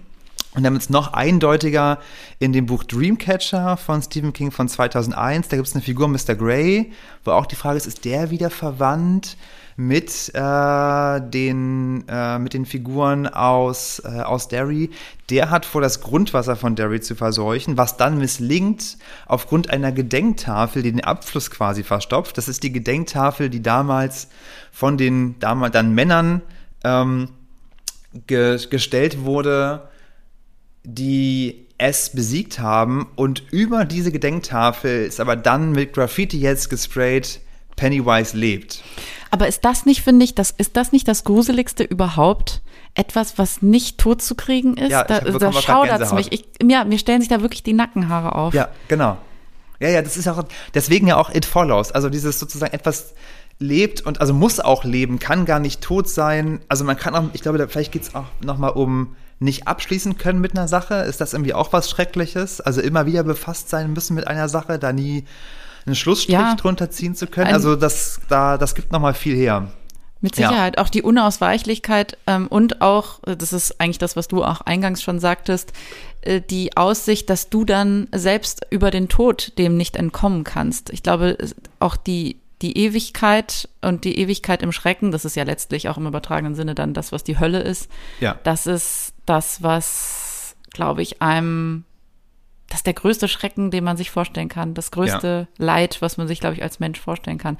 Und 0.56 0.62
dann 0.62 0.74
ist 0.74 0.90
noch 0.90 1.12
eindeutiger 1.12 1.98
in 2.38 2.52
dem 2.52 2.66
Buch 2.66 2.82
Dreamcatcher 2.82 3.76
von 3.76 4.02
Stephen 4.02 4.32
King 4.32 4.50
von 4.50 4.68
2001. 4.68 5.48
Da 5.48 5.56
gibt 5.56 5.68
es 5.68 5.74
eine 5.74 5.82
Figur 5.82 6.08
Mr. 6.08 6.34
Grey, 6.34 6.92
wo 7.24 7.32
auch 7.32 7.46
die 7.46 7.56
Frage 7.56 7.76
ist, 7.76 7.86
ist 7.86 8.04
der 8.04 8.30
wieder 8.30 8.50
verwandt? 8.50 9.36
mit 9.76 10.34
äh, 10.34 11.20
den 11.20 12.04
äh, 12.08 12.38
mit 12.38 12.54
den 12.54 12.64
Figuren 12.64 13.26
aus 13.26 14.00
äh, 14.04 14.22
aus 14.22 14.48
Derry. 14.48 14.90
Der 15.28 15.50
hat 15.50 15.66
vor, 15.66 15.82
das 15.82 16.00
Grundwasser 16.00 16.56
von 16.56 16.76
Derry 16.76 17.00
zu 17.00 17.14
verseuchen, 17.14 17.76
was 17.76 17.98
dann 17.98 18.18
misslingt 18.18 18.96
aufgrund 19.26 19.68
einer 19.68 19.92
Gedenktafel, 19.92 20.82
die 20.82 20.92
den 20.92 21.04
Abfluss 21.04 21.50
quasi 21.50 21.82
verstopft. 21.82 22.38
Das 22.38 22.48
ist 22.48 22.62
die 22.62 22.72
Gedenktafel, 22.72 23.50
die 23.50 23.62
damals 23.62 24.28
von 24.72 24.96
den 24.96 25.38
damals 25.40 25.72
dann 25.72 25.94
Männern 25.94 26.40
ähm, 26.82 27.28
ge 28.26 28.58
gestellt 28.70 29.24
wurde, 29.24 29.88
die 30.86 31.66
es 31.78 32.10
besiegt 32.10 32.58
haben 32.58 33.06
und 33.16 33.42
über 33.50 33.84
diese 33.84 34.10
Gedenktafel 34.10 35.04
ist 35.04 35.20
aber 35.20 35.36
dann 35.36 35.72
mit 35.72 35.92
Graffiti 35.92 36.40
jetzt 36.40 36.70
gesprayt 36.70 37.40
Pennywise 37.74 38.34
lebt. 38.34 38.82
Aber 39.30 39.48
ist 39.48 39.64
das 39.64 39.84
nicht, 39.84 40.02
finde 40.02 40.24
ich, 40.24 40.34
das, 40.34 40.50
ist 40.50 40.76
das 40.76 40.92
nicht 40.92 41.06
das 41.06 41.24
Gruseligste 41.24 41.84
überhaupt? 41.84 42.62
Etwas, 42.94 43.36
was 43.36 43.60
nicht 43.60 43.98
tot 43.98 44.22
zu 44.22 44.34
kriegen 44.34 44.78
ist? 44.78 44.90
Ja, 44.90 45.04
da 45.04 45.20
da 45.20 45.52
schaudert 45.52 46.00
es 46.00 46.12
mich. 46.12 46.32
Ich, 46.32 46.44
ja, 46.62 46.84
mir 46.84 46.98
stellen 46.98 47.20
sich 47.20 47.28
da 47.28 47.42
wirklich 47.42 47.62
die 47.62 47.74
Nackenhaare 47.74 48.34
auf. 48.34 48.54
Ja, 48.54 48.68
genau. 48.88 49.18
Ja, 49.78 49.90
ja, 49.90 50.00
das 50.00 50.16
ist 50.16 50.26
auch, 50.28 50.42
deswegen 50.72 51.06
ja 51.06 51.18
auch 51.18 51.28
It 51.34 51.44
Follows. 51.44 51.92
Also 51.92 52.08
dieses 52.08 52.38
sozusagen 52.38 52.72
etwas 52.72 53.12
lebt 53.58 54.00
und 54.00 54.22
also 54.22 54.32
muss 54.32 54.60
auch 54.60 54.84
leben, 54.84 55.18
kann 55.18 55.44
gar 55.44 55.58
nicht 55.58 55.82
tot 55.82 56.08
sein. 56.08 56.60
Also 56.68 56.84
man 56.84 56.96
kann 56.96 57.14
auch, 57.14 57.24
ich 57.34 57.42
glaube, 57.42 57.68
vielleicht 57.68 57.92
geht 57.92 58.02
es 58.02 58.14
auch 58.14 58.24
nochmal 58.42 58.70
um 58.70 59.16
nicht 59.38 59.68
abschließen 59.68 60.16
können 60.16 60.40
mit 60.40 60.56
einer 60.56 60.68
Sache. 60.68 60.94
Ist 60.94 61.20
das 61.20 61.32
irgendwie 61.34 61.54
auch 61.54 61.72
was 61.72 61.90
Schreckliches? 61.90 62.60
Also 62.60 62.80
immer 62.80 63.06
wieder 63.06 63.22
befasst 63.22 63.68
sein 63.68 63.92
müssen 63.92 64.14
mit 64.14 64.26
einer 64.26 64.48
Sache, 64.48 64.78
da 64.78 64.92
nie 64.92 65.24
einen 65.84 65.94
Schlussstrich 65.94 66.34
ja, 66.34 66.54
drunter 66.54 66.90
ziehen 66.90 67.14
zu 67.14 67.26
können. 67.26 67.52
Also 67.52 67.76
das, 67.76 68.20
da, 68.28 68.58
das 68.58 68.74
gibt 68.74 68.92
nochmal 68.92 69.14
viel 69.14 69.36
her. 69.36 69.68
Mit 70.20 70.34
Sicherheit. 70.34 70.76
Ja. 70.76 70.82
Auch 70.82 70.88
die 70.88 71.02
Unausweichlichkeit 71.02 72.16
ähm, 72.26 72.48
und 72.48 72.80
auch, 72.80 73.20
das 73.22 73.52
ist 73.52 73.80
eigentlich 73.80 73.98
das, 73.98 74.16
was 74.16 74.28
du 74.28 74.42
auch 74.42 74.62
eingangs 74.62 75.02
schon 75.02 75.20
sagtest, 75.20 75.72
äh, 76.22 76.40
die 76.40 76.76
Aussicht, 76.76 77.28
dass 77.28 77.50
du 77.50 77.64
dann 77.64 78.08
selbst 78.12 78.66
über 78.70 78.90
den 78.90 79.08
Tod 79.08 79.52
dem 79.58 79.76
nicht 79.76 79.94
entkommen 79.94 80.42
kannst. 80.42 80.90
Ich 80.90 81.02
glaube, 81.02 81.36
auch 81.78 81.96
die, 81.96 82.40
die 82.62 82.78
Ewigkeit 82.78 83.68
und 83.82 84.04
die 84.04 84.18
Ewigkeit 84.18 84.62
im 84.62 84.72
Schrecken, 84.72 85.10
das 85.10 85.24
ist 85.24 85.36
ja 85.36 85.44
letztlich 85.44 85.88
auch 85.88 85.98
im 85.98 86.06
übertragenen 86.06 86.54
Sinne 86.54 86.74
dann 86.74 86.94
das, 86.94 87.12
was 87.12 87.24
die 87.24 87.38
Hölle 87.38 87.60
ist. 87.60 87.90
Ja. 88.20 88.38
Das 88.44 88.66
ist 88.66 89.12
das, 89.26 89.62
was, 89.62 90.56
glaube 90.72 91.02
ich, 91.02 91.20
einem 91.20 91.84
das 92.68 92.80
ist 92.80 92.86
der 92.86 92.94
größte 92.94 93.28
Schrecken, 93.28 93.70
den 93.70 93.84
man 93.84 93.96
sich 93.96 94.10
vorstellen 94.10 94.48
kann. 94.48 94.74
Das 94.74 94.90
größte 94.90 95.46
ja. 95.48 95.64
Leid, 95.64 95.98
was 96.00 96.16
man 96.16 96.26
sich, 96.26 96.40
glaube 96.40 96.56
ich, 96.56 96.62
als 96.62 96.80
Mensch 96.80 96.98
vorstellen 96.98 97.38
kann. 97.38 97.58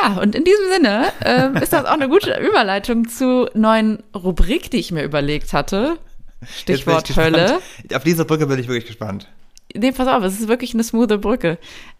Ja, 0.00 0.14
und 0.14 0.34
in 0.34 0.44
diesem 0.44 0.70
Sinne 0.72 1.12
äh, 1.22 1.62
ist 1.62 1.72
das 1.72 1.84
auch 1.84 1.92
eine 1.92 2.08
gute 2.08 2.38
Überleitung 2.48 3.08
zu 3.08 3.50
neuen 3.54 4.02
Rubrik, 4.14 4.70
die 4.70 4.78
ich 4.78 4.92
mir 4.92 5.02
überlegt 5.02 5.52
hatte. 5.52 5.98
Stichwort 6.46 7.14
Hölle. 7.16 7.58
Auf 7.92 8.04
diese 8.04 8.24
Brücke 8.24 8.46
bin 8.46 8.58
ich 8.58 8.68
wirklich 8.68 8.86
gespannt. 8.86 9.28
Nee, 9.74 9.92
pass 9.92 10.08
auf, 10.08 10.24
es 10.24 10.40
ist 10.40 10.48
wirklich 10.48 10.72
eine 10.74 10.82
smoothe 10.82 11.18
Brücke. 11.18 11.58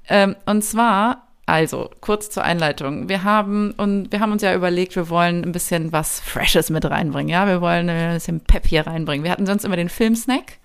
Ähm, 0.09 0.37
und 0.47 0.63
zwar, 0.63 1.29
also, 1.51 1.91
kurz 2.01 2.31
zur 2.31 2.45
Einleitung. 2.45 3.09
Wir 3.09 3.25
haben, 3.25 3.73
und 3.73 4.13
wir 4.13 4.21
haben 4.21 4.33
uns 4.33 4.43
ja 4.43 4.55
überlegt, 4.55 4.95
wir 4.95 5.09
wollen 5.09 5.43
ein 5.43 5.53
bisschen 5.53 5.93
was 5.93 6.21
Freshes 6.21 6.71
mit 6.71 6.85
reinbringen. 6.85 7.29
Ja, 7.29 7.47
wir 7.47 7.61
wollen 7.61 7.89
ein 7.91 8.15
bisschen 8.15 8.41
Pep 8.41 8.67
hier 8.67 8.87
reinbringen. 8.87 9.25
Wir 9.25 9.33
hatten 9.33 9.47
sonst 9.47 9.65
immer 9.65 9.77
den 9.77 9.89
Filmsnack. 9.89 10.59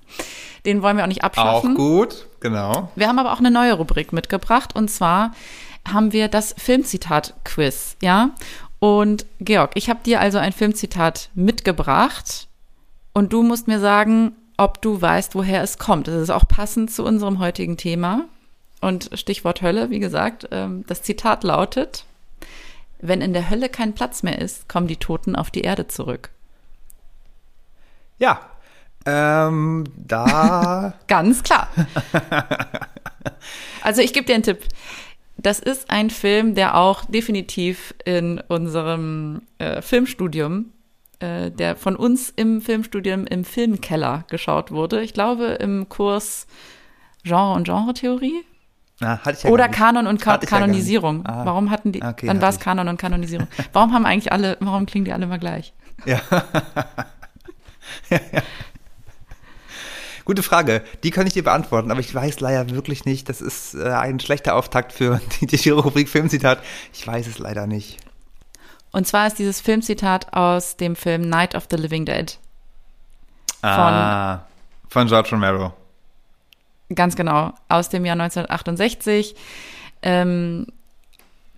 Den 0.66 0.82
wollen 0.82 0.98
wir 0.98 1.04
auch 1.04 1.10
nicht 1.10 1.24
abschaffen. 1.24 1.74
Auch 1.74 1.78
gut, 1.78 2.28
genau. 2.40 2.92
Wir 2.96 3.08
haben 3.08 3.20
aber 3.20 3.34
auch 3.34 3.40
eine 3.40 3.52
neue 3.52 3.74
Rubrik 3.74 4.14
mitgebracht 4.14 4.76
und 4.76 4.90
zwar 4.90 5.32
haben 5.88 6.14
wir 6.14 6.28
das 6.28 6.56
Filmzitat-Quiz, 6.58 7.98
ja? 8.02 8.32
Und 8.80 9.26
Georg, 9.40 9.72
ich 9.76 9.90
habe 9.90 10.02
dir 10.04 10.20
also 10.20 10.38
ein 10.38 10.52
Filmzitat 10.52 11.30
mitgebracht 11.34 12.48
und 13.14 13.34
du 13.34 13.44
musst 13.44 13.68
mir 13.68 13.80
sagen, 13.80 14.36
ob 14.58 14.82
du 14.82 15.02
weißt, 15.02 15.36
woher 15.36 15.64
es 15.64 15.78
kommt. 15.78 16.08
Das 16.08 16.16
ist 16.16 16.30
auch 16.30 16.48
passend 16.48 16.92
zu 16.92 17.04
unserem 17.04 17.40
heutigen 17.40 17.78
Thema. 17.78 18.26
Und 18.82 19.10
Stichwort 19.14 19.62
Hölle, 19.62 19.90
wie 19.90 20.00
gesagt, 20.00 20.48
ähm, 20.52 20.84
das 20.88 21.02
Zitat 21.02 21.44
lautet, 21.44 22.06
wenn 23.00 23.22
in 23.22 23.34
der 23.34 23.50
Hölle 23.50 23.70
kein 23.70 23.94
Platz 23.94 24.24
mehr 24.24 24.40
ist, 24.40 24.70
kommen 24.70 24.88
die 24.88 24.98
Toten 24.98 25.36
auf 25.36 25.52
die 25.52 25.62
Erde 25.62 25.88
zurück. 25.88 26.30
Ja, 28.18 28.40
ähm, 29.06 29.86
da. 29.96 30.94
Ganz 31.08 31.44
klar. 31.44 31.70
also 33.84 34.02
ich 34.02 34.14
gebe 34.14 34.26
dir 34.26 34.36
einen 34.36 34.44
Tipp. 34.44 34.64
Das 35.38 35.60
ist 35.60 35.90
ein 35.90 36.10
Film, 36.10 36.56
der 36.56 36.76
auch 36.76 37.06
definitiv 37.06 37.94
in 38.06 38.40
unserem 38.48 39.42
äh, 39.60 39.82
Filmstudium, 39.82 40.72
äh, 41.20 41.52
der 41.52 41.76
von 41.76 41.96
uns 41.96 42.30
im 42.36 42.62
Filmstudium 42.62 43.28
im 43.28 43.44
Filmkeller 43.44 44.24
geschaut 44.30 44.72
wurde. 44.72 45.02
Ich 45.02 45.14
glaube 45.14 45.46
im 45.60 45.90
Kurs 45.90 46.48
Genre 47.24 47.54
und 47.54 47.66
Genretheorie. 47.66 48.44
Ah, 49.02 49.20
ja 49.26 49.50
Oder 49.50 49.68
Kanon 49.68 50.08
und 50.08 50.22
Ka 50.22 50.38
Kanonisierung. 50.38 51.24
Ja 51.26 51.42
ah, 51.42 51.46
warum 51.46 51.70
hatten 51.70 51.92
die? 51.92 52.02
Okay, 52.02 52.28
dann 52.28 52.42
war 52.42 52.50
es 52.50 52.60
Kanon 52.60 52.88
und 52.88 52.98
Kanonisierung. 52.98 53.48
Warum 53.74 53.94
haben 53.94 54.06
eigentlich 54.06 54.32
alle? 54.32 54.58
Warum 54.62 54.86
klingen 54.86 55.06
die 55.06 55.12
alle 55.12 55.28
mal 55.28 55.40
gleich? 55.40 55.74
Ja. 56.06 56.22
ja, 58.10 58.20
ja. 58.32 58.42
Gute 60.24 60.42
Frage. 60.42 60.82
Die 61.04 61.12
kann 61.12 61.28
ich 61.28 61.34
dir 61.34 61.44
beantworten, 61.44 61.92
aber 61.92 62.00
ich 62.00 62.14
weiß 62.14 62.40
leider 62.40 62.70
wirklich 62.72 63.06
nicht. 63.06 63.30
Das 63.30 63.42
ist 63.42 63.76
äh, 63.76 63.90
ein 63.90 64.20
schlechter 64.20 64.56
Auftakt 64.56 64.92
für 64.92 65.22
die, 65.42 65.46
die 65.46 65.70
Rubrik 65.70 66.10
Filmzitat. 66.10 66.60
Ich 66.94 67.06
weiß 67.06 67.28
es 67.28 67.38
leider 67.38 67.68
nicht. 67.68 68.00
Und 68.92 69.06
zwar 69.06 69.28
ist 69.28 69.38
dieses 69.38 69.62
Filmzitat 69.62 70.34
aus 70.34 70.78
dem 70.78 70.96
Film 70.96 71.30
Night 71.30 71.54
of 71.54 71.68
the 71.70 71.76
Living 71.76 72.06
Dead. 72.06 72.40
Von, 73.60 73.70
ah, 73.72 74.46
von 74.90 75.08
George 75.08 75.30
Romero. 75.32 75.74
Ganz 76.94 77.16
genau, 77.16 77.54
aus 77.68 77.90
dem 77.90 78.06
Jahr 78.06 78.14
1968. 78.14 79.36
Ähm, 80.02 80.68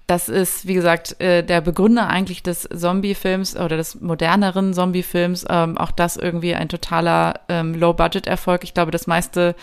das 0.07 0.29
ist, 0.29 0.65
wie 0.65 0.73
gesagt, 0.73 1.19
äh, 1.19 1.43
der 1.43 1.59
Begründer 1.59 2.07
eigentlich 2.07 2.41
des 2.41 2.61
Zombie-Films 2.73 3.57
oder 3.57 3.75
des 3.75 3.99
moderneren 3.99 4.73
Zombie-Films. 4.73 5.45
Ähm, 5.49 5.77
auch 5.77 5.91
das 5.91 6.15
irgendwie 6.15 6.55
ein 6.55 6.69
totaler 6.69 7.41
ähm, 7.49 7.75
Low-Budget-Erfolg. 7.75 8.63
Ich 8.63 8.73
glaube, 8.73 8.91
das 8.91 9.05
meiste 9.05 9.53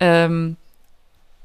ähm, 0.00 0.56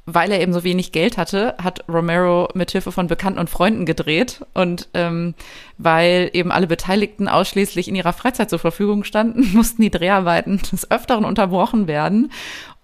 weil 0.09 0.31
er 0.31 0.39
eben 0.39 0.53
so 0.53 0.63
wenig 0.63 0.93
Geld 0.93 1.17
hatte, 1.17 1.53
hat 1.61 1.83
Romero 1.89 2.47
mit 2.53 2.71
Hilfe 2.71 2.93
von 2.93 3.07
Bekannten 3.07 3.39
und 3.39 3.49
Freunden 3.49 3.85
gedreht 3.85 4.39
und 4.53 4.87
ähm, 4.93 5.35
weil 5.77 6.29
eben 6.31 6.49
alle 6.49 6.65
Beteiligten 6.65 7.27
ausschließlich 7.27 7.89
in 7.89 7.95
ihrer 7.95 8.13
Freizeit 8.13 8.49
zur 8.49 8.57
Verfügung 8.57 9.03
standen, 9.03 9.51
mussten 9.53 9.81
die 9.81 9.91
Dreharbeiten 9.91 10.61
des 10.71 10.89
Öfteren 10.89 11.25
unterbrochen 11.25 11.87
werden. 11.87 12.31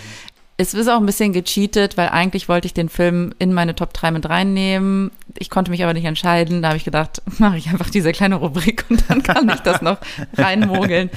es 0.58 0.72
ist 0.72 0.88
auch 0.88 0.98
ein 0.98 1.06
bisschen 1.06 1.32
gecheatet, 1.32 1.96
weil 1.98 2.08
eigentlich 2.08 2.48
wollte 2.48 2.66
ich 2.66 2.72
den 2.72 2.88
Film 2.88 3.34
in 3.38 3.52
meine 3.52 3.74
Top 3.74 3.92
3 3.92 4.10
mit 4.10 4.28
reinnehmen. 4.28 5.10
Ich 5.36 5.50
konnte 5.50 5.70
mich 5.70 5.82
aber 5.82 5.92
nicht 5.92 6.06
entscheiden. 6.06 6.62
Da 6.62 6.68
habe 6.68 6.78
ich 6.78 6.84
gedacht, 6.84 7.20
mache 7.38 7.58
ich 7.58 7.68
einfach 7.68 7.90
diese 7.90 8.12
kleine 8.12 8.36
Rubrik 8.36 8.84
und 8.88 9.04
dann 9.08 9.22
kann 9.22 9.48
ich 9.50 9.60
das 9.60 9.82
noch 9.82 9.98
reinmogeln. 10.36 11.10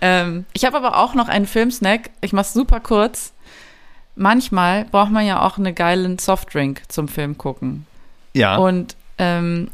Ähm, 0.00 0.44
ich 0.52 0.64
habe 0.64 0.76
aber 0.76 0.98
auch 0.98 1.14
noch 1.14 1.28
einen 1.28 1.46
Filmsnack. 1.46 2.10
Ich 2.20 2.32
mache 2.32 2.46
es 2.46 2.52
super 2.52 2.78
kurz. 2.78 3.32
Manchmal 4.14 4.84
braucht 4.84 5.10
man 5.10 5.26
ja 5.26 5.44
auch 5.44 5.58
einen 5.58 5.74
geilen 5.74 6.18
Softdrink 6.20 6.82
zum 6.88 7.08
Film 7.08 7.36
gucken. 7.36 7.86
Ja. 8.32 8.56
Und 8.56 8.94
ähm, 9.18 9.70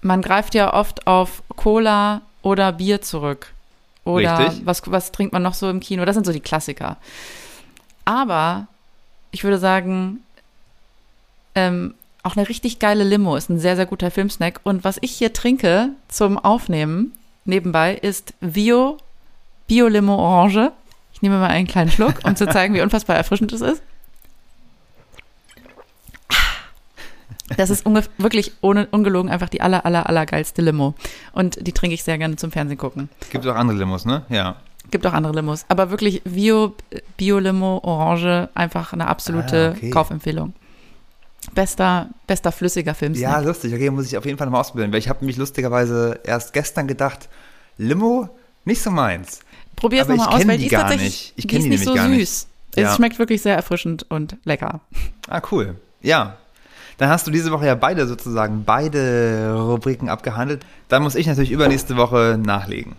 man 0.00 0.22
greift 0.22 0.54
ja 0.54 0.72
oft 0.72 1.06
auf 1.06 1.42
Cola 1.56 2.22
oder 2.40 2.72
Bier 2.72 3.02
zurück. 3.02 3.52
Oder 4.04 4.38
Richtig. 4.38 4.62
was, 4.64 4.82
was 4.90 5.12
trinkt 5.12 5.34
man 5.34 5.42
noch 5.42 5.54
so 5.54 5.68
im 5.68 5.80
Kino? 5.80 6.06
Das 6.06 6.14
sind 6.14 6.24
so 6.24 6.32
die 6.32 6.40
Klassiker. 6.40 6.96
Aber 8.04 8.66
ich 9.30 9.44
würde 9.44 9.58
sagen, 9.58 10.20
ähm, 11.54 11.94
auch 12.22 12.36
eine 12.36 12.48
richtig 12.48 12.78
geile 12.78 13.04
Limo 13.04 13.36
ist 13.36 13.50
ein 13.50 13.58
sehr, 13.58 13.76
sehr 13.76 13.86
guter 13.86 14.10
Filmsnack. 14.10 14.60
Und 14.62 14.84
was 14.84 14.98
ich 15.00 15.12
hier 15.12 15.32
trinke 15.32 15.90
zum 16.08 16.38
Aufnehmen 16.38 17.12
nebenbei 17.44 17.94
ist 17.94 18.34
Bio, 18.40 18.98
Bio-Limo 19.66 20.14
Orange. 20.14 20.72
Ich 21.12 21.22
nehme 21.22 21.38
mal 21.38 21.48
einen 21.48 21.66
kleinen 21.66 21.90
Schluck, 21.90 22.14
um 22.24 22.36
zu 22.36 22.48
zeigen, 22.48 22.74
wie 22.74 22.82
unfassbar 22.82 23.16
erfrischend 23.16 23.52
es 23.52 23.60
ist. 23.60 23.82
Das 27.56 27.70
ist 27.70 27.84
wirklich 28.18 28.52
ohne 28.62 28.86
ungelogen 28.86 29.30
einfach 29.30 29.48
die 29.48 29.60
aller, 29.60 29.84
aller, 29.84 30.08
aller 30.08 30.24
geilste 30.26 30.62
Limo. 30.62 30.94
Und 31.32 31.66
die 31.66 31.72
trinke 31.72 31.94
ich 31.94 32.02
sehr 32.02 32.16
gerne 32.18 32.36
zum 32.36 32.50
Fernsehen 32.50 32.78
gucken. 32.78 33.08
Gibt 33.30 33.46
auch 33.46 33.56
andere 33.56 33.76
Limos, 33.76 34.04
ne? 34.04 34.24
Ja. 34.30 34.56
Gibt 34.90 35.06
auch 35.06 35.12
andere 35.12 35.32
Limos. 35.32 35.64
Aber 35.68 35.90
wirklich 35.90 36.22
Bio, 36.24 36.74
Bio-Limo, 37.16 37.80
Orange, 37.82 38.48
einfach 38.54 38.92
eine 38.92 39.06
absolute 39.06 39.72
ah, 39.74 39.76
okay. 39.76 39.90
Kaufempfehlung. 39.90 40.52
Bester, 41.54 42.08
bester 42.26 42.52
flüssiger 42.52 42.94
Film. 42.94 43.14
Ja, 43.14 43.40
lustig. 43.40 43.74
Okay, 43.74 43.90
muss 43.90 44.06
ich 44.06 44.16
auf 44.16 44.24
jeden 44.24 44.38
Fall 44.38 44.46
nochmal 44.46 44.60
ausprobieren, 44.60 44.92
weil 44.92 44.98
ich 44.98 45.08
habe 45.08 45.24
mich 45.24 45.36
lustigerweise 45.36 46.20
erst 46.24 46.52
gestern 46.52 46.86
gedacht, 46.86 47.28
Limo, 47.78 48.28
nicht 48.64 48.82
so 48.82 48.90
meins. 48.90 49.40
Probier 49.76 50.02
es 50.02 50.08
nochmal 50.08 50.28
aus, 50.28 50.46
weil 50.46 50.58
die, 50.58 50.68
die 50.68 50.74
ist 50.74 50.80
tatsächlich 50.80 51.04
nicht. 51.04 51.32
Ich 51.36 51.46
die 51.46 51.56
ist 51.56 51.66
nicht 51.66 51.84
so 51.84 51.96
süß. 51.96 52.08
Nicht. 52.08 52.46
Ja. 52.76 52.90
Es 52.90 52.96
schmeckt 52.96 53.18
wirklich 53.18 53.42
sehr 53.42 53.56
erfrischend 53.56 54.06
und 54.08 54.36
lecker. 54.44 54.80
Ah, 55.28 55.42
cool. 55.50 55.76
Ja. 56.00 56.36
Dann 56.98 57.08
hast 57.08 57.26
du 57.26 57.30
diese 57.30 57.50
Woche 57.50 57.66
ja 57.66 57.74
beide 57.74 58.06
sozusagen, 58.06 58.64
beide 58.64 59.54
Rubriken 59.56 60.08
abgehandelt. 60.08 60.64
Dann 60.88 61.02
muss 61.02 61.14
ich 61.14 61.26
natürlich 61.26 61.50
übernächste 61.50 61.96
Woche 61.96 62.38
nachlegen. 62.40 62.96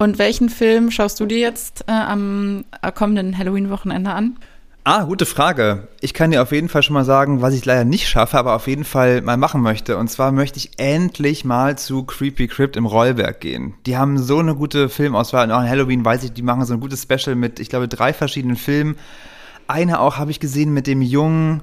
Und 0.00 0.18
welchen 0.18 0.48
Film 0.48 0.90
schaust 0.90 1.20
du 1.20 1.26
dir 1.26 1.40
jetzt 1.40 1.84
äh, 1.86 1.92
am 1.92 2.64
äh, 2.80 2.90
kommenden 2.90 3.36
Halloween-Wochenende 3.36 4.10
an? 4.10 4.38
Ah, 4.82 5.04
gute 5.04 5.26
Frage. 5.26 5.88
Ich 6.00 6.14
kann 6.14 6.30
dir 6.30 6.40
auf 6.40 6.52
jeden 6.52 6.70
Fall 6.70 6.82
schon 6.82 6.94
mal 6.94 7.04
sagen, 7.04 7.42
was 7.42 7.52
ich 7.52 7.66
leider 7.66 7.84
nicht 7.84 8.08
schaffe, 8.08 8.38
aber 8.38 8.54
auf 8.56 8.66
jeden 8.66 8.84
Fall 8.84 9.20
mal 9.20 9.36
machen 9.36 9.60
möchte. 9.60 9.98
Und 9.98 10.08
zwar 10.08 10.32
möchte 10.32 10.56
ich 10.56 10.78
endlich 10.78 11.44
mal 11.44 11.76
zu 11.76 12.04
Creepy 12.04 12.48
Crypt 12.48 12.76
im 12.76 12.86
Rollberg 12.86 13.42
gehen. 13.42 13.74
Die 13.84 13.98
haben 13.98 14.16
so 14.16 14.38
eine 14.38 14.54
gute 14.54 14.88
Filmauswahl. 14.88 15.44
Und 15.44 15.52
auch 15.52 15.58
an 15.58 15.68
Halloween 15.68 16.02
weiß 16.02 16.24
ich, 16.24 16.32
die 16.32 16.40
machen 16.40 16.64
so 16.64 16.72
ein 16.72 16.80
gutes 16.80 17.02
Special 17.02 17.36
mit, 17.36 17.60
ich 17.60 17.68
glaube, 17.68 17.86
drei 17.86 18.14
verschiedenen 18.14 18.56
Filmen. 18.56 18.96
Eine 19.68 20.00
auch 20.00 20.16
habe 20.16 20.30
ich 20.30 20.40
gesehen 20.40 20.72
mit 20.72 20.86
dem 20.86 21.02
jungen, 21.02 21.60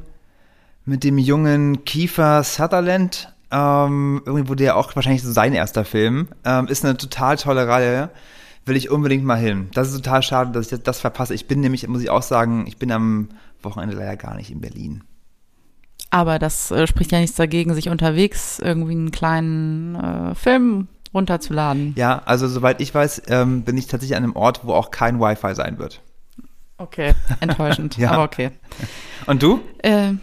mit 0.86 1.04
dem 1.04 1.18
jungen 1.18 1.86
Kiefer 1.86 2.44
Sutherland. 2.44 3.34
Ähm, 3.52 4.22
irgendwie 4.26 4.50
wurde 4.50 4.64
ja 4.64 4.76
auch 4.76 4.96
wahrscheinlich 4.96 5.24
so 5.24 5.32
sein 5.32 5.54
erster 5.54 5.86
Film. 5.86 6.28
Ähm, 6.44 6.68
ist 6.68 6.84
eine 6.84 6.98
total 6.98 7.38
tolle 7.38 7.68
Reihe. 7.68 8.10
Will 8.66 8.76
ich 8.76 8.90
unbedingt 8.90 9.24
mal 9.24 9.38
hin. 9.38 9.70
Das 9.74 9.88
ist 9.88 9.96
total 9.96 10.22
schade, 10.24 10.52
dass 10.52 10.72
ich 10.72 10.84
das 10.84 11.00
verpasse. 11.00 11.34
Ich 11.34 11.48
bin 11.48 11.62
nämlich, 11.62 11.88
muss 11.88 12.02
ich 12.02 12.10
auch 12.10 12.22
sagen, 12.22 12.66
ich 12.68 12.78
bin 12.78 12.92
am 12.92 13.30
Wochenende 13.62 13.96
leider 13.96 14.18
gar 14.18 14.36
nicht 14.36 14.52
in 14.52 14.60
Berlin. 14.60 15.04
Aber 16.10 16.40
das 16.40 16.72
äh, 16.72 16.88
spricht 16.88 17.12
ja 17.12 17.20
nichts 17.20 17.36
dagegen, 17.36 17.74
sich 17.74 17.90
unterwegs 17.90 18.60
irgendwie 18.60 18.94
einen 18.94 19.12
kleinen 19.12 19.96
äh, 19.96 20.36
Film 20.36 20.88
runterzuladen. 21.14 21.94
Ja, 21.98 22.22
also 22.26 22.48
soweit 22.48 22.82
ich 22.82 22.94
weiß, 22.94 23.24
ähm, 23.28 23.64
bin 23.64 23.78
ich 23.78 23.88
tatsächlich 23.88 24.18
an 24.18 24.24
einem 24.24 24.36
Ort, 24.36 24.62
wo 24.64 24.74
auch 24.74 24.92
kein 24.92 25.20
Wi-Fi 25.20 25.56
sein 25.56 25.80
wird. 25.80 26.02
Okay, 26.78 27.16
enttäuschend, 27.40 27.98
ja. 27.98 28.12
aber 28.12 28.24
okay. 28.24 28.52
Und 29.26 29.42
du? 29.42 29.62
Äh, 29.80 30.14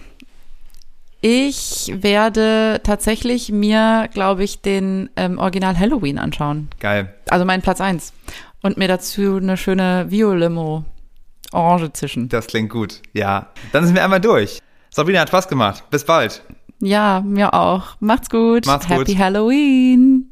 ich 1.27 1.91
werde 2.03 2.83
tatsächlich 2.85 3.51
mir, 3.51 4.11
glaube 4.13 4.45
ich, 4.45 4.61
den 4.61 5.09
ähm, 5.17 5.39
Original 5.39 5.79
Halloween 5.79 6.19
anschauen. 6.19 6.69
Geil. 6.81 7.15
Also 7.31 7.47
meinen 7.47 7.63
Platz 7.63 7.81
1. 7.81 8.13
Und 8.63 8.77
mir 8.77 8.89
dazu 8.89 9.37
eine 9.37 9.57
schöne 9.57 10.05
Violimo 10.11 10.85
Orange 11.51 11.95
zischen. 11.95 12.29
Das 12.29 12.47
klingt 12.47 12.69
gut. 12.69 13.01
Ja. 13.15 13.49
Dann 13.73 13.87
sind 13.87 13.95
wir 13.95 14.05
einmal 14.05 14.21
durch. 14.21 14.61
Sabrina 14.91 15.21
hat 15.21 15.29
Spaß 15.29 15.49
gemacht. 15.49 15.85
Bis 15.89 16.05
bald. 16.05 16.43
Ja, 16.81 17.23
mir 17.25 17.55
auch. 17.55 17.97
Macht's 18.01 18.29
gut. 18.29 18.67
Macht's 18.67 18.91
Happy 18.91 19.15
gut. 19.15 19.19
Halloween. 19.19 20.24